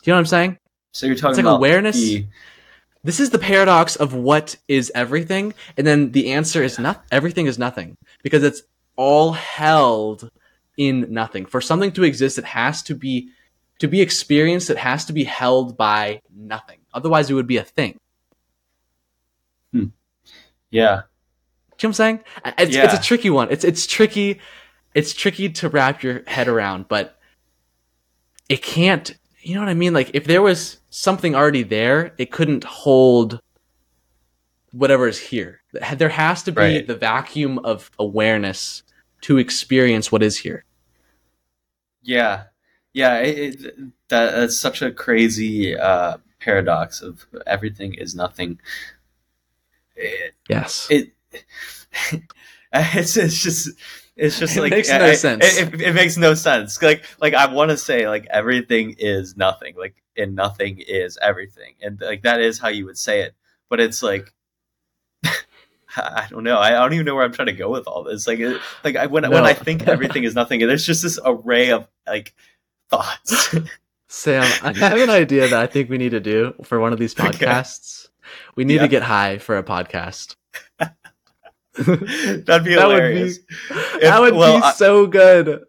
Do 0.03 0.11
you 0.11 0.13
know 0.13 0.17
what 0.17 0.21
I'm 0.21 0.27
saying? 0.27 0.59
so 0.93 1.07
you're 1.07 1.15
talking 1.15 1.31
it's 1.31 1.39
like 1.39 1.45
about 1.45 1.57
awareness. 1.57 1.97
the- 1.97 2.27
This 3.05 3.21
is 3.21 3.31
the 3.31 3.39
paradox 3.39 3.97
of 3.97 4.13
what 4.13 4.57
is 4.69 4.91
everything, 4.95 5.55
and 5.79 5.87
then 5.87 6.13
the 6.13 6.33
answer 6.33 6.63
is 6.63 6.79
not 6.79 7.05
everything 7.11 7.47
is 7.47 7.59
nothing 7.59 7.97
because 8.23 8.43
it's 8.43 8.63
all 8.97 9.33
held 9.33 10.29
in 10.81 11.13
nothing. 11.13 11.45
For 11.45 11.61
something 11.61 11.93
to 11.93 12.05
exist, 12.05 12.39
it 12.39 12.45
has 12.47 12.83
to 12.85 12.95
be 12.95 13.29
to 13.81 13.87
be 13.87 14.01
experienced. 14.01 14.71
It 14.71 14.79
has 14.79 15.05
to 15.05 15.13
be 15.13 15.25
held 15.25 15.77
by 15.77 16.23
nothing. 16.35 16.79
Otherwise, 16.95 17.29
it 17.29 17.35
would 17.35 17.47
be 17.47 17.59
a 17.59 17.63
thing. 17.65 17.99
Hmm. 19.73 19.85
yeah, 20.71 20.81
You 20.81 20.87
know 20.87 21.03
what 21.77 21.85
I'm 21.85 21.93
saying? 21.93 22.21
It's, 22.59 22.75
it's 22.77 22.95
a 22.95 23.03
tricky 23.03 23.29
one. 23.29 23.49
It's 23.51 23.63
it's 23.63 23.87
tricky. 23.87 24.41
It's 24.95 25.13
tricky 25.13 25.51
to 25.51 25.69
wrap 25.69 26.03
your 26.03 26.23
head 26.27 26.49
around, 26.49 26.89
but 26.89 27.19
it 28.49 28.63
can't. 28.63 29.15
You 29.43 29.55
know 29.55 29.61
what 29.61 29.69
I 29.69 29.75
mean? 29.75 29.93
Like 29.93 30.11
if 30.15 30.25
there 30.25 30.43
was 30.43 30.79
something 30.89 31.35
already 31.35 31.63
there, 31.63 32.15
it 32.19 32.31
couldn't 32.33 32.65
hold 32.65 33.41
whatever 34.73 35.07
is 35.09 35.19
here. 35.19 35.61
There 35.97 36.09
has 36.09 36.43
to 36.45 36.53
be 36.53 36.61
Right. 36.61 36.87
the 36.87 36.97
vacuum 36.97 37.59
of 37.61 37.91
awareness 37.99 38.83
to 39.23 39.39
experience 39.39 40.11
what 40.11 40.23
is 40.23 40.39
here. 40.39 40.65
Yeah, 42.03 42.45
yeah. 42.93 43.19
It, 43.19 43.65
it, 43.65 43.75
that 44.09 44.33
that's 44.33 44.57
such 44.57 44.83
a 44.83 44.91
crazy 44.91 45.77
uh, 45.77 46.19
paradox 46.41 47.03
of 47.03 47.27
everything 47.47 47.95
is 47.95 48.15
nothing. 48.15 48.59
It, 49.97 50.35
Yes. 50.49 50.89
it 50.91 51.13
it's, 52.73 53.17
it's 53.17 53.43
just 53.43 53.71
it's 54.17 54.39
just 54.39 54.57
It 54.57 54.61
like 54.61 54.71
makes 54.71 54.89
no 54.91 55.05
I- 55.05 55.15
sense. 55.15 55.59
It, 55.59 55.75
it, 55.75 55.81
it 55.81 55.95
makes 55.95 56.17
no 56.17 56.35
sense. 56.35 56.81
Like 56.83 57.05
like 57.21 57.35
I 57.35 57.53
want 57.53 57.71
to 57.71 57.77
say 57.77 58.09
like 58.09 58.27
everything 58.31 58.97
is 58.99 59.37
nothing. 59.37 59.75
Like 59.77 59.97
and 60.17 60.35
nothing 60.35 60.79
is 60.87 61.19
everything. 61.23 61.75
And 61.83 62.01
like 62.01 62.23
that 62.23 62.41
is 62.41 62.59
how 62.59 62.69
you 62.69 62.87
would 62.87 62.99
say 62.99 63.23
it. 63.23 63.35
But 63.69 63.81
it's 63.81 64.03
like 64.03 64.33
I 65.97 66.27
don't 66.31 66.45
know. 66.45 66.59
I 66.59 66.71
don't 66.71 66.93
even 66.95 67.07
know 67.07 67.15
where 67.15 67.25
I'm 67.25 67.33
trying 67.33 67.47
to 67.47 67.53
go 67.53 67.71
with 67.71 67.87
all 67.87 68.05
this. 68.05 68.27
Like 68.27 68.39
it, 68.39 68.61
like 68.85 68.97
I, 68.97 69.07
when 69.07 69.29
when 69.31 69.45
I 69.45 69.53
think 69.55 69.87
everything 69.89 70.25
is 70.25 70.35
nothing, 70.35 70.61
there's 70.61 70.87
just 70.87 71.03
this 71.03 71.19
array 71.25 71.71
of 71.71 71.87
like 72.07 72.35
thoughts. 72.91 73.55
Sam, 74.09 74.43
I 74.63 74.73
have 74.79 74.99
an 74.99 75.11
idea 75.11 75.49
that 75.49 75.61
I 75.61 75.67
think 75.67 75.89
we 75.91 75.99
need 75.99 76.11
to 76.11 76.21
do 76.21 76.55
for 76.65 76.81
one 76.81 76.93
of 76.93 76.99
these 76.99 77.19
Okay. 77.19 77.29
podcasts. 77.29 78.09
We 78.57 78.65
need 78.65 78.77
Yeah. 78.77 78.83
to 78.83 78.89
get 78.89 79.03
high 79.03 79.39
for 79.39 79.57
a 79.57 79.63
podcast. 79.63 80.37
That'd 80.79 80.95
be 81.77 82.43
That 82.45 82.49
would 82.49 82.65
be 82.65 82.73
hilarious. 82.73 83.39
that 84.01 84.21
would 84.21 84.35
well, 84.35 84.59
be 84.59 84.63
I- 84.65 84.73
so 84.73 85.07
good. 85.07 85.63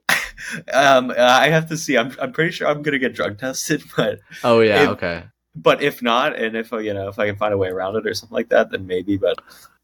Um, 0.73 1.13
I 1.15 1.49
have 1.49 1.69
to 1.69 1.77
see. 1.77 1.97
I'm 1.97 2.15
I'm 2.19 2.31
pretty 2.31 2.51
sure 2.51 2.67
I'm 2.67 2.81
gonna 2.81 2.97
get 2.99 3.13
drug 3.13 3.37
tested, 3.37 3.83
but 3.95 4.19
Oh 4.43 4.59
yeah, 4.61 4.83
If- 4.83 4.89
okay. 4.89 5.23
but 5.55 5.81
if 5.83 6.01
not, 6.01 6.35
and 6.35 6.57
if 6.57 6.71
you 6.71 6.93
know 6.95 7.07
if 7.09 7.19
I 7.19 7.27
can 7.27 7.35
find 7.37 7.53
a 7.53 7.57
way 7.57 7.69
around 7.69 7.95
it 7.95 8.07
or 8.07 8.13
something 8.15 8.35
like 8.35 8.49
that, 8.49 8.71
then 8.71 8.87
maybe. 8.87 9.17
But 9.17 9.37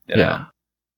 you 0.07 0.15
know, 0.15 0.21
Yeah. 0.21 0.45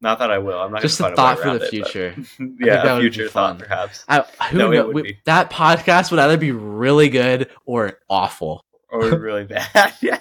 not 0.02 0.20
that 0.20 0.32
I 0.32 0.38
will. 0.38 0.60
I'm 0.60 0.72
not 0.72 0.82
Just 0.82 1.00
a 1.00 1.16
thought 1.16 1.38
for 1.38 1.44
the 1.46 1.50
around 1.52 1.62
it, 1.64 1.70
future. 1.70 2.16
yeah, 2.60 2.98
a 2.98 3.00
future 3.00 3.28
thought 3.28 3.60
perhaps, 3.60 4.06
I, 4.08 4.22
who 4.52 4.58
No, 4.58 4.72
know, 4.72 4.88
we- 4.90 5.18
that 5.26 5.50
podcast 5.52 6.12
would 6.12 6.20
either 6.20 6.38
be 6.38 6.52
really 6.52 7.10
good 7.10 7.50
or 7.66 8.00
awful. 8.10 8.64
or 8.90 9.02
really 9.20 9.44
bad. 9.46 9.94
yeah, 10.02 10.20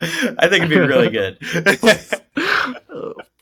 I 0.00 0.48
think 0.48 0.64
it'd 0.64 0.68
be 0.70 0.78
really 0.78 1.10
good. 1.10 1.38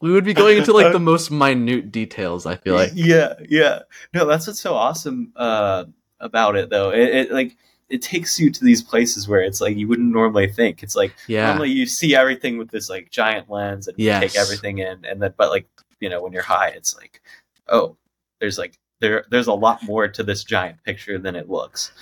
we 0.01 0.13
would 0.13 0.25
be 0.25 0.35
going 0.35 0.59
into 0.59 0.73
like 0.73 0.93
the 0.93 1.01
most 1.01 1.31
minute 1.31 1.91
details. 1.91 2.47
I 2.47 2.57
feel 2.57 2.75
like. 2.75 2.93
yeah, 2.95 3.35
yeah. 3.49 3.81
No, 4.15 4.27
that's 4.27 4.47
what's 4.47 4.61
so 4.61 4.75
awesome 4.75 5.33
uh, 5.37 5.85
about 6.21 6.57
it, 6.57 6.71
though. 6.71 6.91
It, 6.91 7.09
it 7.09 7.33
like 7.33 7.57
it 7.89 8.01
takes 8.03 8.39
you 8.41 8.51
to 8.51 8.65
these 8.65 8.83
places 8.83 9.29
where 9.29 9.41
it's 9.43 9.61
like 9.61 9.77
you 9.77 9.87
wouldn't 9.89 10.13
normally 10.13 10.49
think. 10.51 10.83
It's 10.83 10.97
like 10.97 11.15
Yeah. 11.29 11.47
normally 11.47 11.71
you 11.71 11.85
see 11.87 12.15
everything 12.17 12.57
with 12.59 12.71
this 12.71 12.89
like 12.89 13.11
giant 13.11 13.51
lens 13.51 13.87
and 13.89 13.99
you 13.99 14.07
Yes. 14.07 14.33
take 14.33 14.41
everything 14.41 14.79
in, 14.79 15.05
and 15.05 15.21
then 15.21 15.35
but 15.37 15.51
like 15.51 15.67
you 16.01 16.09
know 16.09 16.23
when 16.23 16.33
you're 16.33 16.43
high, 16.43 16.69
it's 16.69 16.97
like 16.97 17.21
oh, 17.69 17.97
there's 18.41 18.59
like 18.59 18.79
there 19.01 19.25
there's 19.31 19.47
a 19.49 19.53
lot 19.53 19.83
more 19.83 20.09
to 20.09 20.23
this 20.23 20.43
giant 20.45 20.83
picture 20.85 21.19
than 21.19 21.37
it 21.37 21.49
looks. 21.51 21.93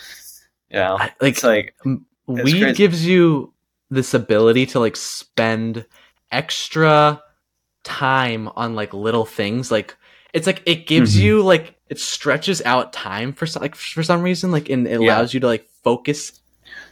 You 0.70 0.76
know, 0.78 0.94
like 1.00 1.14
it's 1.20 1.42
like 1.44 1.74
weed 2.26 2.60
crazy. 2.60 2.72
gives 2.74 3.04
you 3.06 3.52
this 3.90 4.14
ability 4.14 4.66
to 4.66 4.78
like 4.80 4.94
spend 4.96 5.84
extra 6.30 7.20
time 7.82 8.48
on 8.56 8.74
like 8.74 8.92
little 8.94 9.24
things 9.24 9.70
like 9.70 9.96
it's 10.32 10.46
like 10.46 10.62
it 10.66 10.86
gives 10.86 11.16
Mhm. 11.16 11.20
you 11.22 11.42
like 11.42 11.74
it 11.88 11.98
stretches 11.98 12.60
out 12.62 12.92
time 12.92 13.32
for 13.32 13.46
some 13.46 13.62
like 13.62 13.74
for 13.74 14.02
some 14.02 14.22
reason 14.22 14.52
like 14.52 14.68
and 14.68 14.86
it 14.86 15.00
Yeah. 15.00 15.14
allows 15.16 15.32
you 15.34 15.40
to 15.40 15.46
like 15.46 15.66
focus 15.82 16.40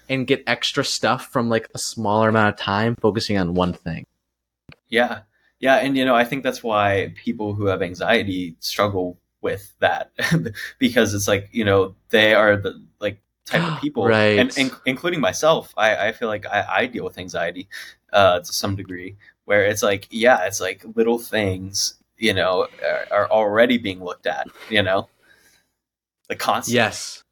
and 0.09 0.27
get 0.27 0.43
extra 0.47 0.85
stuff 0.85 1.27
from 1.27 1.49
like 1.49 1.69
a 1.75 1.79
smaller 1.79 2.29
amount 2.29 2.53
of 2.55 2.59
time 2.61 2.95
focusing 3.01 3.37
on 3.39 3.55
one 3.55 3.73
thing 3.73 4.05
Yeah. 4.89 5.21
Yeah, 5.61 5.77
and 5.77 5.97
you 5.97 6.05
know, 6.05 6.15
I 6.15 6.25
think 6.25 6.45
that's 6.45 6.63
why 6.63 7.13
people 7.17 7.53
who 7.53 7.67
have 7.67 7.83
anxiety 7.83 8.55
struggle 8.61 9.19
with 9.41 9.73
that 9.81 10.13
because 10.79 11.15
it's 11.15 11.27
like, 11.27 11.49
you 11.53 11.65
know, 11.65 11.97
they 12.11 12.33
are 12.33 12.57
the 12.57 12.81
like 13.01 13.21
type 13.45 13.63
of 13.65 13.81
people 13.83 14.07
Right. 14.07 14.39
and, 14.39 14.57
and 14.57 14.71
including 14.87 15.21
myself. 15.21 15.75
I, 15.77 16.09
I 16.09 16.13
feel 16.13 16.29
like 16.29 16.47
I, 16.47 16.65
I 16.69 16.87
deal 16.87 17.05
with 17.05 17.19
anxiety 17.19 17.69
uh 18.13 18.39
to 18.41 18.53
some 18.53 18.77
degree 18.77 19.17
where 19.47 19.65
it's 19.65 19.83
like, 19.83 20.07
yeah, 20.11 20.45
it's 20.47 20.61
like 20.61 20.85
little 20.95 21.19
things, 21.19 21.95
you 22.19 22.35
know, 22.35 22.69
are, 22.85 23.07
are 23.11 23.31
already 23.31 23.79
being 23.79 24.03
looked 24.05 24.27
at, 24.29 24.47
you 24.71 24.83
know. 24.83 25.09
the 26.29 26.37
constant. 26.37 26.75
Yes. 26.75 27.25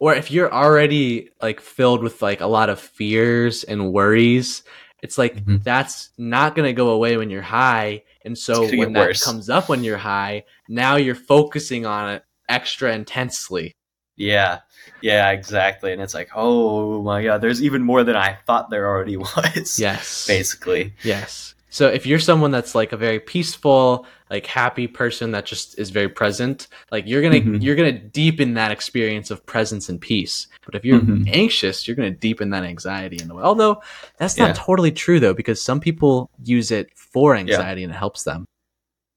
Or 0.00 0.14
if 0.14 0.30
you're 0.30 0.52
already 0.52 1.30
like 1.40 1.60
filled 1.60 2.02
with 2.02 2.20
like 2.22 2.40
a 2.40 2.46
lot 2.46 2.68
of 2.68 2.80
fears 2.80 3.64
and 3.64 3.92
worries, 3.92 4.62
it's 5.02 5.18
like 5.18 5.44
Mhm. 5.44 5.62
that's 5.62 6.10
not 6.18 6.54
going 6.54 6.66
to 6.66 6.72
go 6.72 6.90
away 6.90 7.16
when 7.16 7.30
you're 7.30 7.42
high. 7.42 8.02
And 8.24 8.36
so 8.36 8.66
when 8.76 8.92
that 8.94 9.08
worse. 9.08 9.22
comes 9.24 9.50
up 9.50 9.68
when 9.68 9.84
you're 9.84 9.98
high, 9.98 10.44
now 10.68 10.96
you're 10.96 11.14
focusing 11.14 11.84
on 11.86 12.10
it 12.14 12.24
extra 12.48 12.92
intensely. 12.94 13.72
Yeah, 14.16 14.60
yeah, 15.02 15.30
exactly. 15.30 15.92
And 15.92 16.00
it's 16.00 16.14
like, 16.14 16.30
oh 16.34 17.02
my 17.02 17.22
god, 17.24 17.40
there's 17.40 17.62
even 17.62 17.82
more 17.82 18.04
than 18.04 18.16
I 18.16 18.38
thought 18.46 18.70
there 18.70 18.86
already 18.86 19.16
was. 19.18 19.78
Yes. 19.78 20.26
basically. 20.26 20.94
Yes. 21.02 21.53
So 21.74 21.88
if 21.88 22.06
you're 22.06 22.20
someone 22.20 22.52
that's 22.52 22.76
like 22.76 22.92
a 22.92 22.96
very 22.96 23.18
peaceful, 23.18 24.06
like 24.30 24.46
happy 24.46 24.86
person 24.86 25.32
that 25.32 25.44
just 25.44 25.76
is 25.76 25.90
very 25.90 26.08
present, 26.08 26.68
like 26.92 27.02
you're 27.04 27.20
gonna 27.20 27.40
Mhm. 27.40 27.60
you're 27.60 27.74
gonna 27.74 27.98
deepen 27.98 28.54
that 28.54 28.70
experience 28.70 29.32
of 29.32 29.44
presence 29.44 29.88
and 29.88 30.00
peace. 30.00 30.46
But 30.64 30.76
if 30.76 30.84
you're 30.84 31.00
Mhm. 31.00 31.28
anxious, 31.34 31.88
you're 31.88 31.96
gonna 31.96 32.12
deepen 32.12 32.50
that 32.50 32.62
anxiety 32.62 33.18
in 33.20 33.28
a 33.28 33.34
way. 33.34 33.42
Although 33.42 33.82
that's 34.18 34.38
not 34.38 34.50
Yeah. 34.50 34.52
totally 34.56 34.92
true 34.92 35.18
though, 35.18 35.34
because 35.34 35.60
some 35.60 35.80
people 35.80 36.30
use 36.44 36.70
it 36.70 36.90
for 36.94 37.34
anxiety 37.34 37.82
and 37.82 37.92
it 37.92 37.96
helps 37.96 38.22
them. 38.22 38.46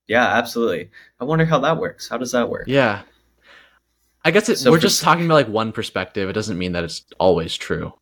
Yeah, 0.08 0.26
absolutely. 0.26 0.89
I 1.20 1.26
wonder 1.26 1.46
how 1.46 1.60
that 1.60 1.78
works. 1.78 2.10
How 2.10 2.17
does 2.17 2.32
that 2.32 2.50
work? 2.50 2.63
Yeah. 2.65 3.04
I 4.26 4.32
guess 4.32 4.50
it, 4.50 4.58
So 4.58 4.72
we're 4.72 4.78
for 4.78 4.82
just 4.82 5.04
talking 5.04 5.26
about 5.26 5.36
like 5.36 5.48
one 5.48 5.72
perspective. 5.72 6.28
It 6.28 6.34
doesn't 6.34 6.58
mean 6.58 6.72
that 6.72 6.84
it's 6.84 7.04
always 7.20 7.56
true. 7.56 7.93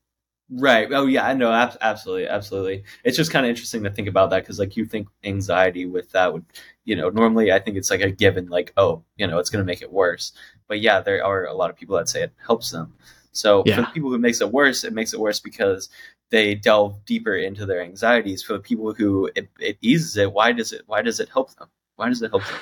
Right. 0.50 0.88
Oh, 0.92 1.08
yeah. 1.08 1.26
I 1.26 1.34
know. 1.34 1.52
Ab- 1.52 1.78
absolutely. 1.82 2.28
Absolutely. 2.28 2.84
It's 3.04 3.18
just 3.18 3.32
kind 3.32 3.46
of 3.46 3.50
interesting 3.50 3.84
to 3.84 3.90
think 3.90 4.08
about 4.08 4.30
that 4.30 4.44
because, 4.44 4.60
like, 4.60 4.78
you 4.78 4.86
think 4.86 5.08
anxiety 5.24 5.86
with 5.86 6.12
that 6.12 6.32
would, 6.34 6.46
you 6.84 6.96
know, 6.96 7.10
normally 7.10 7.52
I 7.52 7.60
think 7.60 7.78
it's 7.78 7.90
like 7.90 8.02
a 8.02 8.12
given, 8.12 8.48
like, 8.48 8.72
oh, 8.78 9.04
you 9.18 9.26
know, 9.26 9.40
it's 9.40 9.50
going 9.50 9.64
to 9.64 9.66
make 9.66 9.82
it 9.82 9.92
worse. 9.92 10.34
But 10.68 10.82
yeah, 10.82 11.00
there 11.02 11.24
are 11.26 11.46
a 11.46 11.54
lot 11.54 11.70
of 11.70 11.76
people 11.76 11.98
that 11.98 12.10
say 12.10 12.22
it 12.22 12.34
helps 12.46 12.70
them. 12.72 12.94
So 13.32 13.64
for 13.64 13.82
the 13.82 13.88
people 13.94 14.10
who 14.12 14.18
makes 14.18 14.40
it 14.40 14.52
worse, 14.52 14.84
it 14.84 14.94
makes 14.94 15.14
it 15.14 15.20
worse 15.20 15.40
because 15.40 15.90
they 16.30 16.56
delve 16.56 17.04
deeper 17.06 17.36
into 17.36 17.66
their 17.66 17.82
anxieties. 17.82 18.42
For 18.42 18.54
the 18.54 18.60
people 18.60 18.94
who 18.94 19.30
it, 19.36 19.50
it 19.60 19.78
eases 19.82 20.16
it, 20.16 20.32
why 20.32 20.54
does 20.54 20.72
it? 20.72 20.84
Why 20.86 21.02
does 21.02 21.20
it 21.20 21.28
help 21.30 21.54
them? 21.56 21.68
Why 21.98 22.08
does 22.08 22.22
it 22.22 22.30
help 22.32 22.46
them? 22.46 22.60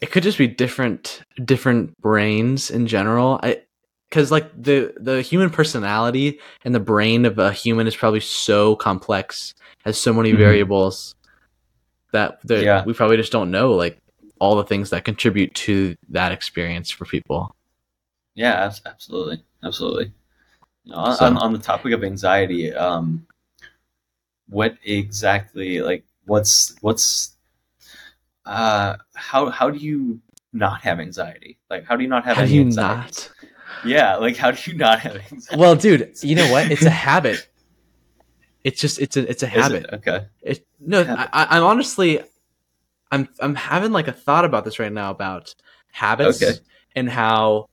it 0.00 0.10
could 0.10 0.22
just 0.22 0.38
be 0.38 0.46
different 0.46 1.22
different 1.44 1.96
brains 2.00 2.70
in 2.70 2.86
general 2.86 3.40
i 3.42 3.60
because 4.08 4.30
like 4.30 4.50
the 4.60 4.92
the 4.98 5.22
human 5.22 5.50
personality 5.50 6.38
and 6.64 6.74
the 6.74 6.80
brain 6.80 7.24
of 7.26 7.38
a 7.38 7.52
human 7.52 7.86
is 7.86 7.96
probably 7.96 8.20
so 8.20 8.76
complex 8.76 9.54
has 9.84 10.00
so 10.00 10.12
many 10.12 10.32
Mhm. 10.32 10.38
variables 10.38 11.14
that 12.12 12.38
Yeah. 12.46 12.84
we 12.84 12.92
probably 12.94 13.16
just 13.16 13.32
don't 13.32 13.50
know 13.50 13.72
like 13.74 13.98
all 14.38 14.56
the 14.56 14.64
things 14.64 14.90
that 14.90 15.04
contribute 15.04 15.54
to 15.54 15.96
that 16.08 16.32
experience 16.32 16.90
for 16.90 17.04
people 17.04 17.54
Yeah, 18.34 18.70
absolutely, 18.86 19.42
absolutely. 19.64 20.12
Know, 20.86 20.94
on, 20.96 21.16
So- 21.16 21.26
on, 21.26 21.36
on 21.38 21.52
the 21.52 21.58
topic 21.58 21.92
of 21.92 22.04
anxiety, 22.04 22.72
um, 22.72 23.26
what 24.48 24.76
exactly 24.84 25.80
like 25.82 26.04
what's 26.24 26.76
what's 26.80 27.36
uh 28.46 28.96
how 29.14 29.50
how 29.50 29.68
do 29.70 29.78
you 29.78 30.20
not 30.54 30.80
have 30.82 31.00
anxiety? 31.00 31.58
Like 31.68 31.84
how 31.84 31.96
do 31.96 32.02
you 32.02 32.08
not 32.08 32.24
have 32.24 32.36
how 32.38 32.44
do 32.46 32.54
you 32.54 32.62
anxiety? 32.62 32.96
not 32.96 33.30
Yeah, 33.84 34.16
like 34.16 34.36
how 34.36 34.50
do 34.50 34.70
you 34.70 34.76
not 34.76 35.00
have 35.00 35.16
anxiety? 35.16 35.56
well 35.56 35.74
dude 35.76 36.12
you 36.22 36.34
know 36.34 36.50
what 36.52 36.70
it's 36.70 36.84
a 36.84 36.90
habit 37.08 37.48
it's 38.64 38.80
just 38.80 39.00
it's 39.00 39.16
a 39.16 39.28
it's 39.30 39.42
a 39.42 39.46
Is 39.46 39.52
it? 39.52 39.62
habit 39.62 39.86
Okay. 39.94 40.26
It, 40.42 40.66
no, 40.80 41.04
Habit. 41.04 41.28
I, 41.32 41.46
I'm 41.56 41.62
honestly, 41.64 42.20
I'm 43.10 43.28
I'm 43.40 43.54
having 43.54 43.92
like 43.92 44.08
a 44.08 44.12
thought 44.12 44.44
about 44.44 44.64
this 44.64 44.78
right 44.78 44.92
now 44.92 45.10
about 45.10 45.54
habits 45.92 46.42
Okay. 46.42 46.58
and 46.94 47.08
how, 47.08 47.66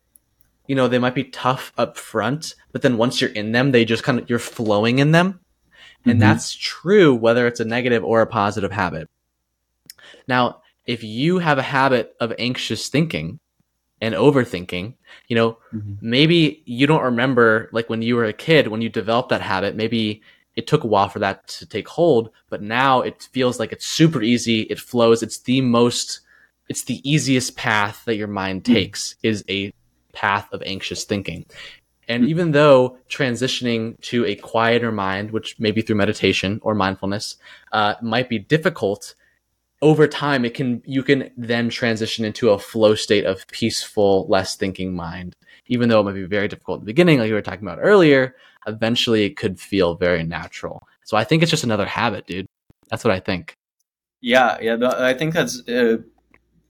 you 0.68 0.76
know, 0.76 0.88
they 0.88 1.00
might 1.00 1.16
be 1.16 1.24
tough 1.26 1.74
up 1.78 1.98
front, 1.98 2.56
but 2.72 2.82
then 2.82 2.98
once 2.98 3.20
you're 3.20 3.32
in 3.32 3.52
them, 3.52 3.72
they 3.72 3.84
just 3.86 4.04
kind 4.04 4.20
of 4.20 4.30
you're 4.30 4.40
flowing 4.40 5.00
in 5.00 5.12
them, 5.12 5.40
and 6.06 6.18
Mhm. 6.18 6.20
that's 6.22 6.54
true 6.54 7.14
whether 7.16 7.48
it's 7.48 7.60
a 7.60 7.66
negative 7.66 8.04
or 8.04 8.22
a 8.22 8.28
positive 8.28 8.72
habit. 8.72 9.08
Now, 10.28 10.62
if 10.86 11.04
you 11.04 11.40
have 11.40 11.58
a 11.58 11.64
habit 11.64 12.14
of 12.20 12.32
anxious 12.38 12.90
thinking 12.90 13.40
and 14.06 14.15
overthinking, 14.15 14.94
you 15.28 15.36
know, 15.36 15.58
Mhm. 15.74 15.98
maybe 16.02 16.62
you 16.65 16.86
don't 16.88 17.04
remember 17.04 17.70
like 17.72 17.89
when 17.89 18.02
you 18.02 18.15
were 18.15 18.26
a 18.26 18.34
kid 18.48 18.68
when 18.68 18.82
you 18.82 18.89
developed 18.89 19.30
that 19.30 19.41
habit 19.41 19.76
maybe 19.76 20.22
it 20.56 20.68
took 20.68 20.84
a 20.84 20.88
while 20.88 21.10
for 21.10 21.20
that 21.20 21.48
to 21.48 21.65
take 21.65 21.88
hold 21.88 22.30
but 22.52 22.62
now 22.62 23.02
it 23.02 23.28
feels 23.34 23.60
like 23.60 23.72
it's 23.74 23.88
super 23.88 24.22
easy 24.22 24.62
it 24.74 24.80
flows 24.80 25.24
it's 25.24 25.39
the 25.39 25.62
most 25.62 26.20
it's 26.70 26.84
the 26.84 27.00
easiest 27.10 27.56
path 27.56 28.04
that 28.06 28.15
your 28.22 28.28
mind 28.28 28.65
Hmm. 28.65 28.74
takes 28.74 29.15
is 29.24 29.44
a 29.50 29.74
path 30.13 30.48
of 30.52 30.62
anxious 30.65 31.04
thinking 31.06 31.46
and 32.08 32.24
Hmm. 32.24 32.30
even 32.30 32.52
though 32.52 32.98
transitioning 33.10 34.00
to 34.02 34.26
a 34.26 34.36
quieter 34.36 34.91
mind 34.91 35.32
which 35.32 35.60
maybe 35.60 35.82
through 35.82 35.96
meditation 36.06 36.60
or 36.62 36.76
mindfulness 36.76 37.38
uh, 37.72 37.96
might 38.02 38.30
be 38.30 38.39
difficult 38.39 39.15
over 39.82 40.08
time 40.08 40.46
it 40.46 40.54
can 40.54 40.82
you 40.86 41.04
can 41.04 41.30
then 41.38 41.70
transition 41.70 42.26
into 42.26 42.50
a 42.50 42.60
flow 42.60 42.96
state 42.96 43.26
of 43.26 43.46
peaceful 43.48 44.26
less 44.28 44.56
thinking 44.56 44.96
mind 44.96 45.36
even 45.68 45.90
though 45.90 46.00
it 46.00 46.04
might 46.04 46.14
be 46.14 46.26
very 46.26 46.48
difficult 46.48 46.78
at 46.78 46.82
the 46.82 46.86
beginning 46.94 47.20
like 47.20 47.28
we 47.28 47.34
were 47.34 47.42
talking 47.42 47.68
about 47.68 47.80
earlier 47.82 48.36
eventually 48.68 49.26
it 49.26 49.38
could 49.38 49.60
feel 49.60 49.96
very 49.96 50.24
natural 50.24 50.88
so 51.04 51.18
i 51.18 51.24
think 51.24 51.44
it's 51.44 51.52
just 51.52 51.64
another 51.64 51.86
habit 51.86 52.26
dude 52.26 52.48
that's 52.90 53.04
what 53.04 53.14
i 53.14 53.20
think 53.20 53.58
Yeah, 54.22 54.58
yeah. 54.60 54.78
I 54.98 55.14
think 55.14 55.34
that's 55.34 55.68
uh, 55.68 55.98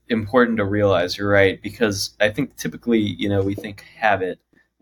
important 0.10 0.58
to 0.58 0.66
realize. 0.66 1.18
You're 1.18 1.30
right 1.30 1.62
because 1.62 2.16
I 2.20 2.30
think 2.30 2.56
typically, 2.58 3.00
you 3.00 3.30
know, 3.30 3.42
we 3.42 3.56
think 3.56 3.86
habit 3.98 4.40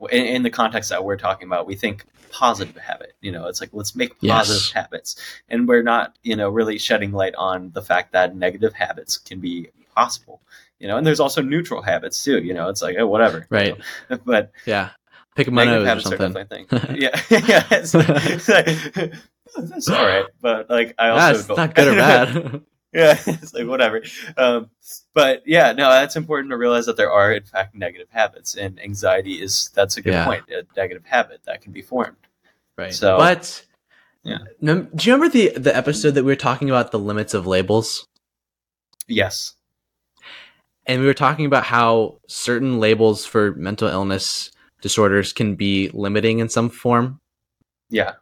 in, 0.08 0.26
in 0.26 0.44
the 0.44 0.50
context 0.50 0.89
that 0.89 1.04
we're 1.04 1.18
talking 1.18 1.48
about. 1.48 1.66
We 1.68 1.76
think 1.76 2.06
positive 2.32 2.76
habit. 2.78 3.13
You 3.22 3.32
know, 3.32 3.48
it's 3.48 3.62
like 3.62 3.70
let's 3.74 3.96
make 3.96 4.12
positive 4.22 4.62
Yes. 4.63 4.72
habits, 4.72 5.16
and 5.50 5.68
we're 5.68 5.84
not, 5.84 6.18
you 6.24 6.36
know, 6.36 6.50
really 6.50 6.78
shedding 6.78 7.12
light 7.12 7.36
on 7.36 7.72
the 7.74 7.82
fact 7.82 8.12
that 8.13 8.36
negative 8.36 8.74
habits 8.74 9.18
can 9.18 9.39
be 9.39 9.70
possible. 9.96 10.42
You 10.80 10.88
know, 10.88 10.98
and 10.98 11.06
there's 11.08 11.20
also 11.20 11.42
neutral 11.42 11.82
habits 11.82 12.24
too. 12.24 12.39
You 12.44 12.54
know, 12.54 12.70
it's 12.70 12.82
like 12.82 12.96
oh, 12.98 13.08
whatever. 13.08 13.39
you 13.39 13.46
Right. 13.50 13.78
know. 14.10 14.18
But 14.26 14.52
yeah 14.66 14.89
pick 15.36 15.50
my 15.52 15.66
nose 15.66 16.06
or 16.13 16.18
something 16.18 16.68
yeah, 16.96 17.20
yeah. 17.32 17.66
It's 17.72 17.96
it's 17.96 18.48
like, 18.48 19.13
that's 19.58 19.89
all 19.89 20.06
right, 20.06 20.26
but 20.42 20.70
like 20.70 20.94
I 21.00 21.10
also 21.10 21.34
that's 21.34 21.48
don't- 21.48 21.58
not 21.58 21.74
good 21.76 21.88
or 21.88 21.96
bad 21.96 22.62
yeah, 22.96 23.18
it's 23.28 23.54
like 23.54 23.68
whatever. 23.68 24.02
Um, 24.38 24.70
but 25.14 25.44
yeah, 25.46 25.72
no, 25.72 25.90
that's 25.90 26.16
important 26.16 26.52
to 26.52 26.58
realize 26.58 26.86
that 26.86 26.98
there 26.98 27.12
are 27.12 27.34
in 27.34 27.44
fact 27.44 27.76
negative 27.76 28.08
habits, 28.12 28.56
and 28.56 28.80
anxiety 28.80 29.42
is 29.42 29.70
that's 29.74 29.98
a 29.98 30.02
good 30.02 30.14
Yeah. 30.14 30.26
point. 30.26 30.44
A 30.50 30.64
negative 30.78 31.04
habit 31.06 31.42
that 31.46 31.62
can 31.62 31.72
be 31.72 31.82
formed. 31.82 32.18
right 32.78 32.94
So- 32.94 33.18
but 33.18 33.66
Yeah. 34.24 34.38
Do 34.64 34.88
you 35.02 35.14
remember 35.14 35.30
the 35.30 35.50
the 35.58 35.76
episode 35.76 36.12
that 36.12 36.24
we 36.24 36.32
were 36.32 36.36
talking 36.36 36.70
about 36.70 36.92
the 36.92 37.00
limits 37.00 37.34
of 37.34 37.46
labels 37.48 38.08
Yes. 39.08 39.56
and 40.86 41.02
we 41.02 41.08
were 41.08 41.14
talking 41.14 41.46
about 41.46 41.66
how 41.66 42.20
certain 42.28 42.80
labels 42.80 43.26
for 43.26 43.52
mental 43.56 43.88
illness 43.90 44.52
disorders 44.82 45.34
can 45.34 45.56
be 45.56 45.90
limiting 45.94 46.40
in 46.40 46.50
some 46.50 46.70
form 46.70 47.20
Yeah. 47.90 48.14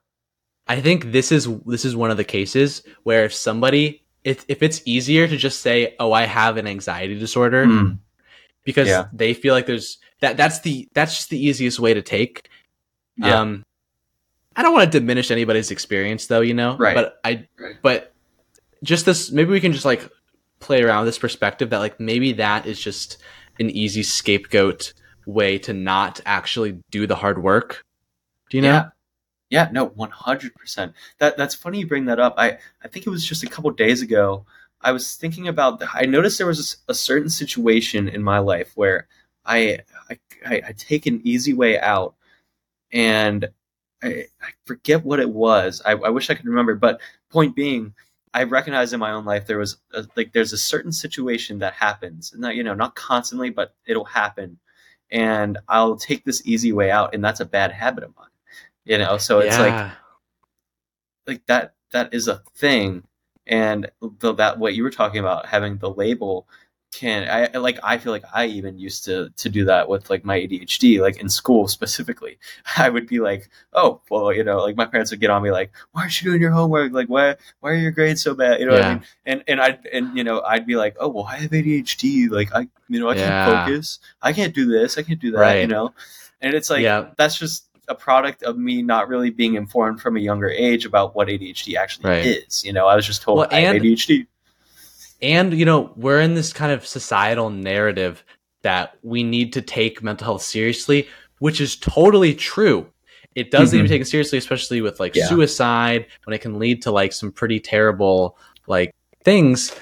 I 0.68 0.80
think 0.82 1.12
this 1.12 1.32
is 1.32 1.48
this 1.66 1.86
is 1.86 1.96
one 1.96 2.12
of 2.12 2.18
the 2.18 2.24
cases 2.24 2.84
where 3.04 3.26
if 3.26 3.34
somebody 3.34 4.04
if 4.24 4.46
if 4.48 4.62
it's 4.64 4.82
easier 4.86 5.28
to 5.28 5.38
just 5.38 5.62
say, 5.62 5.96
"Oh, 6.00 6.12
I 6.12 6.24
have 6.26 6.58
an 6.58 6.68
anxiety 6.68 7.18
disorder," 7.18 7.66
Mm. 7.66 8.00
because 8.64 8.88
Yeah. 8.88 9.08
they 9.14 9.34
feel 9.34 9.54
like 9.54 9.66
there's 9.66 9.98
that 10.22 10.38
that's 10.38 10.60
the 10.62 10.88
that's 10.94 11.16
just 11.16 11.30
the 11.30 11.44
easiest 11.44 11.80
way 11.80 11.94
to 11.94 12.02
take. 12.02 12.50
Yeah. 13.18 13.40
Um 13.42 13.64
I 14.56 14.62
don't 14.64 14.74
want 14.74 14.92
to 14.92 15.00
diminish 15.00 15.32
anybody's 15.32 15.72
experience 15.72 16.28
though, 16.28 16.42
you 16.42 16.54
know. 16.54 16.78
Right. 16.78 16.94
But 16.96 17.20
I 17.24 17.48
Right. 17.58 17.76
but 17.82 18.14
just 18.84 19.06
this 19.06 19.32
maybe 19.32 19.52
we 19.52 19.60
can 19.62 19.74
just 19.74 19.86
like 19.86 20.08
play 20.60 20.84
around 20.84 21.06
with 21.06 21.08
this 21.10 21.18
perspective 21.20 21.70
that 21.72 21.80
like 21.80 22.00
maybe 22.00 22.34
that 22.34 22.66
is 22.68 22.80
just 22.80 23.18
an 23.60 23.70
easy 23.70 24.04
scapegoat 24.04 24.94
way 25.26 25.58
to 25.60 25.74
not 25.74 26.20
actually 26.26 26.80
do 26.92 27.08
the 27.08 27.16
hard 27.16 27.42
work. 27.42 27.84
Do 28.50 28.58
you 28.58 28.62
know? 28.64 28.70
Yeah. 28.70 28.90
Yeah, 29.52 29.70
no, 29.72 29.88
one 29.90 30.10
hundred 30.12 30.56
percent. 30.56 30.94
That 31.20 31.38
that's 31.38 31.54
funny 31.56 31.80
you 31.80 31.88
bring 31.88 32.06
that 32.06 32.20
up. 32.20 32.36
I 32.38 32.58
I 32.84 32.88
think 32.88 33.06
it 33.06 33.12
was 33.12 33.26
just 33.26 33.44
a 33.44 33.48
couple 33.48 33.70
days 33.72 34.02
ago. 34.02 34.46
I 34.82 34.92
was 34.94 35.16
thinking 35.16 35.48
about. 35.48 35.80
The, 35.80 35.88
I 35.94 36.06
noticed 36.06 36.38
there 36.40 36.48
was 36.48 36.78
a 36.88 36.94
certain 36.96 37.30
situation 37.30 38.08
in 38.10 38.24
my 38.24 38.40
life 38.40 38.72
where 38.76 39.08
I 39.46 39.80
I, 40.10 40.20
I 40.46 40.62
I 40.70 40.74
take 40.78 41.06
an 41.06 41.22
easy 41.26 41.54
way 41.54 41.80
out, 41.80 42.16
and 42.94 43.50
I, 44.04 44.28
I 44.42 44.52
forget 44.66 45.06
what 45.06 45.20
it 45.22 45.30
was. 45.32 45.82
I, 45.86 45.94
I 45.94 46.10
wish 46.12 46.30
I 46.32 46.36
could 46.36 46.48
remember. 46.48 46.76
But 46.76 47.02
point 47.32 47.56
being, 47.56 47.94
I 48.34 48.44
recognized 48.46 48.94
in 48.94 49.02
my 49.02 49.12
own 49.14 49.26
life 49.26 49.48
there 49.48 49.60
was 49.60 49.78
a, 49.94 50.06
like 50.18 50.34
there's 50.34 50.54
a 50.54 50.60
certain 50.60 50.94
situation 50.94 51.60
that 51.60 51.74
happens, 51.76 52.34
not 52.38 52.56
you 52.58 52.64
know 52.64 52.76
not 52.76 52.96
constantly, 52.96 53.52
but 53.52 53.76
it'll 53.88 54.06
happen, 54.06 54.60
and 55.12 55.60
I'll 55.70 55.98
take 55.98 56.26
this 56.26 56.44
easy 56.46 56.74
way 56.74 56.92
out, 56.92 57.16
and 57.16 57.24
that's 57.26 57.42
a 57.42 57.46
bad 57.46 57.72
habit 57.74 58.06
of 58.06 58.16
mine. 58.18 58.31
You 58.86 58.98
know, 58.98 59.18
so 59.18 59.40
it's 59.40 59.58
like 59.58 59.74
Yeah. 59.74 59.92
like 61.28 61.46
that 61.48 61.76
that 61.92 62.14
is 62.14 62.28
a 62.28 62.42
thing 62.56 63.04
and 63.48 63.92
the, 64.20 64.34
that 64.34 64.60
what 64.60 64.76
you 64.76 64.84
were 64.84 64.92
talking 64.92 65.20
about 65.20 65.46
having 65.46 65.78
the 65.78 65.90
label 65.90 66.48
can 66.94 67.26
I 67.30 67.58
like 67.58 67.80
I 67.84 67.98
feel 67.98 68.12
like 68.12 68.26
I 68.34 68.48
even 68.48 68.78
used 68.78 69.06
to 69.06 69.30
to 69.38 69.50
do 69.50 69.64
that 69.66 69.88
with 69.88 70.10
like 70.10 70.26
my 70.26 70.38
ADHD 70.38 71.00
like 71.00 71.18
in 71.22 71.30
school 71.30 71.70
specifically 71.70 72.38
I 72.78 72.90
would 72.90 73.08
be 73.08 73.20
like 73.20 73.50
oh 73.72 74.02
well 74.10 74.34
you 74.34 74.44
know 74.44 74.58
like 74.58 74.76
my 74.76 74.86
parents 74.86 75.10
would 75.12 75.22
get 75.22 75.30
on 75.30 75.42
me 75.42 75.52
like 75.52 75.72
why 75.94 76.02
aren't 76.02 76.22
you 76.22 76.30
doing 76.30 76.42
your 76.42 76.52
homework 76.52 76.92
like 76.92 77.08
why 77.08 77.38
why 77.62 77.72
are 77.72 77.76
your 77.76 77.92
grades 77.92 78.22
so 78.22 78.34
bad 78.34 78.60
you 78.60 78.66
know 78.66 78.74
yeah. 78.74 78.80
what 78.80 78.86
I 78.86 78.94
mean 78.96 79.04
and 79.26 79.44
and 79.48 79.62
I 79.62 79.80
and 79.94 80.18
you 80.18 80.26
know 80.26 80.42
I'd 80.42 80.68
be 80.68 80.76
like 80.76 80.98
oh 81.00 81.08
well 81.08 81.24
I 81.24 81.38
have 81.38 81.52
ADHD 81.52 82.30
like 82.30 82.54
I 82.54 82.68
you 82.90 83.00
know 83.00 83.08
I 83.08 83.16
yeah. 83.16 83.46
can't 83.46 83.68
focus 83.70 84.00
I 84.22 84.34
can't 84.34 84.54
do 84.54 84.66
this 84.66 84.98
I 84.98 85.04
can't 85.04 85.22
do 85.22 85.32
that 85.32 85.40
right. 85.40 85.62
you 85.62 85.68
know 85.68 85.94
and 86.42 86.54
it's 86.54 86.70
like 86.70 86.82
yeah. 86.82 87.12
that's 87.16 87.40
just 87.40 87.70
a 87.92 87.96
product 87.96 88.42
of 88.44 88.58
me 88.58 88.82
not 88.82 89.08
really 89.08 89.30
being 89.30 89.56
informed 89.56 90.02
from 90.02 90.18
a 90.18 90.20
younger 90.20 90.50
age 90.50 90.86
about 90.86 91.16
what 91.16 91.28
ADHD 91.28 91.76
actually 91.76 92.10
right. 92.10 92.26
is 92.26 92.64
you 92.64 92.74
know 92.74 92.88
I 92.88 92.96
was 92.96 93.06
just 93.06 93.22
told 93.22 93.38
well, 93.38 93.48
I 93.52 93.62
have 93.62 93.76
ADHD 93.76 94.26
and, 95.22 95.54
you 95.54 95.66
know, 95.66 95.92
we're 95.96 96.20
in 96.20 96.34
this 96.34 96.52
kind 96.52 96.72
of 96.72 96.86
societal 96.86 97.50
narrative 97.50 98.24
that 98.64 98.98
we 99.04 99.24
need 99.24 99.54
to 99.54 99.62
take 99.62 100.02
mental 100.02 100.26
health 100.26 100.42
seriously, 100.42 101.08
which 101.40 101.62
is 101.62 101.76
totally 101.76 102.34
true. 102.34 102.88
It 103.36 103.52
does 103.52 103.70
mm-hmm. 103.70 103.78
need 103.78 103.84
to 103.84 103.84
be 103.84 103.90
taken 103.90 104.06
seriously, 104.06 104.38
especially 104.38 104.82
with 104.82 105.00
like 105.00 105.16
yeah. 105.16 105.28
suicide, 105.28 106.08
when 106.26 106.34
it 106.34 106.42
can 106.42 106.60
lead 106.60 106.82
to 106.84 106.92
like 106.92 107.14
some 107.14 107.32
pretty 107.32 107.60
terrible 107.60 108.38
like 108.68 108.96
things. 109.24 109.76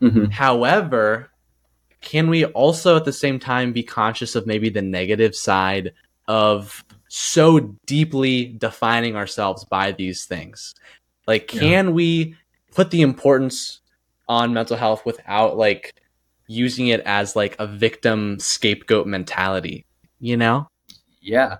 Mm-hmm. 0.00 0.26
However, 0.26 1.30
can 2.00 2.30
we 2.30 2.44
also 2.44 2.96
at 2.96 3.04
the 3.04 3.12
same 3.12 3.40
time 3.40 3.72
be 3.72 3.82
conscious 3.82 4.36
of 4.36 4.46
maybe 4.46 4.68
the 4.68 4.82
negative 4.82 5.34
side 5.34 5.92
of 6.28 6.84
so 7.08 7.74
deeply 7.86 8.46
defining 8.46 9.16
ourselves 9.16 9.64
by 9.64 9.92
these 9.92 10.24
things? 10.24 10.74
Like, 11.26 11.48
can 11.48 11.86
yeah. 11.86 11.92
we 11.92 12.36
put 12.74 12.90
the 12.90 13.02
importance 13.02 13.80
on 14.28 14.52
mental 14.52 14.76
health 14.76 15.04
without 15.04 15.56
like 15.56 15.94
using 16.46 16.88
it 16.88 17.00
as 17.00 17.34
like 17.34 17.56
a 17.58 17.66
victim 17.66 18.38
scapegoat 18.38 19.06
mentality 19.06 19.84
you 20.20 20.36
know? 20.36 20.68
Yeah. 21.20 21.58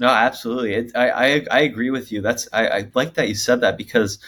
No 0.00 0.08
absolutely. 0.08 0.74
It, 0.74 0.92
I, 0.94 1.10
I 1.10 1.46
i 1.50 1.60
agree 1.60 1.90
with 1.90 2.12
you. 2.12 2.20
That's 2.20 2.48
i 2.52 2.68
i 2.68 2.90
like 2.94 3.14
that 3.14 3.28
you 3.28 3.34
said 3.34 3.60
that 3.62 3.76
because 3.76 4.18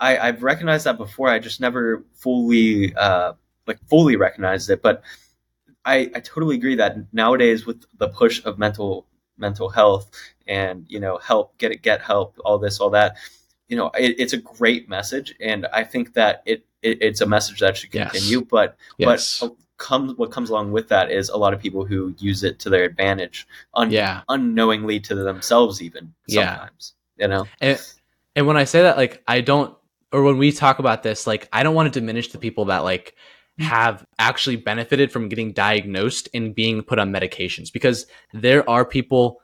i 0.00 0.16
i've 0.16 0.42
recognized 0.42 0.86
that 0.86 0.96
before. 0.96 1.28
I 1.28 1.38
just 1.38 1.60
never 1.60 2.04
fully 2.14 2.94
uh 2.94 3.34
like 3.66 3.78
fully 3.88 4.16
recognized 4.16 4.70
it. 4.70 4.80
But 4.80 5.02
i 5.84 6.10
i 6.14 6.20
totally 6.20 6.56
agree 6.56 6.76
that 6.76 6.96
nowadays 7.12 7.66
with 7.66 7.84
the 7.98 8.08
push 8.08 8.42
of 8.44 8.58
mental 8.58 9.06
mental 9.36 9.68
health 9.68 10.10
and 10.46 10.84
you 10.88 11.00
know 11.00 11.18
help 11.18 11.56
get 11.58 11.72
it 11.72 11.82
get 11.82 12.00
help 12.00 12.38
all 12.44 12.58
this 12.58 12.80
all 12.80 12.90
that 12.90 13.16
you 13.68 13.76
know 13.76 13.90
it, 13.98 14.14
it's 14.18 14.32
a 14.32 14.38
great 14.38 14.88
message 14.88 15.34
and 15.40 15.66
i 15.72 15.82
think 15.82 16.14
that 16.14 16.42
it 16.46 16.64
it, 16.84 16.98
it's 17.00 17.20
a 17.20 17.26
message 17.26 17.60
that 17.60 17.76
should 17.76 17.90
continue. 17.90 18.38
Yes. 18.38 18.48
But 18.50 18.76
yes. 18.98 19.40
but 19.40 19.56
comes 19.78 20.16
what 20.16 20.30
comes 20.30 20.50
along 20.50 20.70
with 20.70 20.88
that 20.88 21.10
is 21.10 21.30
a 21.30 21.36
lot 21.36 21.52
of 21.52 21.60
people 21.60 21.84
who 21.84 22.14
use 22.18 22.44
it 22.44 22.60
to 22.60 22.70
their 22.70 22.84
advantage, 22.84 23.48
un- 23.74 23.90
yeah. 23.90 24.20
unknowingly 24.28 25.00
to 25.00 25.14
themselves, 25.14 25.82
even 25.82 26.14
sometimes. 26.28 26.94
Yeah. 27.16 27.24
You 27.24 27.28
know, 27.28 27.46
and, 27.60 27.80
and 28.36 28.46
when 28.46 28.56
I 28.56 28.64
say 28.64 28.82
that, 28.82 28.96
like 28.96 29.22
I 29.26 29.40
don't, 29.40 29.74
or 30.12 30.22
when 30.22 30.38
we 30.38 30.52
talk 30.52 30.78
about 30.78 31.02
this, 31.02 31.26
like 31.26 31.48
I 31.52 31.62
don't 31.62 31.74
want 31.74 31.92
to 31.92 32.00
diminish 32.00 32.30
the 32.30 32.38
people 32.38 32.66
that 32.66 32.84
like 32.84 33.16
have 33.58 34.04
actually 34.18 34.56
benefited 34.56 35.12
from 35.12 35.28
getting 35.28 35.52
diagnosed 35.52 36.28
and 36.34 36.54
being 36.54 36.82
put 36.82 36.98
on 36.98 37.12
medications 37.12 37.72
because 37.72 38.06
there 38.32 38.68
are 38.68 38.84
people 38.84 39.40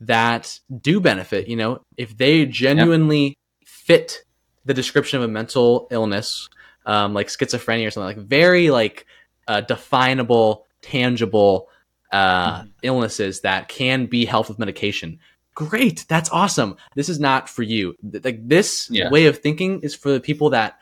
that 0.00 0.58
do 0.80 1.00
benefit 1.00 1.48
you 1.48 1.56
know 1.56 1.80
if 1.96 2.16
they 2.16 2.44
genuinely 2.44 3.28
yep. 3.28 3.36
fit 3.64 4.24
the 4.64 4.74
description 4.74 5.18
of 5.18 5.24
a 5.24 5.28
mental 5.28 5.88
illness 5.90 6.48
um, 6.86 7.14
like 7.14 7.28
schizophrenia 7.28 7.86
or 7.86 7.90
something 7.90 8.16
like 8.16 8.26
very 8.26 8.70
like 8.70 9.06
uh, 9.50 9.60
definable, 9.60 10.66
tangible 10.80 11.68
uh, 12.12 12.60
mm-hmm. 12.60 12.68
illnesses 12.82 13.40
that 13.40 13.68
can 13.68 14.06
be 14.06 14.24
helped 14.24 14.48
with 14.48 14.58
medication. 14.58 15.18
Great, 15.54 16.04
that's 16.08 16.30
awesome. 16.30 16.76
This 16.94 17.08
is 17.08 17.18
not 17.18 17.48
for 17.48 17.62
you. 17.62 17.96
Like 18.02 18.46
this 18.48 18.88
yeah. 18.90 19.10
way 19.10 19.26
of 19.26 19.38
thinking 19.38 19.80
is 19.80 19.94
for 19.94 20.12
the 20.12 20.20
people 20.20 20.50
that 20.50 20.78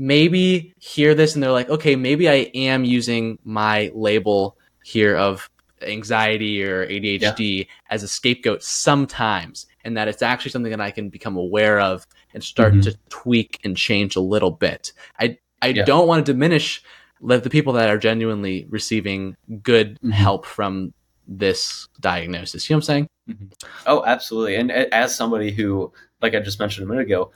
maybe 0.00 0.72
hear 0.78 1.14
this 1.14 1.34
and 1.34 1.42
they're 1.42 1.52
like, 1.52 1.68
okay, 1.68 1.94
maybe 1.94 2.26
I 2.26 2.50
am 2.54 2.84
using 2.84 3.38
my 3.44 3.92
label 3.94 4.56
here 4.82 5.14
of 5.14 5.50
anxiety 5.82 6.64
or 6.64 6.86
ADHD 6.86 7.58
yeah. 7.58 7.64
as 7.90 8.02
a 8.02 8.08
scapegoat 8.08 8.62
sometimes, 8.62 9.66
and 9.84 9.98
that 9.98 10.08
it's 10.08 10.22
actually 10.22 10.52
something 10.52 10.70
that 10.70 10.80
I 10.80 10.90
can 10.90 11.10
become 11.10 11.36
aware 11.36 11.78
of 11.78 12.06
and 12.32 12.42
start 12.42 12.72
mm-hmm. 12.72 12.90
to 12.90 12.98
tweak 13.10 13.60
and 13.62 13.76
change 13.76 14.16
a 14.16 14.20
little 14.20 14.50
bit. 14.50 14.94
I 15.18 15.36
I 15.60 15.68
yeah. 15.68 15.84
don't 15.84 16.08
want 16.08 16.24
to 16.24 16.32
diminish 16.32 16.82
the 17.20 17.50
people 17.50 17.74
that 17.74 17.90
are 17.90 17.98
genuinely 17.98 18.66
receiving 18.70 19.36
good 19.62 19.96
mm-hmm. 19.96 20.12
help 20.12 20.46
from 20.46 20.94
this 21.28 21.88
diagnosis. 22.00 22.70
You 22.70 22.74
know 22.74 22.78
what 22.78 22.84
I'm 22.84 22.86
saying? 22.86 23.08
Mm-hmm. 23.28 23.46
Oh, 23.86 24.02
absolutely. 24.06 24.56
And 24.56 24.72
as 24.72 25.14
somebody 25.14 25.50
who, 25.52 25.92
like 26.22 26.34
I 26.34 26.40
just 26.40 26.58
mentioned 26.58 26.86
a 26.86 26.88
minute 26.88 27.06
ago, 27.06 27.32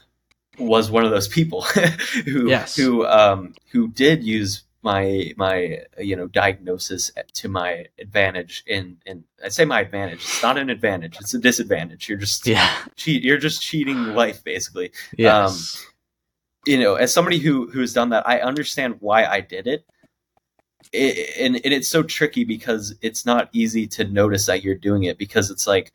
was 0.59 0.91
one 0.91 1.05
of 1.05 1.11
those 1.11 1.29
people 1.29 1.63
who 2.25 2.49
yes. 2.49 2.77
who 2.77 3.07
um, 3.07 3.55
who 3.71 3.89
did 3.89 4.23
use 4.23 4.63
my 4.85 5.33
my 5.37 5.81
you 5.99 6.15
know 6.15 6.27
diagnosis 6.29 7.11
to 7.33 7.49
my 7.49 7.87
advantage 7.99 8.63
in 8.67 8.99
in 9.07 9.25
I 9.43 9.49
say 9.49 9.65
my 9.65 9.81
advantage 9.81 10.19
it's 10.19 10.43
not 10.43 10.59
an 10.59 10.69
advantage 10.69 11.17
it's 11.19 11.33
a 11.33 11.39
disadvantage 11.39 12.09
you're 12.09 12.19
just 12.19 12.47
yeah 12.47 12.71
cheat 12.95 13.23
you're 13.23 13.39
just 13.39 13.63
cheating 13.63 14.15
life 14.15 14.45
basically 14.45 14.93
yes. 15.17 15.77
Um, 15.77 15.93
you 16.67 16.79
know 16.79 16.97
as 16.97 17.15
somebody 17.15 17.39
who 17.39 17.71
who 17.71 17.81
has 17.81 17.95
done 17.95 18.11
that 18.11 18.29
I 18.29 18.41
understand 18.41 18.97
why 19.01 19.25
I 19.25 19.41
did 19.41 19.67
it. 19.67 19.87
it 20.93 21.41
and, 21.41 21.57
and 21.57 21.73
it's 21.73 21.89
so 21.89 22.03
tricky 22.03 22.45
because 22.45 22.95
it's 23.01 23.25
not 23.25 23.49
easy 23.53 23.87
to 23.87 24.05
notice 24.05 24.45
that 24.47 24.63
you're 24.63 24.75
doing 24.75 25.05
it 25.05 25.17
because 25.17 25.51
it's 25.51 25.67
like 25.67 25.93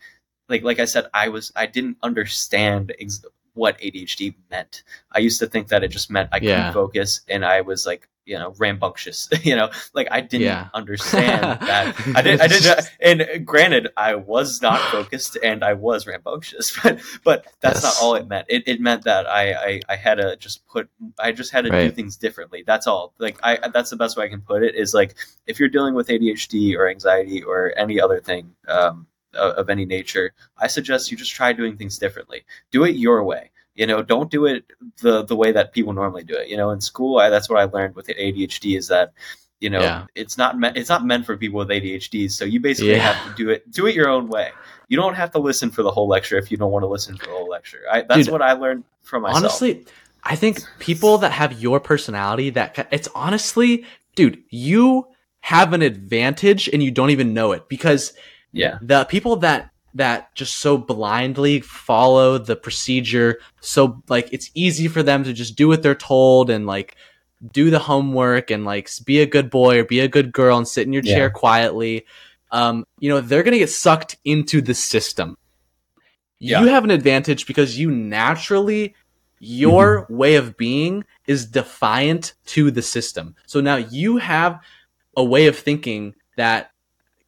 like 0.49 0.63
like 0.63 0.79
I 0.79 0.85
said 0.85 1.05
I 1.13 1.29
was 1.29 1.51
I 1.55 1.67
didn't 1.67 1.97
understand 2.01 2.91
ex- 2.99 3.23
what 3.59 3.77
ADHD 3.79 4.33
meant. 4.49 4.83
I 5.11 5.19
used 5.19 5.39
to 5.39 5.47
think 5.47 5.67
that 5.67 5.83
it 5.83 5.89
just 5.89 6.09
meant 6.09 6.29
I 6.31 6.39
couldn't 6.39 6.73
focus 6.73 7.21
and 7.27 7.45
I 7.45 7.61
was 7.61 7.85
like 7.85 8.09
you 8.29 8.37
know 8.37 8.53
rambunctious 8.59 9.27
you 9.43 9.55
know 9.55 9.69
like 9.93 10.07
i 10.11 10.21
didn't 10.21 10.45
yeah. 10.45 10.69
understand 10.75 11.41
that 11.61 11.95
i 12.15 12.21
did 12.21 12.39
i 12.39 12.47
did 12.47 12.63
and 13.01 13.45
granted 13.45 13.89
i 13.97 14.13
was 14.13 14.61
not 14.61 14.79
focused 14.91 15.37
and 15.43 15.63
i 15.63 15.73
was 15.73 16.05
rambunctious 16.05 16.77
but 16.83 17.01
but 17.23 17.47
that's 17.59 17.83
yes. 17.83 17.83
not 17.83 18.05
all 18.05 18.13
it 18.15 18.27
meant 18.27 18.45
it, 18.47 18.63
it 18.67 18.79
meant 18.79 19.03
that 19.03 19.27
I, 19.27 19.53
I, 19.53 19.81
I 19.89 19.95
had 19.95 20.15
to 20.15 20.37
just 20.37 20.65
put 20.67 20.87
i 21.17 21.31
just 21.31 21.51
had 21.51 21.65
to 21.65 21.71
right. 21.71 21.89
do 21.89 21.91
things 21.91 22.15
differently 22.17 22.63
that's 22.65 22.85
all 22.85 23.13
like 23.17 23.39
i 23.41 23.67
that's 23.73 23.89
the 23.89 23.97
best 23.97 24.15
way 24.15 24.25
i 24.25 24.29
can 24.29 24.41
put 24.41 24.61
it 24.61 24.75
is 24.75 24.93
like 24.93 25.15
if 25.47 25.59
you're 25.59 25.69
dealing 25.69 25.95
with 25.95 26.07
adhd 26.07 26.75
or 26.75 26.87
anxiety 26.87 27.41
or 27.41 27.73
any 27.77 27.99
other 27.99 28.19
thing 28.21 28.53
um, 28.67 29.07
of 29.33 29.69
any 29.69 29.85
nature 29.85 30.33
i 30.57 30.67
suggest 30.67 31.11
you 31.11 31.17
just 31.17 31.31
try 31.31 31.53
doing 31.53 31.77
things 31.77 31.97
differently. 31.97 32.43
Do 32.71 32.83
it 32.83 32.95
your 32.95 33.23
way. 33.23 33.51
You 33.75 33.87
know 33.87 34.01
don't 34.01 34.29
do 34.29 34.45
it 34.45 34.65
the 35.01 35.23
the 35.23 35.35
way 35.35 35.51
that 35.51 35.71
people 35.71 35.93
normally 35.93 36.23
do 36.23 36.35
it. 36.35 36.49
You 36.49 36.57
know 36.57 36.71
in 36.71 36.81
school 36.81 37.19
I, 37.19 37.29
that's 37.29 37.49
what 37.49 37.59
i 37.59 37.63
learned 37.63 37.95
with 37.95 38.07
adhd 38.07 38.77
is 38.77 38.87
that 38.89 39.13
you 39.59 39.69
know 39.69 39.79
yeah. 39.79 40.05
it's 40.15 40.37
not 40.37 40.57
meant 40.57 40.75
it's 40.75 40.89
not 40.89 41.05
meant 41.05 41.25
for 41.25 41.37
people 41.37 41.59
with 41.59 41.69
adhd 41.69 42.31
so 42.31 42.45
you 42.45 42.59
basically 42.59 42.91
yeah. 42.91 43.13
have 43.13 43.25
to 43.25 43.43
do 43.43 43.49
it 43.49 43.69
do 43.71 43.85
it 43.87 43.95
your 43.95 44.09
own 44.09 44.27
way. 44.27 44.51
You 44.89 44.97
don't 44.97 45.13
have 45.13 45.31
to 45.31 45.39
listen 45.39 45.69
for 45.69 45.83
the 45.83 45.91
whole 45.91 46.07
lecture 46.07 46.37
if 46.37 46.49
you 46.49 46.57
don't 46.57 46.71
want 46.71 46.83
to 46.83 46.87
listen 46.87 47.15
for 47.15 47.27
the 47.27 47.31
whole 47.31 47.47
lecture. 47.47 47.81
I, 47.89 48.01
that's 48.01 48.25
Dude, 48.25 48.31
what 48.31 48.41
i 48.41 48.53
learned 48.53 48.83
from 49.03 49.23
myself. 49.23 49.43
honestly 49.43 49.85
i 50.23 50.35
think 50.35 50.61
people 50.79 51.19
that 51.19 51.31
have 51.31 51.61
your 51.61 51.79
personality 51.79 52.49
that 52.49 52.87
it's 52.91 53.07
honestly 53.15 53.85
dude 54.15 54.43
you 54.49 55.07
have 55.41 55.71
an 55.73 55.81
advantage 55.81 56.67
and 56.67 56.83
you 56.83 56.91
don't 56.91 57.11
even 57.11 57.33
know 57.33 57.53
it 57.53 57.69
because 57.69 58.13
yeah 58.51 58.77
the 58.81 59.05
people 59.05 59.35
that 59.35 59.71
that 59.93 60.33
just 60.35 60.57
so 60.57 60.77
blindly 60.77 61.61
follow 61.61 62.37
the 62.37 62.55
procedure. 62.55 63.39
So 63.61 64.01
like 64.07 64.29
it's 64.31 64.51
easy 64.53 64.87
for 64.87 65.03
them 65.03 65.23
to 65.23 65.33
just 65.33 65.55
do 65.55 65.67
what 65.67 65.83
they're 65.83 65.95
told 65.95 66.49
and 66.49 66.65
like 66.65 66.95
do 67.51 67.69
the 67.69 67.79
homework 67.79 68.51
and 68.51 68.65
like 68.65 68.89
be 69.05 69.21
a 69.21 69.25
good 69.25 69.49
boy 69.49 69.79
or 69.79 69.85
be 69.85 69.99
a 69.99 70.07
good 70.07 70.31
girl 70.31 70.57
and 70.57 70.67
sit 70.67 70.85
in 70.85 70.93
your 70.93 71.03
yeah. 71.03 71.15
chair 71.15 71.29
quietly. 71.29 72.05
Um, 72.51 72.85
you 72.99 73.09
know, 73.09 73.21
they're 73.21 73.43
going 73.43 73.53
to 73.53 73.59
get 73.59 73.69
sucked 73.69 74.17
into 74.25 74.61
the 74.61 74.73
system. 74.73 75.37
Yeah. 76.39 76.61
You 76.61 76.67
have 76.67 76.83
an 76.83 76.91
advantage 76.91 77.45
because 77.45 77.77
you 77.77 77.91
naturally 77.91 78.95
your 79.39 80.03
mm-hmm. 80.03 80.15
way 80.15 80.35
of 80.35 80.57
being 80.57 81.05
is 81.27 81.45
defiant 81.45 82.33
to 82.47 82.71
the 82.71 82.81
system. 82.81 83.35
So 83.45 83.61
now 83.61 83.77
you 83.77 84.17
have 84.17 84.59
a 85.15 85.23
way 85.23 85.47
of 85.47 85.57
thinking 85.57 86.15
that 86.37 86.71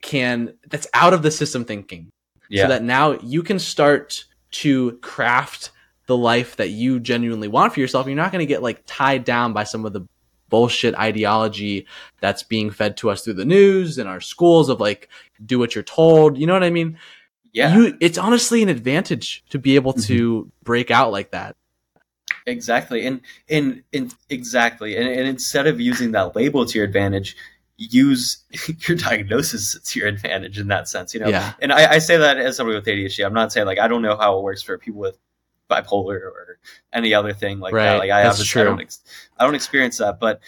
can 0.02 0.54
that's 0.68 0.88
out 0.94 1.14
of 1.14 1.22
the 1.22 1.32
system 1.32 1.64
thinking 1.64 2.10
yeah. 2.50 2.64
so 2.64 2.70
that 2.70 2.84
now 2.84 3.14
you 3.22 3.44
can 3.44 3.60
start 3.60 4.26
to 4.52 4.94
craft 4.98 5.72
the 6.08 6.18
life 6.18 6.58
that 6.58 6.70
you 6.70 7.00
genuinely 7.00 7.48
want 7.48 7.74
for 7.74 7.80
yourself. 7.80 8.08
You're 8.08 8.16
not 8.16 8.32
going 8.32 8.40
to 8.40 8.46
get 8.46 8.62
like 8.62 8.84
tied 8.86 9.24
down 9.24 9.54
by 9.54 9.64
some 9.64 9.86
of 9.86 9.94
the 9.94 10.02
bullshit 10.50 10.94
ideology 10.96 11.88
that's 12.20 12.44
being 12.44 12.70
fed 12.70 12.98
to 12.98 13.10
us 13.10 13.24
through 13.24 13.36
the 13.36 13.46
news 13.46 13.98
and 13.98 14.10
our 14.10 14.20
schools 14.20 14.70
of 14.70 14.80
like 14.80 15.08
do 15.46 15.58
what 15.58 15.74
you're 15.74 15.84
told. 15.84 16.38
You 16.38 16.46
know 16.46 16.54
what 16.54 16.64
I 16.64 16.70
mean? 16.70 16.98
Yeah. 17.54 17.76
You, 17.76 17.98
it's 18.02 18.18
honestly 18.18 18.62
an 18.62 18.70
advantage 18.70 19.44
to 19.50 19.60
be 19.60 19.76
able 19.76 19.94
to 19.94 20.42
mm-hmm. 20.42 20.50
break 20.64 20.92
out 20.92 21.12
like 21.12 21.32
that. 21.32 21.56
Exactly, 22.48 23.06
and 23.06 23.22
and, 23.50 23.84
and 23.94 24.16
exactly, 24.30 24.98
and, 24.98 25.08
and 25.08 25.28
instead 25.28 25.68
of 25.68 25.80
using 25.80 26.12
that 26.14 26.36
label 26.36 26.66
to 26.66 26.78
your 26.78 26.88
advantage, 26.88 27.36
use 27.90 28.44
your 28.88 28.98
diagnosis 28.98 29.78
to 29.80 30.00
your 30.00 30.08
advantage 30.08 30.60
in 30.60 30.68
that 30.68 30.88
sense. 30.88 31.14
You 31.14 31.22
know, 31.22 31.30
Yeah. 31.30 31.54
and 31.62 31.72
I, 31.74 31.94
I 31.94 31.98
say 32.00 32.18
that 32.18 32.38
as 32.38 32.58
somebody 32.58 32.76
with 32.78 32.86
ADHD. 32.86 33.26
I'm 33.26 33.34
not 33.34 33.52
saying 33.52 33.66
like 33.66 33.80
I 33.80 33.88
don't 33.88 34.02
know 34.02 34.16
how 34.18 34.38
it 34.38 34.44
works 34.44 34.62
for 34.62 34.78
people 34.78 35.00
with 35.02 35.18
bipolar 35.70 36.20
or 36.22 36.60
any 36.94 37.14
other 37.14 37.34
thing 37.34 37.60
like 37.60 37.74
Right, 37.74 37.86
that. 37.86 37.98
Like 38.00 38.12
I 38.12 38.24
that's 38.24 38.36
obviously 38.40 38.62
I 38.62 38.66
don't 38.66 38.82
ex- 38.82 39.04
I 39.40 39.46
don't 39.46 39.56
experience 39.56 39.98
that, 39.98 40.20
but 40.20 40.42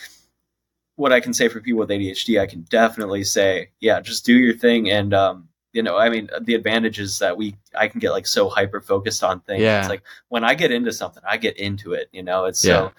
what 0.96 1.12
I 1.12 1.20
can 1.20 1.34
say 1.34 1.48
for 1.48 1.60
people 1.60 1.80
with 1.80 1.90
ADHD, 1.90 2.40
I 2.40 2.46
can 2.46 2.62
definitely 2.70 3.24
say, 3.24 3.70
yeah, 3.80 4.00
just 4.00 4.26
do 4.26 4.34
your 4.38 4.54
thing. 4.54 4.92
And 4.92 5.14
um, 5.14 5.48
you 5.72 5.82
know, 5.82 5.98
I 5.98 6.10
mean, 6.10 6.30
the 6.42 6.54
advantage 6.54 7.00
is 7.00 7.18
that 7.20 7.36
we 7.36 7.56
I 7.74 7.88
can 7.88 8.00
get 8.00 8.12
like 8.12 8.28
so 8.28 8.48
hyper 8.50 8.80
focused 8.80 9.24
on 9.24 9.40
things. 9.42 9.62
Yeah. 9.64 9.80
It's 9.80 9.90
like 9.90 10.04
when 10.30 10.44
I 10.44 10.54
get 10.54 10.72
into 10.72 10.92
something, 10.94 11.24
I 11.28 11.38
get 11.38 11.58
into 11.58 11.94
it. 11.94 12.10
You 12.12 12.22
know, 12.24 12.46
it's 12.46 12.64
Yeah. 12.64 12.74
so 12.90 12.92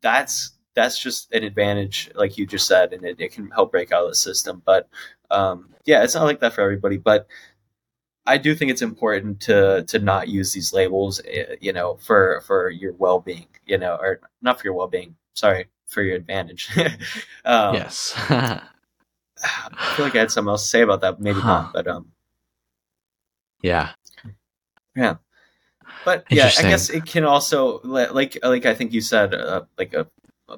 that's 0.00 0.52
that's 0.74 0.98
just 0.98 1.32
an 1.32 1.44
advantage, 1.44 2.10
like 2.14 2.38
you 2.38 2.46
just 2.46 2.66
said, 2.66 2.92
and 2.92 3.04
it, 3.04 3.20
it 3.20 3.32
can 3.32 3.50
help 3.50 3.72
break 3.72 3.92
out 3.92 4.04
of 4.04 4.10
the 4.10 4.14
system. 4.14 4.62
But 4.64 4.88
um, 5.30 5.70
yeah, 5.84 6.02
it's 6.02 6.14
not 6.14 6.24
like 6.24 6.40
that 6.40 6.52
for 6.54 6.60
everybody. 6.62 6.96
But 6.96 7.26
I 8.26 8.38
do 8.38 8.54
think 8.54 8.70
it's 8.70 8.82
important 8.82 9.40
to 9.42 9.84
to 9.88 9.98
not 9.98 10.28
use 10.28 10.52
these 10.52 10.72
labels, 10.72 11.20
eh, 11.26 11.56
you 11.60 11.72
know, 11.72 11.96
for 11.96 12.42
for 12.46 12.70
your 12.70 12.92
well 12.94 13.20
being, 13.20 13.46
you 13.66 13.78
know, 13.78 13.96
or 13.96 14.20
not 14.40 14.58
for 14.60 14.66
your 14.66 14.74
well 14.74 14.88
being. 14.88 15.16
Sorry, 15.34 15.66
for 15.86 16.02
your 16.02 16.16
advantage. 16.16 16.68
um, 17.44 17.74
yes. 17.74 18.14
I 19.44 19.94
feel 19.96 20.04
like 20.04 20.14
I 20.14 20.20
had 20.20 20.30
something 20.30 20.50
else 20.50 20.62
to 20.62 20.68
say 20.68 20.82
about 20.82 21.00
that, 21.00 21.20
maybe 21.20 21.40
Huh. 21.40 21.48
not, 21.48 21.72
but 21.72 21.88
um, 21.88 22.12
yeah. 23.62 23.90
Yeah. 24.94 25.16
But 26.04 26.24
yeah, 26.30 26.50
I 26.58 26.62
guess 26.62 26.90
it 26.90 27.06
can 27.06 27.24
also 27.24 27.80
like 27.84 28.36
like 28.42 28.66
I 28.66 28.74
think 28.74 28.92
you 28.92 29.00
said 29.00 29.34
uh, 29.34 29.62
like 29.78 29.94
a 29.94 30.06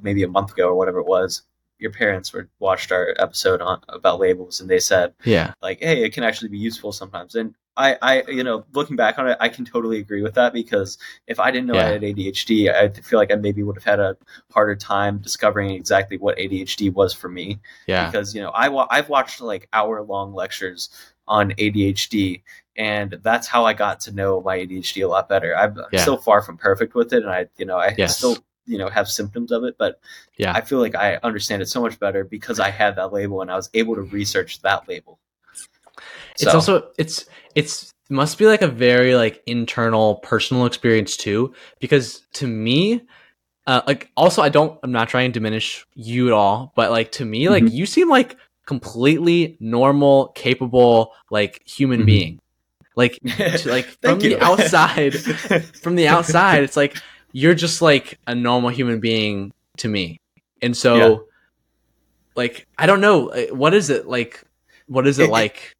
maybe 0.02 0.22
a 0.22 0.28
month 0.28 0.52
ago 0.52 0.68
or 0.68 0.74
whatever 0.74 0.98
it 0.98 1.06
was. 1.06 1.42
Your 1.78 1.90
parents 1.90 2.32
were 2.32 2.48
watched 2.60 2.92
our 2.92 3.14
episode 3.18 3.60
on 3.60 3.82
about 3.88 4.20
labels, 4.20 4.60
and 4.60 4.70
they 4.70 4.78
said 4.78 5.12
Yeah. 5.24 5.54
like, 5.60 5.80
hey, 5.80 6.04
it 6.04 6.12
can 6.12 6.22
actually 6.24 6.48
be 6.48 6.58
useful 6.58 6.92
sometimes. 6.92 7.34
And 7.34 7.54
I, 7.76 7.96
I, 8.00 8.22
you 8.28 8.44
know, 8.44 8.64
looking 8.72 8.94
back 8.94 9.18
on 9.18 9.26
it, 9.28 9.36
I 9.40 9.48
can 9.48 9.64
totally 9.64 9.98
agree 9.98 10.22
with 10.22 10.34
that 10.34 10.52
because 10.52 10.96
if 11.26 11.40
I 11.40 11.50
didn't 11.50 11.66
know 11.66 11.76
I 11.76 11.82
had 11.86 12.02
ADHD, 12.02 12.72
I 12.72 12.88
feel 12.90 13.18
like 13.18 13.32
I 13.32 13.34
maybe 13.34 13.64
would 13.64 13.74
have 13.76 13.84
had 13.84 13.98
a 13.98 14.16
harder 14.52 14.76
time 14.76 15.18
discovering 15.18 15.70
exactly 15.70 16.16
what 16.16 16.38
ADHD 16.38 16.92
was 16.92 17.12
for 17.12 17.28
me. 17.28 17.58
Yeah. 17.88 18.06
Because 18.06 18.32
you 18.32 18.40
know, 18.40 18.50
I 18.50 18.68
wa- 18.68 18.86
I've 18.90 19.08
watched 19.08 19.40
like 19.40 19.68
hour 19.72 20.00
long 20.02 20.32
lectures 20.32 20.88
on 21.26 21.50
ADHD, 21.58 22.42
and 22.76 23.18
that's 23.24 23.48
how 23.48 23.64
I 23.64 23.72
got 23.72 23.98
to 24.00 24.12
know 24.12 24.40
my 24.40 24.58
ADHD 24.58 25.02
a 25.02 25.08
lot 25.08 25.28
better. 25.28 25.56
I'm, 25.56 25.76
I'm 25.76 25.86
Yeah. 25.90 26.02
still 26.02 26.16
far 26.18 26.42
from 26.42 26.56
perfect 26.56 26.94
with 26.94 27.12
it, 27.12 27.24
and 27.24 27.30
I, 27.32 27.46
you 27.56 27.66
know, 27.66 27.78
I 27.78 27.96
Yes. 27.98 28.16
still 28.18 28.36
you 28.66 28.78
know 28.78 28.88
have 28.88 29.08
symptoms 29.08 29.52
of 29.52 29.64
it, 29.64 29.76
but 29.78 30.00
Yeah. 30.36 30.52
I 30.54 30.60
feel 30.62 30.78
like 30.80 30.94
I 30.94 31.18
understand 31.22 31.62
it 31.62 31.66
so 31.66 31.80
much 31.82 31.98
better 31.98 32.24
because 32.24 32.58
I 32.60 32.70
had 32.70 32.96
that 32.96 33.12
label 33.12 33.42
and 33.42 33.50
I 33.50 33.56
was 33.56 33.70
able 33.74 33.94
to 33.96 34.02
research 34.02 34.60
that 34.62 34.88
label. 34.88 35.18
it's 36.34 36.42
So- 36.44 36.50
also 36.52 36.90
it's 36.98 37.26
it's 37.54 37.92
must 38.10 38.36
be 38.38 38.46
like 38.46 38.62
a 38.62 38.68
very 38.68 39.14
like 39.14 39.42
internal 39.46 40.16
personal 40.16 40.66
experience 40.66 41.16
too 41.16 41.54
because 41.80 42.20
to 42.34 42.46
me 42.46 43.00
uh 43.66 43.80
like 43.86 44.10
also 44.16 44.42
i 44.42 44.48
don't 44.50 44.78
i'm 44.82 44.92
not 44.92 45.08
trying 45.08 45.30
to 45.30 45.32
diminish 45.32 45.86
you 45.94 46.26
at 46.26 46.32
all 46.32 46.72
but 46.76 46.90
like 46.90 47.12
to 47.12 47.24
me 47.24 47.48
like 47.48 47.62
Mhm. 47.64 47.72
you 47.72 47.86
seem 47.86 48.10
like 48.10 48.36
completely 48.66 49.56
normal 49.60 50.28
capable 50.34 51.12
like 51.30 51.62
human 51.66 52.02
Mhm. 52.02 52.06
being 52.06 52.40
like 52.96 53.18
to, 53.58 53.70
like 53.70 53.86
from 54.02 54.18
the 54.18 54.38
outside 54.40 55.14
from 55.82 55.94
the 55.94 56.08
outside 56.14 56.62
it's 56.64 56.76
like 56.76 56.96
you're 57.36 57.54
just 57.54 57.82
like 57.82 58.18
a 58.28 58.34
normal 58.34 58.70
human 58.70 59.00
being 59.00 59.52
to 59.78 59.88
me 59.88 60.20
and 60.62 60.74
so 60.76 60.94
Yeah. 60.96 61.16
like 62.36 62.66
i 62.78 62.86
don't 62.86 63.00
know 63.00 63.30
what 63.50 63.74
is 63.74 63.90
it 63.90 64.06
like 64.06 64.42
what 64.86 65.06
is 65.06 65.18
it 65.18 65.24
it- 65.24 65.30
like 65.30 65.73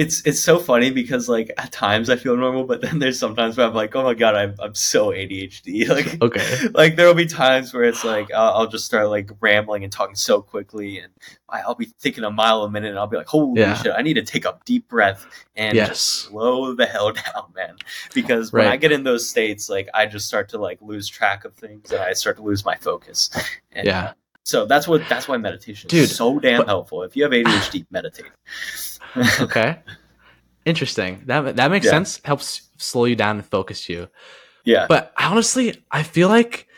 it's 0.00 0.26
it's 0.26 0.40
so 0.40 0.58
funny 0.58 0.90
because 0.90 1.28
like 1.28 1.52
at 1.58 1.70
times 1.72 2.08
I 2.08 2.16
feel 2.16 2.34
normal, 2.36 2.64
but 2.64 2.80
then 2.80 2.98
there's 3.00 3.18
sometimes 3.18 3.56
where 3.56 3.66
I'm 3.66 3.74
like, 3.74 3.94
oh 3.94 4.02
my 4.02 4.14
god, 4.14 4.34
I'm 4.34 4.54
I'm 4.58 4.74
so 4.74 5.08
ADHD. 5.10 5.86
Like 5.96 6.22
okay 6.26 6.68
like 6.74 6.96
there'll 6.96 7.14
be 7.14 7.26
times 7.26 7.74
where 7.74 7.84
it's 7.84 8.02
like 8.04 8.32
I'll, 8.32 8.54
I'll 8.54 8.66
just 8.66 8.86
start 8.86 9.08
like 9.10 9.30
rambling 9.40 9.84
and 9.84 9.92
talking 9.92 10.14
so 10.16 10.40
quickly, 10.40 10.98
and 11.00 11.12
I- 11.48 11.60
I'll 11.60 11.74
be 11.74 11.86
thinking 12.00 12.24
a 12.24 12.30
mile 12.30 12.62
a 12.62 12.70
minute, 12.70 12.88
and 12.90 12.98
I'll 12.98 13.06
be 13.06 13.16
like, 13.18 13.26
holy 13.26 13.60
Yeah. 13.60 13.74
shit, 13.74 13.92
I 13.96 14.02
need 14.02 14.14
to 14.14 14.22
take 14.22 14.44
a 14.46 14.58
deep 14.64 14.88
breath 14.88 15.26
and 15.56 15.76
Yes. 15.76 15.88
just 15.88 16.04
slow 16.28 16.74
the 16.74 16.86
hell 16.86 17.12
down, 17.24 17.52
man. 17.54 17.76
Because 18.14 18.52
when 18.52 18.64
Right. 18.64 18.72
I 18.72 18.76
get 18.78 18.92
in 18.92 19.02
those 19.04 19.28
states, 19.28 19.68
like 19.68 19.88
I 19.92 20.06
just 20.06 20.26
start 20.26 20.48
to 20.50 20.58
like 20.58 20.78
lose 20.80 21.08
track 21.08 21.44
of 21.44 21.54
things, 21.54 21.90
and 21.92 22.00
I 22.00 22.14
start 22.14 22.36
to 22.38 22.42
lose 22.42 22.64
my 22.64 22.76
focus. 22.76 23.30
And, 23.72 23.86
Yeah. 23.86 24.12
So 24.44 24.66
that's 24.66 24.88
what 24.88 25.02
that's 25.08 25.28
why 25.28 25.36
meditation 25.36 25.88
Dude, 25.88 26.04
is 26.04 26.16
so 26.16 26.38
damn 26.38 26.58
but- 26.58 26.66
helpful. 26.68 27.02
If 27.02 27.16
you 27.16 27.22
have 27.24 27.32
ADHD, 27.32 27.86
meditate. 27.90 28.26
okay 29.40 29.78
interesting 30.64 31.22
that 31.26 31.56
that 31.56 31.70
makes 31.70 31.86
Yeah. 31.86 31.92
sense 31.92 32.20
helps 32.24 32.68
slow 32.76 33.06
you 33.06 33.16
down 33.16 33.36
and 33.36 33.46
focus 33.46 33.88
you 33.88 34.08
yeah. 34.64 34.86
but 34.88 35.12
honestly 35.18 35.82
i 35.90 36.02
feel 36.02 36.28
like 36.28 36.68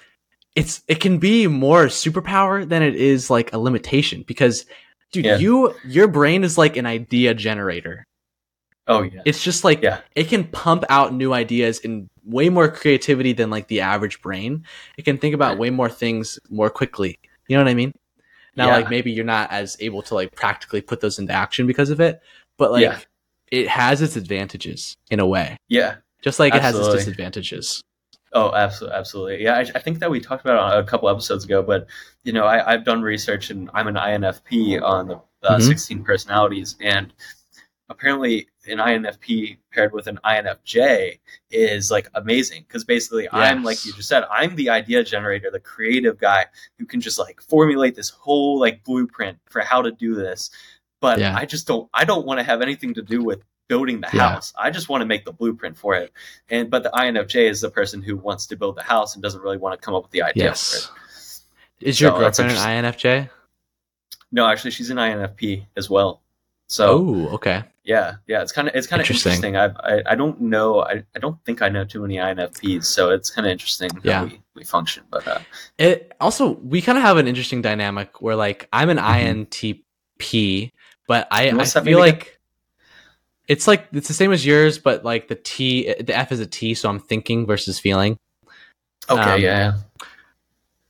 it's 0.54 0.82
it 0.88 1.00
can 1.00 1.18
be 1.18 1.46
more 1.46 1.86
superpower 1.86 2.66
than 2.66 2.82
it 2.82 2.94
is 2.94 3.28
like 3.28 3.52
a 3.52 3.58
limitation 3.58 4.24
because 4.26 4.66
dude 5.10 5.24
Yeah. 5.24 5.36
you 5.38 5.74
your 5.84 6.08
brain 6.08 6.44
is 6.44 6.56
like 6.56 6.76
an 6.76 6.86
idea 6.86 7.34
generator 7.34 8.06
Oh 8.86 9.02
yeah. 9.02 9.22
it's 9.24 9.42
just 9.42 9.62
like 9.64 9.82
Yeah. 9.82 10.00
it 10.14 10.24
can 10.28 10.44
pump 10.44 10.84
out 10.88 11.12
new 11.12 11.32
ideas 11.32 11.80
and 11.84 12.08
way 12.24 12.48
more 12.48 12.68
creativity 12.68 13.32
than 13.32 13.50
like 13.50 13.66
the 13.68 13.80
average 13.80 14.22
brain 14.22 14.64
it 14.96 15.04
can 15.04 15.18
think 15.18 15.34
about 15.34 15.58
way 15.58 15.70
more 15.70 15.88
things 15.90 16.38
more 16.50 16.70
quickly 16.70 17.18
you 17.52 17.58
know 17.58 17.64
what 17.64 17.70
i 17.70 17.74
mean 17.74 17.92
now 18.56 18.68
Yeah. 18.68 18.76
like 18.76 18.88
maybe 18.88 19.12
you're 19.12 19.26
not 19.26 19.52
as 19.52 19.76
able 19.80 20.00
to 20.02 20.14
like 20.14 20.34
practically 20.34 20.80
put 20.80 21.02
those 21.02 21.18
into 21.18 21.34
action 21.34 21.66
because 21.66 21.90
of 21.90 22.00
it 22.00 22.20
but 22.56 22.72
like 22.72 22.82
Yeah. 22.82 22.98
it 23.50 23.68
has 23.68 24.00
its 24.00 24.16
advantages 24.16 24.96
in 25.10 25.20
a 25.20 25.26
way 25.26 25.58
Yeah. 25.68 25.96
just 26.22 26.38
like 26.40 26.54
it 26.54 26.62
has 26.62 26.78
its 26.78 26.88
disadvantages 26.88 27.82
Oh, 28.34 28.50
absolutely, 28.54 28.96
absolutely. 28.98 29.42
Yeah, 29.44 29.56
I, 29.58 29.60
I 29.74 29.78
think 29.78 29.98
that 29.98 30.10
we 30.10 30.18
talked 30.18 30.42
about 30.42 30.74
it 30.74 30.80
a 30.82 30.84
couple 30.88 31.06
episodes 31.10 31.44
ago, 31.44 31.62
but 31.62 31.86
you 32.24 32.32
know, 32.32 32.46
I, 32.46 32.72
I've 32.72 32.82
done 32.82 33.02
research 33.02 33.50
and 33.50 33.68
I'm 33.74 33.88
an 33.88 33.96
INFP 33.96 34.80
on 34.82 35.08
the 35.08 35.16
uh, 35.42 35.58
Mhm. 35.58 35.66
16 35.66 36.02
personalities, 36.02 36.76
and 36.80 37.12
apparently 37.88 38.48
an 38.66 38.78
INFP 38.78 39.58
paired 39.72 39.92
with 39.92 40.06
an 40.06 40.18
INFJ 40.24 41.18
is 41.50 41.90
like 41.90 42.08
amazing 42.14 42.64
because 42.66 42.84
basically 42.84 43.28
I'm 43.32 43.62
like 43.64 43.84
you 43.84 43.92
just 43.92 44.08
said, 44.08 44.24
I'm 44.30 44.54
the 44.56 44.70
idea 44.70 45.02
generator, 45.04 45.50
the 45.50 45.60
creative 45.60 46.18
guy 46.18 46.46
who 46.78 46.86
can 46.86 47.00
just 47.00 47.18
like 47.18 47.40
formulate 47.42 47.94
this 47.94 48.08
whole 48.08 48.58
like 48.58 48.82
blueprint 48.84 49.38
for 49.50 49.60
how 49.60 49.82
to 49.82 49.90
do 49.90 50.14
this. 50.14 50.50
But 51.00 51.18
Yeah. 51.18 51.34
I 51.36 51.44
just 51.44 51.66
don't 51.66 51.88
I 51.92 52.04
don't 52.04 52.26
want 52.26 52.38
to 52.38 52.44
have 52.44 52.62
anything 52.62 52.94
to 52.94 53.02
do 53.02 53.22
with 53.24 53.42
building 53.68 54.00
the 54.00 54.08
Yeah. 54.14 54.30
house. 54.30 54.52
I 54.56 54.70
just 54.70 54.88
want 54.88 55.02
to 55.02 55.06
make 55.06 55.24
the 55.24 55.32
blueprint 55.32 55.76
for 55.76 55.94
it. 55.94 56.12
And 56.48 56.70
but 56.70 56.82
the 56.84 56.90
INFJ 56.90 57.48
is 57.50 57.60
the 57.60 57.70
person 57.70 58.00
who 58.02 58.16
wants 58.16 58.46
to 58.48 58.56
build 58.56 58.76
the 58.76 58.82
house 58.82 59.14
and 59.14 59.22
doesn't 59.22 59.42
really 59.42 59.56
want 59.58 59.78
to 59.78 59.84
come 59.84 59.94
up 59.94 60.02
with 60.04 60.12
the 60.12 60.22
idea 60.22 60.44
yes 60.44 60.86
for 60.86 60.94
it. 61.82 61.88
is 61.88 62.00
your 62.00 62.12
So 62.12 62.18
girlfriend 62.18 62.52
an 62.52 62.84
infj 62.84 63.28
No, 64.30 64.46
actually 64.46 64.70
she's 64.70 64.90
an 64.90 64.96
INFP 64.98 65.66
as 65.76 65.90
well. 65.90 66.22
So 66.68 66.88
oh 66.90 67.28
okay 67.34 67.64
yeah, 67.84 68.14
yeah, 68.26 68.42
it's 68.42 68.52
kind 68.52 68.68
of 68.68 68.74
it's 68.74 68.86
kind 68.86 69.00
of 69.02 69.10
Interesting. 69.10 69.54
interesting. 69.54 69.56
I, 69.84 69.94
I 69.96 70.12
I 70.12 70.14
don't 70.14 70.40
know. 70.40 70.80
I, 70.82 71.02
I 71.16 71.18
don't 71.18 71.42
think 71.44 71.62
I 71.62 71.68
know 71.68 71.84
too 71.84 72.00
many 72.02 72.16
INFPs, 72.16 72.84
so 72.84 73.10
it's 73.10 73.28
kind 73.30 73.46
of 73.46 73.50
interesting 73.52 73.90
how 73.90 74.00
Yeah. 74.04 74.24
we, 74.24 74.40
we 74.54 74.64
function. 74.64 75.02
But 75.10 75.26
uh, 75.26 75.40
it 75.78 76.12
also 76.20 76.52
we 76.62 76.80
kind 76.80 76.96
of 76.98 77.02
have 77.02 77.16
an 77.16 77.26
interesting 77.26 77.60
dynamic 77.62 78.22
where 78.22 78.36
like 78.36 78.68
i'm 78.72 78.88
an 78.90 78.98
Mhm. 78.98 79.48
intp 79.48 80.70
but 81.08 81.26
i, 81.32 81.48
I 81.50 81.64
feel 81.64 81.82
again? 81.82 81.98
like 81.98 82.38
it's 83.48 83.66
like 83.66 83.88
it's 83.92 84.06
the 84.08 84.14
same 84.14 84.32
as 84.32 84.46
yours 84.46 84.78
but 84.78 85.04
like 85.04 85.26
the 85.28 85.34
t 85.34 85.92
the 86.00 86.16
f 86.16 86.30
is 86.30 86.38
a 86.40 86.46
t 86.46 86.74
so 86.74 86.88
i'm 86.88 87.00
thinking 87.00 87.44
versus 87.46 87.78
feeling 87.80 88.16
okay, 89.10 89.20
Um, 89.34 89.40
yeah, 89.40 89.58
yeah, 89.58 89.72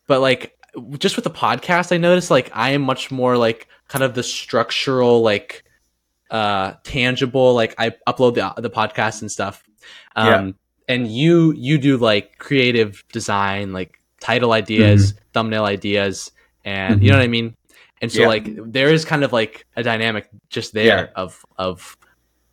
but 0.07 0.21
like 0.21 0.55
just 0.99 1.17
with 1.17 1.25
the 1.25 1.31
podcast 1.31 1.93
i 1.93 1.97
noticed 1.97 2.31
like 2.31 2.51
i 2.55 2.71
am 2.71 2.83
much 2.83 3.11
more 3.11 3.37
like 3.39 3.69
kind 3.89 4.03
of 4.03 4.15
the 4.15 4.23
structural 4.23 5.23
like 5.23 5.65
uh 6.33 6.73
tangible 6.83 7.55
like 7.55 7.75
i 7.79 7.91
upload 8.09 8.35
the 8.35 8.61
the 8.61 8.71
podcast 8.71 9.21
and 9.23 9.31
stuff 9.31 9.63
um 10.17 10.55
and 10.89 11.07
you 11.07 11.53
you 11.53 11.79
do 11.79 11.97
like 11.97 12.39
creative 12.39 13.05
design 13.13 13.73
like 13.73 14.01
title 14.21 14.53
ideas 14.53 15.15
thumbnail 15.35 15.65
ideas 15.65 16.33
and 16.65 17.03
you 17.03 17.11
know 17.11 17.17
what 17.19 17.23
i 17.25 17.29
mean 17.29 17.55
and 18.01 18.11
so 18.11 18.23
Yeah. 18.23 18.29
like 18.29 18.73
there 18.73 18.89
is 18.93 19.05
kind 19.05 19.23
of 19.25 19.33
like 19.33 19.67
a 19.77 19.83
dynamic 19.83 20.29
just 20.49 20.73
there 20.73 20.87
Yeah. 20.87 21.07
of 21.15 21.45
of 21.59 21.97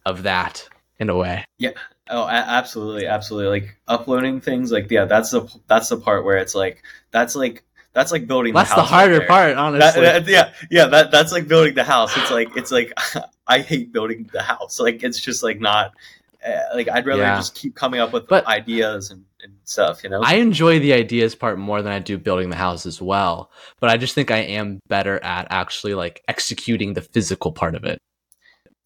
of 0.05 0.23
that 0.23 0.67
in 0.99 1.09
a 1.09 1.15
way 1.15 1.45
Yeah. 1.57 1.71
Oh, 2.11 2.27
absolutely, 2.27 3.05
absolutely. 3.05 3.59
Like 3.61 3.77
uploading 3.87 4.41
things, 4.41 4.71
like 4.71 4.89
yeah, 4.89 5.05
that's 5.05 5.29
the 5.29 5.45
that's 5.67 5.89
the 5.89 5.97
part 5.97 6.25
where 6.25 6.37
it's 6.37 6.55
like 6.55 6.81
that's 7.11 7.35
like 7.35 7.63
that's 7.93 8.11
like 8.11 8.25
building. 8.25 8.51
that's 8.51 8.71
the, 8.71 8.77
the 8.77 8.81
harder 8.81 9.21
part 9.27 9.53
That- 9.53 9.57
honestly 9.59 10.01
that- 10.01 10.27
yeah, 10.27 10.51
yeah. 10.71 10.85
That 10.87 11.11
that's 11.11 11.31
like 11.31 11.47
building 11.47 11.75
the 11.75 11.83
house. 11.83 12.17
It's 12.17 12.31
like 12.31 12.57
it's 12.57 12.71
like 12.71 12.93
I 13.49 13.59
hate 13.59 13.91
building 13.91 14.29
the 14.31 14.41
house. 14.41 14.79
Like 14.85 15.03
it's 15.03 15.19
just 15.19 15.43
like 15.43 15.59
not 15.59 15.93
uh, 16.45 16.51
like 16.73 16.87
I'd 16.87 17.05
rather 17.05 17.21
Yeah. 17.23 17.35
just 17.35 17.55
keep 17.55 17.75
coming 17.75 17.99
up 17.99 18.13
with 18.13 18.27
But- 18.27 18.47
ideas 18.47 19.11
and, 19.11 19.25
and 19.43 19.53
stuff. 19.65 20.03
You 20.03 20.09
know, 20.09 20.21
I 20.23 20.35
enjoy 20.35 20.79
the 20.79 20.93
ideas 20.93 21.35
part 21.35 21.57
more 21.59 21.81
than 21.81 21.91
I 21.91 21.99
do 21.99 22.17
building 22.17 22.49
the 22.49 22.55
house 22.55 22.85
as 22.85 23.01
well. 23.01 23.51
But 23.81 23.89
I 23.89 23.97
just 23.97 24.15
think 24.15 24.31
I 24.31 24.37
am 24.39 24.79
better 24.87 25.21
at 25.23 25.47
actually 25.49 25.95
like 25.95 26.23
executing 26.29 26.93
the 26.93 27.01
physical 27.01 27.51
part 27.51 27.75
of 27.75 27.83
it. 27.83 27.99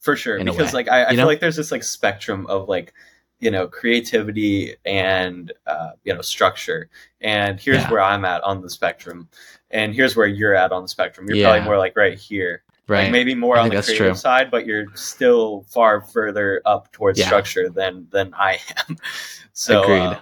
For 0.01 0.15
sure, 0.15 0.43
because 0.43 0.73
like 0.73 0.89
I, 0.89 1.05
I 1.05 1.09
feel 1.09 1.17
know? 1.19 1.25
like 1.27 1.39
there's 1.39 1.55
this 1.55 1.71
like 1.71 1.83
spectrum 1.83 2.45
of 2.47 2.67
like 2.67 2.93
you 3.39 3.49
know 3.51 3.67
creativity 3.67 4.75
and 4.85 5.51
uh, 5.67 5.91
you 6.03 6.13
know 6.13 6.21
structure, 6.21 6.89
and 7.21 7.59
here's 7.59 7.77
Yeah. 7.83 7.91
where 7.91 8.01
I'm 8.01 8.25
at 8.25 8.43
on 8.43 8.61
the 8.61 8.69
spectrum, 8.69 9.29
and 9.71 9.93
here's 9.95 10.15
where 10.15 10.27
you're 10.27 10.55
at 10.55 10.71
on 10.73 10.81
the 10.81 10.87
spectrum. 10.89 11.27
You're 11.27 11.37
Yeah. 11.37 11.49
probably 11.51 11.65
more 11.65 11.77
like 11.77 11.95
right 11.95 12.17
here, 12.17 12.63
Right. 12.87 13.03
like 13.03 13.11
maybe 13.11 13.33
more 13.33 13.57
on 13.57 13.69
the 13.69 13.81
creative 13.81 14.17
side, 14.17 14.51
but 14.51 14.65
you're 14.65 14.87
still 14.95 15.65
far 15.69 16.01
further 16.01 16.61
up 16.65 16.91
towards 16.91 17.17
Yeah. 17.17 17.27
structure 17.27 17.69
than 17.69 18.07
than 18.11 18.33
I 18.33 18.59
am. 18.89 18.97
so 19.53 19.83
Agreed. 19.83 19.99
uh, 19.99 20.19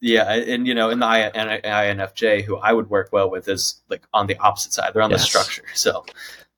yeah, 0.00 0.30
and 0.30 0.66
you 0.66 0.74
know, 0.74 0.90
in 0.90 0.98
the 0.98 1.06
INFJ, 1.06 2.44
who 2.44 2.58
I 2.58 2.72
would 2.74 2.90
work 2.90 3.08
well 3.12 3.30
with 3.30 3.48
is 3.48 3.82
like 3.88 4.02
on 4.12 4.26
the 4.26 4.36
opposite 4.36 4.74
side. 4.74 4.92
They're 4.92 5.00
on 5.02 5.10
the 5.10 5.18
structure. 5.18 5.64
So, 5.74 6.04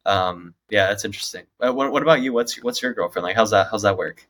um, 0.05 0.55
yeah, 0.71 0.89
that's 0.89 1.05
interesting. 1.05 1.45
Uh, 1.61 1.73
what, 1.73 1.93
what 1.93 2.03
about 2.03 2.21
you? 2.21 2.33
What's 2.33 2.57
your, 2.57 2.65
what's 2.65 2.83
your 2.83 2.93
girlfriend 2.95 3.23
like? 3.25 3.37
How's 3.37 3.51
that? 3.53 3.69
How's 3.71 3.83
that 3.83 3.97
work? 3.97 4.27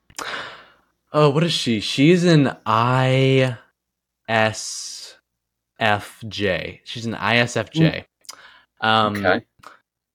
Oh, 1.13 1.31
what 1.31 1.43
is 1.43 1.53
she? 1.55 1.81
She's 1.81 2.25
an 2.25 2.55
ISFJ. 2.67 3.49
She's 6.85 7.07
an 7.07 7.15
ISFJ. 7.15 8.05
Um, 8.81 9.17
okay, 9.17 9.45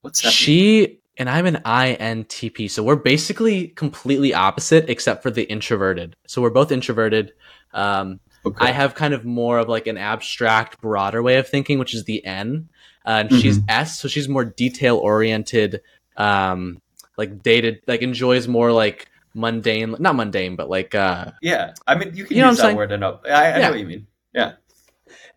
what's 0.04 0.22
that? 0.22 0.28
mean? 0.28 0.32
she 0.32 1.00
and 1.18 1.30
I'm 1.30 1.46
an 1.46 1.62
INTP. 1.66 2.70
So 2.72 2.82
we're 2.84 2.96
basically 2.96 3.68
completely 3.70 4.34
opposite 4.34 4.90
except 4.90 5.22
for 5.24 5.30
the 5.32 5.44
introverted. 5.44 6.16
So 6.28 6.42
we're 6.42 6.50
both 6.52 6.72
introverted. 6.72 7.34
Um, 7.74 8.20
Okay. 8.46 8.66
I 8.68 8.72
have 8.72 8.94
kind 8.94 9.14
of 9.14 9.24
more 9.24 9.58
of 9.58 9.70
like 9.70 9.88
an 9.88 9.98
abstract, 9.98 10.82
broader 10.82 11.24
way 11.24 11.38
of 11.38 11.48
thinking, 11.48 11.80
which 11.80 11.94
is 11.94 12.04
the 12.04 12.26
N. 12.26 12.68
Uh, 13.06 13.24
and 13.24 13.32
she's 13.32 13.58
Mm-hmm. 13.60 13.70
S, 13.70 14.00
so 14.02 14.10
she's 14.10 14.28
more 14.28 14.44
detail 14.44 14.98
oriented, 14.98 15.80
um, 16.18 16.82
like 17.16 17.42
dated, 17.42 17.80
like 17.88 18.02
enjoys 18.02 18.46
more 18.50 18.74
like 18.74 19.08
mundane, 19.34 19.96
not 19.98 20.16
mundane, 20.18 20.58
but 20.58 20.70
like 20.70 20.94
uh, 20.94 21.32
yeah, 21.42 21.74
I 21.88 21.96
mean, 21.96 22.14
you 22.18 22.26
can 22.26 22.36
You 22.36 22.46
use 22.48 22.58
that 22.58 22.64
saying? 22.64 22.76
word 22.76 22.92
enough. 22.92 23.22
I, 23.26 23.30
I 23.30 23.48
Yeah. 23.50 23.58
know 23.60 23.70
what 23.70 23.80
you 23.80 23.86
mean. 23.88 24.08
Yeah, 24.34 24.52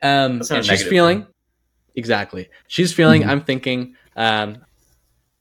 Um, 0.02 0.38
That's 0.38 0.50
not 0.50 0.56
a 0.56 0.58
and 0.58 0.66
she's 0.66 0.82
feeling 0.82 1.22
thing. 1.22 1.32
exactly. 1.94 2.48
She's 2.66 2.92
feeling. 2.92 3.22
Mhm. 3.22 3.28
I'm 3.28 3.40
thinking. 3.42 3.94
Um, 4.16 4.58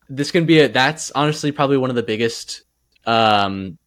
this 0.10 0.32
can 0.32 0.46
be 0.46 0.60
a. 0.60 0.68
That's 0.68 1.12
honestly 1.12 1.52
probably 1.52 1.78
one 1.78 1.90
of 1.90 1.96
the 1.96 2.04
biggest 2.04 2.64
um, 3.06 3.78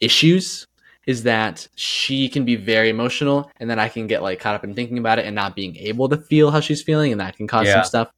issues. 0.00 0.64
Is 1.06 1.22
that 1.22 1.66
she 1.74 2.28
can 2.28 2.44
be 2.44 2.56
very 2.56 2.90
emotional, 2.90 3.50
and 3.58 3.70
then 3.70 3.78
I 3.78 3.88
can 3.88 4.06
get 4.06 4.22
like 4.22 4.40
caught 4.40 4.54
up 4.54 4.64
in 4.64 4.74
thinking 4.74 4.98
about 4.98 5.18
it 5.18 5.24
and 5.24 5.34
not 5.34 5.56
being 5.56 5.74
able 5.76 6.08
to 6.10 6.18
feel 6.18 6.50
how 6.50 6.60
she's 6.60 6.82
feeling, 6.82 7.12
and 7.12 7.20
that 7.20 7.36
can 7.36 7.46
cause 7.46 7.66
Yeah. 7.66 7.74
some 7.74 7.84
stuff. 7.84 8.10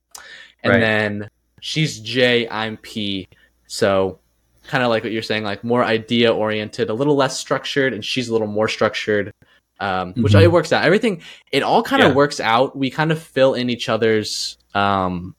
And 0.64 0.72
Right. 0.72 0.80
then 0.80 1.28
she's 1.60 2.00
J, 2.00 2.48
I'm 2.48 2.76
P, 2.78 3.28
so 3.68 4.18
kind 4.66 4.82
of 4.82 4.90
like 4.90 5.04
what 5.04 5.12
you're 5.12 5.22
saying, 5.22 5.44
like 5.44 5.62
more 5.62 5.84
idea 5.84 6.34
oriented, 6.34 6.90
a 6.90 6.94
little 6.94 7.14
less 7.14 7.38
structured, 7.38 7.92
and 7.94 8.04
she's 8.04 8.28
a 8.28 8.32
little 8.32 8.48
more 8.48 8.66
structured. 8.68 9.30
Um, 9.78 10.12
which 10.14 10.34
Mhm. 10.34 10.42
it 10.42 10.52
works 10.52 10.72
out. 10.72 10.84
Everything 10.84 11.22
it 11.52 11.62
all 11.62 11.82
kind 11.82 12.02
of 12.02 12.08
Yeah. 12.10 12.14
works 12.14 12.38
out. 12.40 12.76
We 12.76 12.90
kind 12.90 13.12
of 13.12 13.22
fill 13.22 13.54
in 13.54 13.70
each 13.70 13.88
other's 13.88 14.58
um 14.74 15.34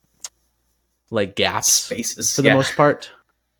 like 1.12 1.36
gaps 1.36 1.72
spaces 1.72 2.36
for 2.36 2.42
the 2.42 2.48
yeah. 2.50 2.56
most 2.56 2.76
part, 2.76 3.12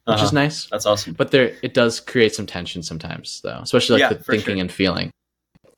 which 0.06 0.16
Uh-huh. 0.16 0.26
is 0.26 0.34
nice. 0.34 0.66
That's 0.72 0.86
awesome. 0.88 1.14
But 1.14 1.32
there 1.32 1.56
it 1.62 1.74
does 1.74 2.00
create 2.00 2.34
some 2.34 2.46
tension 2.48 2.82
sometimes 2.82 3.42
though, 3.44 3.60
especially 3.62 4.02
like 4.02 4.12
Yeah, 4.12 4.18
the 4.18 4.24
thinking 4.24 4.56
sure. 4.56 4.62
and 4.62 4.72
feeling. 4.72 5.12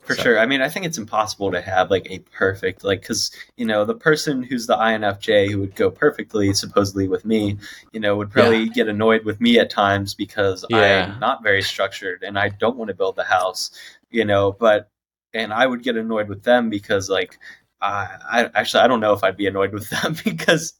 For 0.02 0.16
So- 0.16 0.24
sure. 0.24 0.40
I 0.40 0.46
mean, 0.46 0.62
I 0.62 0.68
think 0.68 0.86
it's 0.86 0.98
impossible 0.98 1.52
to 1.54 1.62
have 1.62 1.90
like 1.90 2.06
a 2.10 2.20
perfect, 2.20 2.84
like, 2.84 3.00
because, 3.02 3.32
you 3.56 3.66
know, 3.66 3.86
the 3.86 3.96
person 3.96 4.44
who's 4.44 4.68
the 4.68 4.76
INFJ 4.76 5.50
who 5.50 5.60
would 5.62 5.76
go 5.76 5.90
perfectly, 5.90 6.54
supposedly 6.54 7.08
with 7.08 7.24
me, 7.24 7.58
you 7.94 8.02
know, 8.02 8.18
would 8.18 8.30
probably 8.30 8.68
get 8.68 8.90
annoyed 8.90 9.24
with 9.24 9.40
me 9.40 9.60
at 9.60 9.70
times 9.70 10.14
because 10.14 10.66
Yeah. 10.70 11.14
I'm 11.14 11.20
not 11.22 11.42
very 11.42 11.62
structured 11.62 12.22
and 12.22 12.38
I 12.38 12.50
don't 12.50 12.76
want 12.76 12.90
to 12.90 12.94
build 12.94 13.16
the 13.16 13.24
house, 13.24 13.72
you 14.12 14.26
know, 14.26 14.52
but, 14.52 14.90
and 15.34 15.54
I 15.54 15.66
would 15.66 15.84
get 15.84 15.96
annoyed 15.96 16.28
with 16.28 16.44
them 16.44 16.70
because, 16.70 17.10
like, 17.10 17.40
I, 17.84 18.18
I 18.32 18.50
actually 18.56 18.82
I 18.84 18.88
don't 18.88 19.00
know 19.02 19.14
if 19.14 19.24
I'd 19.24 19.38
be 19.38 19.48
annoyed 19.48 19.74
with 19.74 19.90
them 19.90 20.16
because 20.24 20.74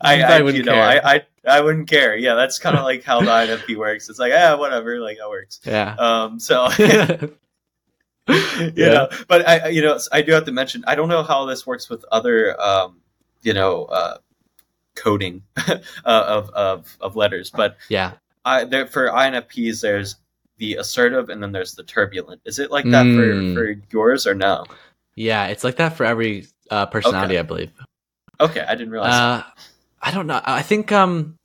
I, 0.00 0.22
I 0.22 0.36
I, 0.36 0.40
wouldn't 0.40 0.58
you 0.64 0.64
know 0.64 0.74
care. 0.74 1.00
I, 1.04 1.14
I 1.14 1.22
I 1.58 1.60
wouldn't 1.60 1.88
care 1.88 2.16
yeah 2.16 2.34
that's 2.34 2.58
kind 2.58 2.76
of 2.76 2.84
like 2.84 3.02
how 3.02 3.20
the 3.20 3.26
INFP 3.26 3.76
works 3.76 4.08
it's 4.08 4.18
like 4.18 4.30
yeah 4.30 4.54
whatever 4.54 4.98
like 5.00 5.18
that 5.18 5.28
works 5.28 5.60
Yeah. 5.64 5.94
um 5.98 6.38
so 6.40 6.68
you 8.28 8.72
yeah. 8.74 8.88
know 8.88 9.08
but 9.28 9.46
i 9.46 9.68
you 9.68 9.82
know 9.82 9.98
i 10.12 10.22
do 10.22 10.32
have 10.32 10.44
to 10.46 10.52
mention 10.52 10.82
i 10.86 10.94
don't 10.94 11.08
know 11.10 11.22
how 11.22 11.44
this 11.44 11.66
works 11.66 11.90
with 11.90 12.04
other 12.10 12.58
um 12.60 13.00
you 13.42 13.52
know 13.52 13.84
uh 13.84 14.16
coding 14.94 15.42
uh, 15.68 15.76
of 16.04 16.48
of 16.50 16.96
of 17.02 17.16
letters 17.16 17.50
but 17.50 17.76
Yeah. 17.90 18.12
i 18.46 18.64
there 18.64 18.86
for 18.86 19.08
infps 19.08 19.80
there's 19.82 20.16
the 20.58 20.76
assertive 20.76 21.28
and 21.28 21.42
then 21.42 21.52
there's 21.52 21.74
the 21.74 21.82
turbulent 21.82 22.40
is 22.46 22.58
it 22.58 22.70
like 22.70 22.84
that 22.86 23.04
Mm. 23.04 23.54
for 23.54 23.60
for 23.60 23.80
yours 23.90 24.26
or 24.26 24.34
no 24.34 24.64
Yeah, 25.16 25.46
it's 25.46 25.64
like 25.64 25.76
that 25.76 25.96
for 25.96 26.04
every 26.04 26.46
uh, 26.70 26.86
personality, 26.86 27.38
I 27.38 27.42
believe. 27.42 27.70
okay 28.40 28.60
i 28.66 28.74
didn't 28.74 28.90
realize 28.90 29.12
Uh, 29.14 29.42
I 30.02 30.10
don't 30.10 30.26
know. 30.26 30.40
I 30.44 30.60
think 30.62 30.92
um, 30.92 31.36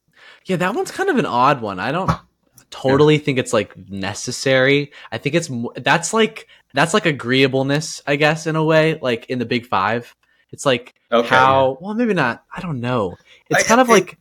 yeah, 0.45 0.57
that 0.57 0.73
one's 0.75 0.91
kind 0.91 1.09
of 1.09 1.17
an 1.17 1.25
odd 1.25 1.61
one. 1.61 1.79
I 1.79 1.91
don't 1.93 2.11
totally 2.71 3.17
think 3.17 3.37
it's 3.39 3.53
like 3.53 3.71
necessary. 3.89 4.91
I 5.11 5.17
think 5.17 5.35
it's 5.35 5.49
that's 5.77 6.13
like 6.13 6.47
that's 6.73 6.93
like 6.93 7.05
agreeableness, 7.05 8.01
I 8.05 8.15
guess, 8.17 8.47
in 8.47 8.55
a 8.57 8.63
way. 8.63 8.99
Like 9.01 9.27
in 9.29 9.39
the 9.39 9.45
Big 9.45 9.65
Five, 9.65 10.13
it's 10.51 10.65
like 10.65 10.93
Okay, 11.11 11.27
how 11.29 11.77
well 11.79 11.93
maybe 11.93 12.13
not. 12.13 12.43
I 12.55 12.59
don't 12.59 12.81
know. 12.81 13.15
It's 13.49 13.63
I- 13.63 13.67
kind 13.67 13.79
of 13.81 13.87
it- 13.89 13.93
like 13.93 14.17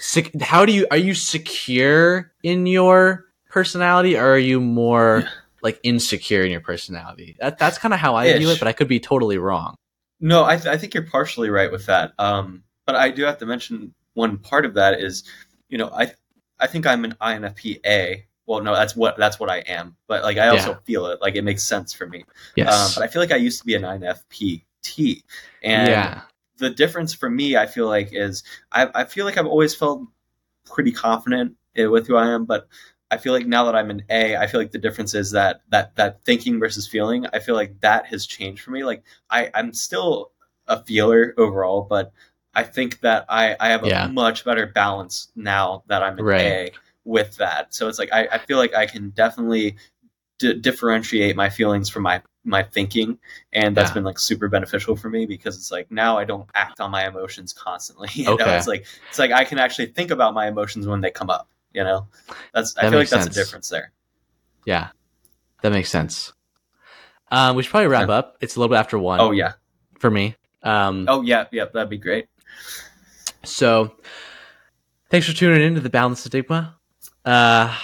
sec- 0.00 0.38
how 0.42 0.66
do 0.66 0.72
you 0.72 0.86
are 0.90 0.96
you 0.98 1.14
secure 1.14 2.32
in 2.42 2.66
your 2.66 3.24
personality 3.48 4.16
or 4.18 4.26
are 4.34 4.38
you 4.38 4.60
more 4.60 5.24
like 5.62 5.80
insecure 5.82 6.42
in 6.42 6.50
your 6.50 6.60
personality? 6.60 7.36
That 7.40 7.58
that's 7.58 7.78
kind 7.78 7.94
of 7.94 8.00
how 8.00 8.14
I 8.14 8.36
view 8.36 8.50
it, 8.50 8.58
but 8.58 8.68
I 8.68 8.72
could 8.72 8.88
be 8.88 9.00
totally 9.00 9.38
wrong. 9.38 9.74
No, 10.20 10.44
I, 10.44 10.56
th- 10.56 10.66
I 10.66 10.76
think 10.76 10.92
you're 10.92 11.06
partially 11.06 11.48
right 11.48 11.72
with 11.72 11.86
that. 11.86 12.12
Um, 12.18 12.62
but 12.86 12.94
I 12.94 13.10
do 13.10 13.24
have 13.24 13.38
to 13.38 13.46
mention 13.46 13.94
one 14.14 14.36
part 14.38 14.66
of 14.66 14.74
that 14.74 15.00
is, 15.00 15.24
you 15.68 15.78
know, 15.78 15.88
I 15.88 16.12
I 16.58 16.66
think 16.66 16.86
I'm 16.86 17.04
an 17.04 17.16
INFPA. 17.20 18.24
Well, 18.46 18.60
no, 18.62 18.74
that's 18.74 18.94
what 18.96 19.16
that's 19.16 19.40
what 19.40 19.48
I 19.48 19.58
am. 19.58 19.96
But 20.08 20.22
like 20.22 20.36
I 20.36 20.48
also 20.48 20.70
Yeah. 20.70 20.78
feel 20.84 21.06
it. 21.06 21.20
Like 21.22 21.36
it 21.36 21.42
makes 21.42 21.62
sense 21.62 21.92
for 21.92 22.06
me. 22.06 22.24
Yes. 22.56 22.68
Um, 22.72 22.90
but 22.96 23.04
I 23.04 23.10
feel 23.10 23.22
like 23.22 23.32
I 23.32 23.36
used 23.36 23.60
to 23.60 23.66
be 23.66 23.74
an 23.74 23.82
INFPT, 23.82 25.22
and 25.62 25.88
yeah. 25.88 26.22
the 26.58 26.70
difference 26.70 27.14
for 27.14 27.30
me, 27.30 27.56
I 27.56 27.66
feel 27.66 27.86
like, 27.86 28.10
is 28.12 28.42
I, 28.72 28.88
I 28.94 29.04
feel 29.04 29.24
like 29.24 29.38
I've 29.38 29.46
always 29.46 29.74
felt 29.74 30.02
pretty 30.66 30.92
confident 30.92 31.56
with 31.76 32.06
who 32.06 32.16
I 32.16 32.28
am, 32.28 32.44
but 32.44 32.68
I 33.10 33.16
feel 33.18 33.32
like 33.32 33.46
now 33.46 33.64
that 33.64 33.74
I'm 33.74 33.90
an 33.90 34.04
A, 34.10 34.36
I 34.36 34.46
feel 34.46 34.60
like 34.60 34.70
the 34.70 34.78
difference 34.78 35.14
is 35.14 35.32
that 35.32 35.62
that 35.70 35.96
that 35.96 36.22
thinking 36.24 36.60
versus 36.60 36.86
feeling. 36.86 37.26
I 37.32 37.40
feel 37.40 37.54
like 37.56 37.80
that 37.80 38.06
has 38.06 38.26
changed 38.26 38.62
for 38.62 38.70
me. 38.70 38.84
Like 38.84 39.02
I, 39.30 39.50
I'm 39.54 39.72
still 39.72 40.30
a 40.68 40.82
feeler 40.84 41.34
overall, 41.36 41.82
but 41.82 42.12
I 42.54 42.62
think 42.64 43.00
that 43.00 43.24
I, 43.28 43.56
I 43.58 43.68
have 43.70 43.82
a 43.84 43.88
Yeah. 43.88 44.06
much 44.08 44.44
better 44.44 44.66
balance 44.66 45.30
now 45.36 45.82
that 45.88 46.02
I'm 46.02 46.18
an 46.18 46.24
Right. 46.24 46.40
A 46.40 46.72
with 47.04 47.36
that. 47.36 47.74
So 47.74 47.88
it's 47.88 47.98
like 47.98 48.12
I, 48.12 48.28
I 48.32 48.38
feel 48.38 48.58
like 48.58 48.74
I 48.74 48.86
can 48.86 49.10
definitely 49.10 49.76
d- 50.38 50.54
differentiate 50.54 51.36
my 51.36 51.48
feelings 51.50 51.88
from 51.88 52.02
my 52.04 52.22
my 52.44 52.62
thinking 52.62 53.18
and 53.52 53.76
that's 53.76 53.90
Yeah. 53.90 53.94
been 53.94 54.04
like 54.04 54.18
super 54.18 54.48
beneficial 54.48 54.96
for 54.96 55.10
me 55.10 55.26
because 55.26 55.56
it's 55.56 55.70
like 55.70 55.90
now 55.90 56.16
I 56.16 56.24
don't 56.24 56.48
act 56.54 56.80
on 56.80 56.90
my 56.90 57.06
emotions 57.06 57.52
constantly. 57.52 58.08
You 58.14 58.24
know, 58.24 58.34
Okay. 58.34 58.56
it's 58.56 58.66
like 58.66 58.86
it's 59.08 59.18
like 59.18 59.32
I 59.32 59.44
can 59.44 59.58
actually 59.58 59.86
think 59.86 60.10
about 60.10 60.32
my 60.32 60.46
emotions 60.48 60.86
when 60.86 61.00
they 61.02 61.10
come 61.10 61.28
up. 61.30 61.48
You 61.72 61.84
know, 61.84 62.08
that's 62.52 62.76
I 62.76 62.82
That 62.82 62.90
feel 62.90 62.98
like 63.00 63.08
that's 63.08 63.24
sense. 63.24 63.36
a 63.36 63.40
difference 63.40 63.68
there. 63.68 63.92
Yeah, 64.66 64.88
that 65.62 65.70
makes 65.72 65.88
sense. 65.90 66.32
Um, 67.30 67.54
we 67.56 67.62
should 67.62 67.70
probably 67.70 67.86
wrap 67.88 68.08
Yeah. 68.08 68.14
up. 68.14 68.36
It's 68.40 68.56
a 68.56 68.60
little 68.60 68.72
bit 68.74 68.78
after 68.78 68.98
one 68.98 69.20
Oh 69.20 69.30
yeah, 69.30 69.52
for 69.98 70.10
me. 70.10 70.36
Um, 70.62 71.06
oh 71.08 71.22
yeah, 71.22 71.46
yeah, 71.52 71.66
that'd 71.72 71.88
be 71.88 71.96
great. 71.98 72.26
so 73.44 73.92
thanks 75.10 75.26
for 75.26 75.32
tuning 75.32 75.62
in 75.62 75.74
to 75.74 75.80
the 75.80 75.90
Boundless 75.90 76.26
Enigma. 76.26 76.76
Uh, 77.24 77.74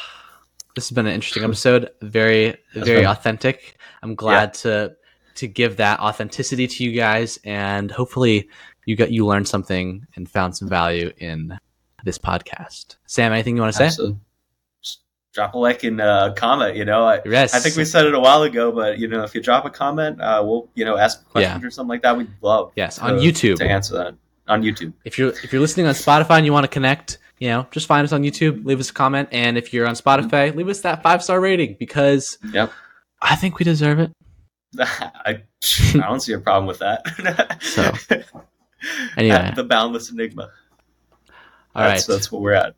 this 0.75 0.89
has 0.89 0.95
been 0.95 1.07
an 1.07 1.15
interesting 1.15 1.45
episode. 1.45 1.91
Very, 2.03 2.57
very 2.75 3.07
authentic. 3.07 3.77
I'm 4.03 4.15
glad 4.15 4.55
to 4.55 4.97
to 5.37 5.47
give 5.47 5.77
that 5.77 6.01
authenticity 6.01 6.67
to 6.67 6.85
you 6.85 6.93
guys, 6.93 7.39
and 7.45 7.91
hopefully 7.91 8.49
you 8.85 8.97
got 8.97 9.11
you 9.11 9.27
learned 9.27 9.47
something 9.49 10.07
and 10.17 10.29
found 10.29 10.57
some 10.57 10.69
value 10.69 11.13
in 11.19 11.59
this 12.07 12.17
podcast. 12.19 12.97
Sam, 13.05 13.33
anything 13.33 13.57
you 13.57 13.61
want 13.63 13.75
to 13.75 13.79
say? 13.79 13.87
Absolutely. 13.87 14.17
Just 14.83 15.01
drop 15.35 15.53
a 15.55 15.59
like 15.59 15.85
and 15.85 16.01
uh, 16.01 16.33
comment. 16.35 16.77
You 16.77 16.87
know, 16.87 17.05
I, 17.05 17.21
Yes. 17.27 17.53
I 17.55 17.59
think 17.59 17.77
we 17.77 17.85
said 17.85 18.07
it 18.07 18.15
a 18.15 18.21
while 18.21 18.43
ago, 18.45 18.73
but 18.73 18.99
you 18.99 19.09
know, 19.09 19.23
if 19.25 19.35
you 19.35 19.43
drop 19.43 19.67
a 19.67 19.71
comment, 19.71 20.21
uh, 20.21 20.43
we'll 20.45 20.69
you 20.75 20.85
know 20.87 20.97
ask 20.97 21.29
questions 21.29 21.63
or 21.63 21.71
something 21.71 21.91
like 21.91 22.03
that. 22.03 22.17
We'd 22.17 22.31
love 22.41 22.73
Yes, 22.77 22.97
to- 22.97 23.05
on 23.05 23.19
YouTube. 23.19 23.57
to 23.59 23.67
answer 23.67 23.95
that 23.99 24.15
on 24.49 24.63
YouTube. 24.63 24.95
if 25.05 25.19
you're 25.19 25.31
if 25.45 25.53
you're 25.53 25.61
listening 25.61 25.87
on 25.87 25.95
Spotify 25.95 26.37
and 26.39 26.47
you 26.47 26.53
want 26.53 26.65
to 26.65 26.69
connect, 26.69 27.19
you 27.39 27.49
know, 27.49 27.67
just 27.73 27.87
find 27.87 28.05
us 28.05 28.13
on 28.13 28.23
YouTube, 28.23 28.65
leave 28.65 28.81
us 28.81 28.89
a 28.91 28.95
comment, 28.95 29.29
and 29.33 29.59
if 29.59 29.75
you're 29.75 29.87
on 29.87 29.95
Spotify, 29.95 30.55
leave 30.55 30.69
us 30.69 30.81
that 30.83 31.03
five 31.03 31.23
star 31.23 31.41
rating 31.41 31.77
because 31.79 32.39
Yep. 32.53 32.73
I 33.21 33.35
think 33.37 33.59
we 33.59 33.65
deserve 33.65 33.99
it. 33.99 34.13
I, 34.79 35.43
I 35.95 35.99
don't 35.99 36.21
see 36.21 36.33
a 36.35 36.39
problem 36.39 36.67
with 36.67 36.79
that. 36.81 37.61
so, 37.63 37.93
anyway, 39.17 39.53
the 39.57 39.65
boundless 39.65 40.11
enigma. 40.11 40.51
All 41.77 41.85
that's, 41.85 42.09
right. 42.09 42.15
that's 42.15 42.33
what 42.33 42.41
we're 42.41 42.55
at. 42.55 42.75